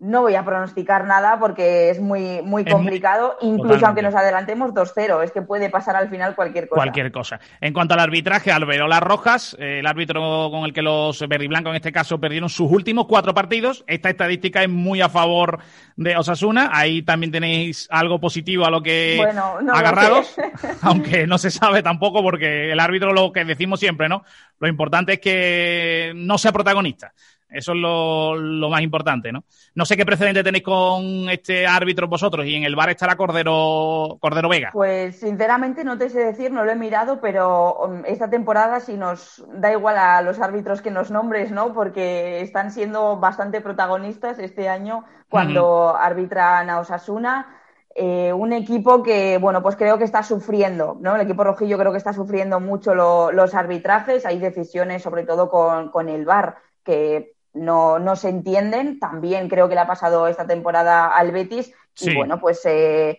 no 0.01 0.23
voy 0.23 0.35
a 0.35 0.45
pronosticar 0.45 1.05
nada 1.05 1.39
porque 1.39 1.91
es 1.91 2.01
muy, 2.01 2.41
muy 2.43 2.63
Es 2.63 2.69
muy- 2.69 2.73
complicado, 2.73 3.37
incluso 3.43 3.75
Totalmente. 3.75 3.87
aunque 3.87 4.03
nos 4.03 4.15
adelantemos 4.15 4.73
2-0, 4.73 5.23
es 5.23 5.31
que 5.31 5.43
puede 5.43 5.69
pasar 5.69 5.95
al 5.95 6.09
final 6.09 6.35
cualquier 6.35 6.69
cosa. 6.69 6.79
Cualquier 6.81 7.13
cosa. 7.13 7.39
En 7.61 7.75
cuanto 7.75 7.93
al 7.95 8.01
arbitraje, 8.01 8.51
Alberola 8.51 8.99
Rojas, 9.01 9.55
eh, 9.61 9.81
el 9.81 9.87
árbitro 9.87 10.49
con 10.51 10.65
el 10.65 10.73
que 10.73 10.81
los 10.81 11.21
verdiblancos 11.29 11.71
en 11.71 11.77
este 11.77 11.93
caso 11.93 12.19
perdieron 12.19 12.49
sus 12.49 12.71
últimos 12.73 13.07
cuatro 13.07 13.35
partidos. 13.35 13.85
Esta 13.87 14.09
estadística 14.09 14.63
es 14.63 14.71
muy 14.71 15.03
a 15.03 15.11
favor 15.11 15.59
de 15.97 16.17
Osasuna. 16.17 16.71
Ahí 16.73 17.03
también 17.03 17.31
tenéis 17.31 17.87
algo 17.91 18.19
positivo 18.19 18.65
a 18.65 18.71
lo 18.71 18.83
que 18.83 19.17
Bueno, 19.19 19.61
no 19.61 19.75
agarrados, 19.75 20.35
aunque 20.83 21.27
no 21.27 21.37
se 21.37 21.51
sabe 21.51 21.83
tampoco 21.83 22.23
porque 22.23 22.73
el 22.73 22.81
árbitro 22.81 23.13
lo 23.13 23.33
que 23.33 23.45
decimos 23.45 23.79
siempre, 23.81 24.09
¿no? 24.09 24.25
Lo 24.61 24.67
importante 24.67 25.13
es 25.15 25.21
que 25.21 26.13
no 26.17 26.39
sea 26.39 26.53
protagonista. 26.53 27.13
Eso 27.53 27.73
es 27.73 27.79
lo, 27.79 28.37
lo 28.37 28.69
más 28.69 28.83
importante, 28.83 29.33
¿no? 29.33 29.45
No 29.75 29.85
sé 29.85 29.97
qué 29.97 30.07
precedente 30.07 30.45
tenéis 30.45 30.65
con 30.65 31.29
este 31.29 31.67
árbitro 31.67 32.09
vosotros 32.09 32.47
y 32.47 32.55
en 32.55 32.65
el 32.65 32.77
bar 32.77 32.91
estará 32.91 33.17
Cordero, 33.17 34.19
Cordero 34.21 34.49
Vega. 34.49 34.71
Pues 34.73 35.19
sinceramente 35.21 35.85
no 35.85 35.99
te 35.99 36.09
sé 36.09 36.21
decir, 36.21 36.53
no 36.53 36.65
lo 36.65 36.71
he 36.71 36.77
mirado, 36.77 37.21
pero 37.21 37.77
um, 37.85 38.03
esta 38.07 38.31
temporada 38.31 38.81
sí 38.81 38.97
nos 38.97 39.45
da 39.55 39.73
igual 39.73 39.99
a 39.99 40.23
los 40.23 40.39
árbitros 40.41 40.81
que 40.81 40.91
nos 40.91 41.11
nombres, 41.11 41.51
¿no? 41.51 41.73
Porque 41.75 42.41
están 42.41 42.71
siendo 42.71 43.17
bastante 43.19 43.61
protagonistas 43.61 44.39
este 44.39 44.69
año 44.69 45.05
cuando 45.29 45.97
arbitran 45.97 46.71
a 46.71 46.81
Osasuna. 46.81 47.57
Eh, 47.95 48.33
un 48.33 48.53
equipo 48.53 49.03
que, 49.03 49.39
bueno, 49.39 49.63
pues 49.63 49.75
creo 49.75 49.99
que 49.99 50.05
está 50.05 50.23
sufriendo, 50.23 50.97
¿no? 51.01 51.17
El 51.17 51.23
equipo 51.23 51.43
rojillo 51.43 51.77
creo 51.77 51.91
que 51.91 51.99
está 51.99 52.13
sufriendo 52.13 52.61
mucho 52.61 52.95
lo- 52.95 53.33
los 53.33 53.55
arbitrajes. 53.55 54.25
Hay 54.25 54.39
decisiones, 54.39 55.03
sobre 55.03 55.25
todo 55.25 55.51
con, 55.51 55.91
con 55.91 56.09
el 56.09 56.25
VAR, 56.25 56.57
que 56.85 57.35
no, 57.55 57.99
no 57.99 58.17
se 58.17 58.29
entienden. 58.29 58.99
También 58.99 59.49
creo 59.49 59.69
que 59.69 59.75
le 59.75 59.81
ha 59.81 59.87
pasado 59.87 60.27
esta 60.27 60.47
temporada 60.47 61.09
al 61.09 61.33
Betis. 61.33 61.73
Sí. 61.95 62.11
Y 62.11 62.17
bueno, 62.17 62.41
pues 62.41 62.61
eh, 62.65 63.19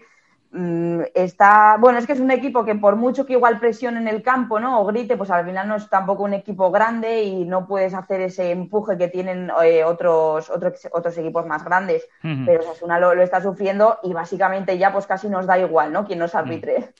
mm, 0.52 1.02
está. 1.14 1.78
Bueno, 1.80 2.00
es 2.00 2.08
que 2.08 2.14
es 2.14 2.20
un 2.20 2.32
equipo 2.32 2.64
que 2.64 2.76
por 2.76 2.96
mucho 2.96 3.26
que 3.26 3.34
igual 3.34 3.60
presione 3.60 4.00
en 4.00 4.08
el 4.08 4.24
campo, 4.24 4.60
¿no? 4.60 4.82
O 4.82 4.86
grite, 4.86 5.18
pues 5.18 5.30
al 5.30 5.46
final 5.46 5.68
no 5.68 5.76
es 5.76 5.90
tampoco 5.90 6.24
un 6.24 6.34
equipo 6.34 6.72
grande 6.72 7.24
y 7.24 7.46
no 7.46 7.68
puedes 7.68 7.94
hacer 7.94 8.22
ese 8.22 8.52
empuje 8.52 8.98
que 8.98 9.08
tienen 9.08 9.52
eh, 9.64 9.84
otros, 9.84 10.50
otros, 10.50 10.88
otros 10.92 11.18
equipos 11.18 11.46
más 11.46 11.64
grandes. 11.64 12.08
Pero 12.22 12.62
Osasuna 12.62 13.00
lo, 13.00 13.14
lo 13.14 13.24
está 13.24 13.42
sufriendo 13.42 14.00
y 14.04 14.14
básicamente 14.14 14.78
ya 14.78 14.94
pues 14.94 15.06
casi 15.06 15.28
nos 15.30 15.46
da 15.46 15.60
igual, 15.60 15.92
¿no? 15.92 16.06
Quién 16.06 16.20
nos 16.20 16.36
arbitre. 16.36 16.94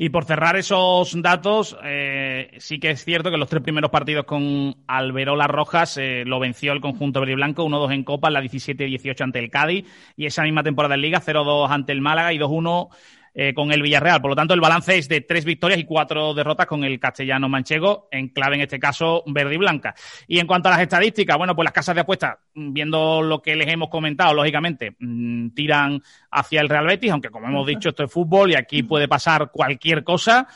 Y 0.00 0.10
por 0.10 0.24
cerrar 0.24 0.56
esos 0.56 1.20
datos, 1.20 1.76
eh, 1.82 2.52
sí 2.58 2.78
que 2.78 2.90
es 2.90 3.04
cierto 3.04 3.32
que 3.32 3.36
los 3.36 3.48
tres 3.48 3.64
primeros 3.64 3.90
partidos 3.90 4.26
con 4.26 4.76
Alberola 4.86 5.48
Rojas 5.48 5.96
eh, 5.96 6.22
lo 6.24 6.38
venció 6.38 6.72
el 6.72 6.80
conjunto 6.80 7.18
verde 7.18 7.32
y 7.32 7.34
blanco, 7.34 7.64
1-2 7.64 7.92
en 7.92 8.04
Copa, 8.04 8.30
la 8.30 8.40
17-18 8.40 9.20
ante 9.22 9.40
el 9.40 9.50
Cádiz, 9.50 9.86
y 10.16 10.26
esa 10.26 10.44
misma 10.44 10.62
temporada 10.62 10.94
en 10.94 11.00
Liga, 11.00 11.20
0-2 11.20 11.68
ante 11.68 11.90
el 11.90 12.00
Málaga 12.00 12.32
y 12.32 12.38
2-1 12.38 12.90
eh, 13.40 13.54
con 13.54 13.70
el 13.70 13.82
Villarreal. 13.82 14.20
Por 14.20 14.30
lo 14.30 14.34
tanto, 14.34 14.52
el 14.52 14.60
balance 14.60 14.98
es 14.98 15.08
de 15.08 15.20
tres 15.20 15.44
victorias 15.44 15.78
y 15.78 15.84
cuatro 15.84 16.34
derrotas 16.34 16.66
con 16.66 16.82
el 16.82 16.98
castellano 16.98 17.48
manchego, 17.48 18.08
en 18.10 18.30
clave 18.30 18.56
en 18.56 18.62
este 18.62 18.80
caso 18.80 19.22
verde 19.26 19.54
y 19.54 19.58
blanca. 19.58 19.94
Y 20.26 20.40
en 20.40 20.46
cuanto 20.48 20.68
a 20.68 20.72
las 20.72 20.80
estadísticas, 20.80 21.38
bueno, 21.38 21.54
pues 21.54 21.62
las 21.62 21.72
casas 21.72 21.94
de 21.94 22.00
apuestas, 22.00 22.36
mm, 22.54 22.72
viendo 22.72 23.22
lo 23.22 23.40
que 23.40 23.54
les 23.54 23.68
hemos 23.68 23.90
comentado, 23.90 24.34
lógicamente, 24.34 24.96
mm, 24.98 25.50
tiran 25.50 26.02
hacia 26.32 26.60
el 26.60 26.68
Real 26.68 26.88
Betis, 26.88 27.12
aunque 27.12 27.30
como 27.30 27.46
hemos 27.46 27.64
dicho, 27.64 27.90
esto 27.90 28.02
es 28.02 28.10
fútbol 28.10 28.50
y 28.50 28.56
aquí 28.56 28.82
puede 28.82 29.06
pasar 29.06 29.52
cualquier 29.52 30.02
cosa. 30.02 30.48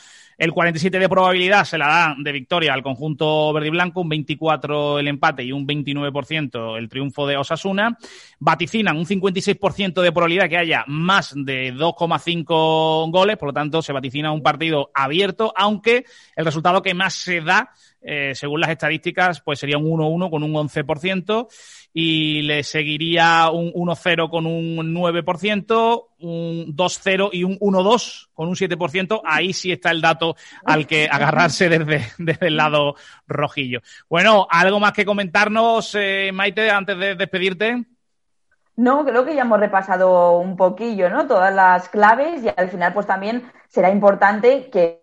El 0.42 0.52
47 0.52 0.98
de 0.98 1.08
probabilidad 1.08 1.64
se 1.64 1.78
la 1.78 1.86
da 1.86 2.16
de 2.18 2.32
victoria 2.32 2.74
al 2.74 2.82
conjunto 2.82 3.52
verde 3.52 3.68
y 3.68 3.70
blanco, 3.70 4.00
un 4.00 4.08
24 4.08 4.98
el 4.98 5.06
empate 5.06 5.44
y 5.44 5.52
un 5.52 5.64
29% 5.64 6.78
el 6.78 6.88
triunfo 6.88 7.28
de 7.28 7.36
Osasuna. 7.36 7.96
Vaticinan 8.40 8.96
un 8.96 9.06
56% 9.06 10.02
de 10.02 10.10
probabilidad 10.10 10.48
que 10.48 10.56
haya 10.56 10.82
más 10.88 11.32
de 11.36 11.72
2,5 11.72 13.12
goles, 13.12 13.36
por 13.36 13.50
lo 13.50 13.52
tanto 13.52 13.82
se 13.82 13.92
vaticina 13.92 14.32
un 14.32 14.42
partido 14.42 14.90
abierto, 14.92 15.52
aunque 15.56 16.06
el 16.34 16.44
resultado 16.44 16.82
que 16.82 16.92
más 16.92 17.14
se 17.14 17.40
da, 17.40 17.70
eh, 18.02 18.34
según 18.34 18.60
las 18.60 18.70
estadísticas, 18.70 19.40
pues 19.40 19.58
sería 19.58 19.78
un 19.78 19.84
1-1 19.84 20.30
con 20.30 20.42
un 20.42 20.52
11% 20.52 21.48
y 21.94 22.42
le 22.42 22.62
seguiría 22.62 23.50
un 23.50 23.72
1-0 23.72 24.30
con 24.30 24.46
un 24.46 24.94
9%, 24.94 26.06
un 26.20 26.76
2-0 26.76 27.30
y 27.32 27.44
un 27.44 27.58
1-2 27.58 28.28
con 28.32 28.48
un 28.48 28.54
7%. 28.54 29.20
Ahí 29.24 29.52
sí 29.52 29.70
está 29.70 29.90
el 29.90 30.00
dato 30.00 30.36
al 30.64 30.86
que 30.86 31.08
agarrarse 31.10 31.68
desde, 31.68 32.06
desde 32.18 32.48
el 32.48 32.56
lado 32.56 32.96
rojillo. 33.26 33.80
Bueno, 34.08 34.46
¿algo 34.50 34.80
más 34.80 34.92
que 34.92 35.04
comentarnos, 35.04 35.94
eh, 35.94 36.30
Maite, 36.32 36.70
antes 36.70 36.98
de 36.98 37.14
despedirte? 37.14 37.84
No, 38.74 39.04
creo 39.04 39.24
que 39.24 39.34
ya 39.34 39.42
hemos 39.42 39.60
repasado 39.60 40.38
un 40.38 40.56
poquillo, 40.56 41.10
¿no? 41.10 41.26
Todas 41.26 41.54
las 41.54 41.90
claves 41.90 42.42
y 42.42 42.48
al 42.56 42.70
final, 42.70 42.94
pues 42.94 43.06
también 43.06 43.52
será 43.68 43.90
importante 43.90 44.70
que 44.70 45.01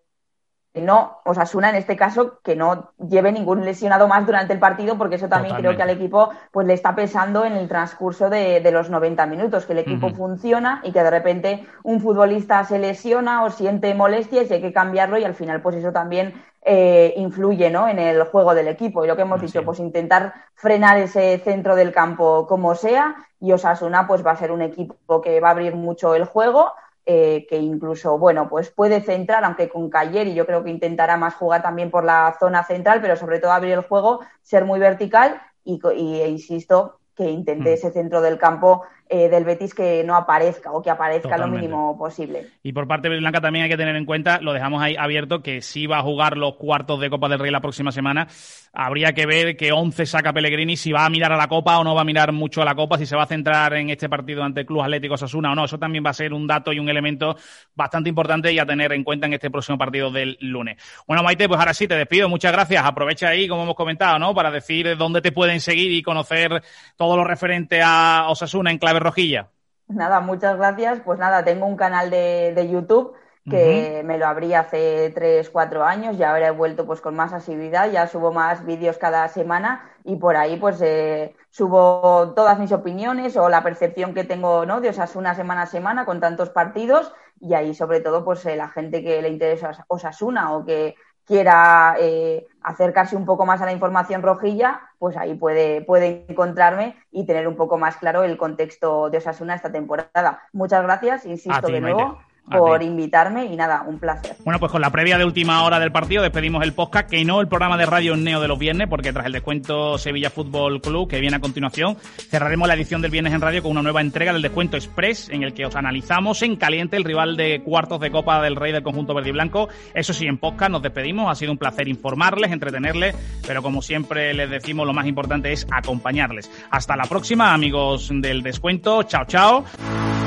no, 0.75 1.19
Osasuna 1.25 1.69
en 1.69 1.75
este 1.75 1.97
caso, 1.97 2.39
que 2.43 2.55
no 2.55 2.91
lleve 2.99 3.31
ningún 3.31 3.65
lesionado 3.65 4.07
más 4.07 4.25
durante 4.25 4.53
el 4.53 4.59
partido, 4.59 4.97
porque 4.97 5.15
eso 5.15 5.27
también 5.27 5.55
creo 5.55 5.75
que 5.75 5.81
al 5.81 5.89
equipo 5.89 6.29
pues 6.51 6.67
le 6.67 6.73
está 6.73 6.95
pesando 6.95 7.43
en 7.43 7.53
el 7.53 7.67
transcurso 7.67 8.29
de, 8.29 8.61
de 8.61 8.71
los 8.71 8.89
90 8.89 9.25
minutos, 9.25 9.65
que 9.65 9.73
el 9.73 9.79
equipo 9.79 10.09
funciona 10.11 10.81
y 10.83 10.91
que 10.91 11.03
de 11.03 11.09
repente 11.09 11.65
un 11.83 11.99
futbolista 11.99 12.63
se 12.63 12.77
lesiona 12.77 13.43
o 13.43 13.49
siente 13.49 13.93
molestias 13.95 14.49
y 14.49 14.53
hay 14.53 14.61
que 14.61 14.73
cambiarlo 14.73 15.17
y 15.17 15.23
al 15.23 15.33
final 15.33 15.61
pues 15.61 15.75
eso 15.75 15.91
también 15.91 16.33
eh, 16.61 17.13
influye 17.17 17.69
¿no? 17.69 17.87
en 17.87 17.99
el 17.99 18.23
juego 18.23 18.53
del 18.53 18.67
equipo. 18.67 19.03
Y 19.03 19.07
lo 19.07 19.15
que 19.15 19.23
hemos 19.23 19.37
Así 19.37 19.47
dicho, 19.47 19.59
es. 19.59 19.65
pues 19.65 19.79
intentar 19.79 20.33
frenar 20.53 20.97
ese 20.97 21.39
centro 21.39 21.75
del 21.75 21.91
campo 21.91 22.45
como 22.47 22.75
sea 22.75 23.15
y 23.39 23.51
Osasuna 23.53 24.05
pues 24.07 24.25
va 24.25 24.31
a 24.31 24.35
ser 24.35 24.51
un 24.51 24.61
equipo 24.61 25.21
que 25.21 25.39
va 25.39 25.49
a 25.49 25.51
abrir 25.51 25.75
mucho 25.75 26.15
el 26.15 26.25
juego, 26.25 26.73
eh, 27.05 27.45
que 27.49 27.57
incluso, 27.57 28.17
bueno, 28.17 28.47
pues 28.49 28.69
puede 28.69 29.01
centrar, 29.01 29.43
aunque 29.43 29.69
con 29.69 29.89
Cayer, 29.89 30.27
y 30.27 30.33
yo 30.35 30.45
creo 30.45 30.63
que 30.63 30.69
intentará 30.69 31.17
más 31.17 31.35
jugar 31.35 31.61
también 31.61 31.89
por 31.91 32.03
la 32.03 32.35
zona 32.39 32.63
central, 32.63 33.01
pero 33.01 33.15
sobre 33.15 33.39
todo 33.39 33.51
abrir 33.51 33.73
el 33.73 33.81
juego, 33.81 34.19
ser 34.41 34.65
muy 34.65 34.79
vertical 34.79 35.41
y, 35.63 35.79
y- 35.95 36.21
e 36.21 36.27
insisto, 36.29 36.99
que 37.15 37.29
intente 37.29 37.71
Mm. 37.71 37.73
ese 37.73 37.91
centro 37.91 38.21
del 38.21 38.37
campo 38.37 38.83
eh, 39.11 39.27
del 39.27 39.43
Betis 39.43 39.73
que 39.73 40.03
no 40.03 40.15
aparezca 40.15 40.71
o 40.71 40.83
que 40.83 40.91
aparezca 40.91 41.29
Totalmente. 41.29 41.55
lo 41.55 41.61
mínimo 41.61 41.97
posible. 41.97 42.47
Y 42.61 42.73
por 42.73 42.87
parte 42.87 43.09
de 43.09 43.17
Blanca 43.17 43.41
también 43.41 43.63
hay 43.63 43.69
que 43.69 43.77
tener 43.77 43.95
en 43.95 44.05
cuenta, 44.05 44.39
lo 44.39 44.53
dejamos 44.53 44.83
ahí 44.83 44.95
abierto, 44.95 45.41
que 45.41 45.61
si 45.61 45.87
va 45.87 45.97
a 45.97 46.03
jugar 46.03 46.37
los 46.37 46.57
cuartos 46.57 46.99
de 46.99 47.09
Copa 47.09 47.27
del 47.27 47.39
Rey 47.39 47.49
la 47.49 47.59
próxima 47.59 47.91
semana, 47.91 48.27
habría 48.71 49.13
que 49.13 49.25
ver 49.25 49.57
qué 49.57 49.71
11 49.71 50.05
saca 50.05 50.31
Pellegrini, 50.31 50.77
si 50.77 50.91
va 50.91 51.05
a 51.05 51.09
mirar 51.09 51.31
a 51.31 51.37
la 51.37 51.47
Copa 51.47 51.79
o 51.79 51.83
no 51.83 51.95
va 51.95 52.01
a 52.01 52.05
mirar 52.05 52.31
mucho 52.31 52.61
a 52.61 52.65
la 52.65 52.75
Copa, 52.75 52.99
si 52.99 53.07
se 53.07 53.15
va 53.15 53.23
a 53.23 53.25
centrar 53.25 53.73
en 53.73 53.89
este 53.89 54.07
partido 54.07 54.43
ante 54.43 54.61
el 54.61 54.67
Club 54.67 54.83
Atlético 54.83 55.17
Sasuna 55.17 55.53
o 55.53 55.55
no. 55.55 55.65
Eso 55.65 55.79
también 55.79 56.05
va 56.05 56.11
a 56.11 56.13
ser 56.13 56.31
un 56.31 56.45
dato 56.45 56.71
y 56.71 56.77
un 56.77 56.87
elemento 56.87 57.35
bastante 57.73 58.09
importante 58.09 58.53
y 58.53 58.59
a 58.59 58.65
tener 58.67 58.93
en 58.93 59.03
cuenta 59.03 59.25
en 59.25 59.33
este 59.33 59.49
próximo 59.49 59.77
partido 59.79 60.11
del 60.11 60.37
lunes. 60.41 60.77
Bueno, 61.07 61.23
Maite, 61.23 61.47
pues 61.47 61.59
ahora 61.59 61.73
sí, 61.73 61.87
te 61.87 61.95
despido. 61.95 62.29
Muchas 62.29 62.51
gracias. 62.51 62.85
Aprovecha 62.85 63.29
ahí, 63.29 63.47
como 63.47 63.63
hemos 63.63 63.75
comentado, 63.75 64.19
¿no? 64.19 64.35
Para 64.35 64.51
decir 64.51 64.95
dónde 64.97 65.21
te 65.21 65.31
pueden 65.31 65.59
seguir 65.61 65.91
y 65.91 66.03
conocer 66.03 66.61
todo 66.95 67.17
lo 67.17 67.23
referente 67.23 67.81
a 67.83 68.25
Osasuna 68.29 68.69
en 68.69 68.77
clave 68.77 68.98
rojilla. 68.99 69.49
Nada, 69.87 70.19
muchas 70.19 70.57
gracias. 70.57 71.01
Pues 71.03 71.19
nada, 71.19 71.43
tengo 71.43 71.65
un 71.65 71.75
canal 71.75 72.09
de, 72.09 72.53
de 72.55 72.69
YouTube 72.69 73.15
que 73.49 74.03
me 74.05 74.17
lo 74.17 74.27
abrí 74.27 74.53
hace 74.53 75.11
3, 75.13 75.49
4 75.49 75.83
años 75.83 76.15
y 76.17 76.23
ahora 76.23 76.47
he 76.47 76.51
vuelto 76.51 76.85
pues 76.85 77.01
con 77.01 77.15
más 77.15 77.33
asiduidad, 77.33 77.91
ya 77.91 78.07
subo 78.07 78.31
más 78.31 78.65
vídeos 78.65 78.97
cada 78.97 79.27
semana 79.27 79.89
y 80.03 80.17
por 80.17 80.37
ahí 80.37 80.57
pues 80.57 80.81
eh, 80.81 81.35
subo 81.49 82.33
todas 82.35 82.59
mis 82.59 82.71
opiniones 82.71 83.35
o 83.37 83.49
la 83.49 83.63
percepción 83.63 84.13
que 84.13 84.23
tengo 84.23 84.65
¿no? 84.65 84.81
de 84.81 84.89
Osasuna 84.89 85.35
semana 85.35 85.63
a 85.63 85.67
semana 85.67 86.05
con 86.05 86.19
tantos 86.19 86.49
partidos 86.49 87.11
y 87.39 87.53
ahí 87.53 87.73
sobre 87.73 88.01
todo 88.01 88.23
pues 88.23 88.45
eh, 88.45 88.55
la 88.55 88.69
gente 88.69 89.03
que 89.03 89.21
le 89.21 89.29
interesa 89.29 89.85
Osasuna 89.87 90.53
o 90.53 90.65
que 90.65 90.95
quiera 91.29 91.95
eh, 91.99 92.47
acercarse 92.63 93.15
un 93.15 93.23
poco 93.23 93.45
más 93.45 93.61
a 93.61 93.65
la 93.65 93.71
información 93.71 94.23
rojilla, 94.23 94.81
pues 94.97 95.15
ahí 95.15 95.35
puede, 95.35 95.83
puede 95.83 96.25
encontrarme 96.27 96.95
y 97.11 97.27
tener 97.27 97.47
un 97.47 97.55
poco 97.55 97.77
más 97.77 97.97
claro 97.97 98.23
el 98.23 98.35
contexto 98.35 99.11
de 99.11 99.19
Osasuna 99.19 99.53
esta 99.53 99.71
temporada. 99.71 100.41
Muchas 100.53 100.81
gracias, 100.81 101.27
insisto 101.27 101.67
ti, 101.67 101.73
de 101.73 101.81
Maite. 101.81 102.03
Por 102.49 102.83
invitarme 102.83 103.45
y 103.45 103.55
nada, 103.55 103.83
un 103.85 103.99
placer. 103.99 104.35
Bueno, 104.43 104.59
pues 104.59 104.71
con 104.71 104.81
la 104.81 104.89
previa 104.89 105.17
de 105.17 105.25
última 105.25 105.63
hora 105.63 105.79
del 105.79 105.91
partido 105.91 106.23
despedimos 106.23 106.63
el 106.63 106.73
podcast, 106.73 107.09
que 107.09 107.23
no 107.25 107.41
el 107.41 107.47
programa 107.47 107.77
de 107.77 107.85
radio 107.85 108.15
Neo 108.15 108.39
de 108.39 108.47
los 108.47 108.59
viernes, 108.59 108.87
porque 108.89 109.13
tras 109.13 109.25
el 109.25 109.33
descuento 109.33 109.97
Sevilla 109.97 110.29
Fútbol 110.29 110.81
Club, 110.81 111.09
que 111.09 111.19
viene 111.19 111.37
a 111.37 111.39
continuación, 111.39 111.97
cerraremos 112.29 112.67
la 112.67 112.73
edición 112.73 113.01
del 113.01 113.11
viernes 113.11 113.33
en 113.33 113.41
radio 113.41 113.61
con 113.61 113.71
una 113.71 113.81
nueva 113.81 114.01
entrega 114.01 114.33
del 114.33 114.41
descuento 114.41 114.77
Express, 114.77 115.29
en 115.29 115.43
el 115.43 115.53
que 115.53 115.65
os 115.65 115.75
analizamos 115.75 116.41
en 116.41 116.55
caliente 116.55 116.97
el 116.97 117.03
rival 117.03 117.37
de 117.37 117.61
cuartos 117.63 117.99
de 117.99 118.11
Copa 118.11 118.41
del 118.41 118.55
Rey 118.55 118.71
del 118.71 118.83
conjunto 118.83 119.13
verde 119.13 119.29
y 119.29 119.33
blanco. 119.33 119.69
Eso 119.93 120.13
sí, 120.13 120.25
en 120.25 120.37
podcast 120.37 120.71
nos 120.71 120.81
despedimos, 120.81 121.29
ha 121.29 121.35
sido 121.35 121.51
un 121.51 121.57
placer 121.57 121.87
informarles, 121.87 122.51
entretenerles, 122.51 123.15
pero 123.45 123.61
como 123.61 123.81
siempre 123.81 124.33
les 124.33 124.49
decimos, 124.49 124.85
lo 124.85 124.93
más 124.93 125.07
importante 125.07 125.51
es 125.51 125.67
acompañarles. 125.71 126.49
Hasta 126.71 126.95
la 126.95 127.03
próxima, 127.03 127.53
amigos 127.53 128.09
del 128.13 128.41
descuento. 128.41 129.03
Chao, 129.03 129.25
chao. 129.25 130.18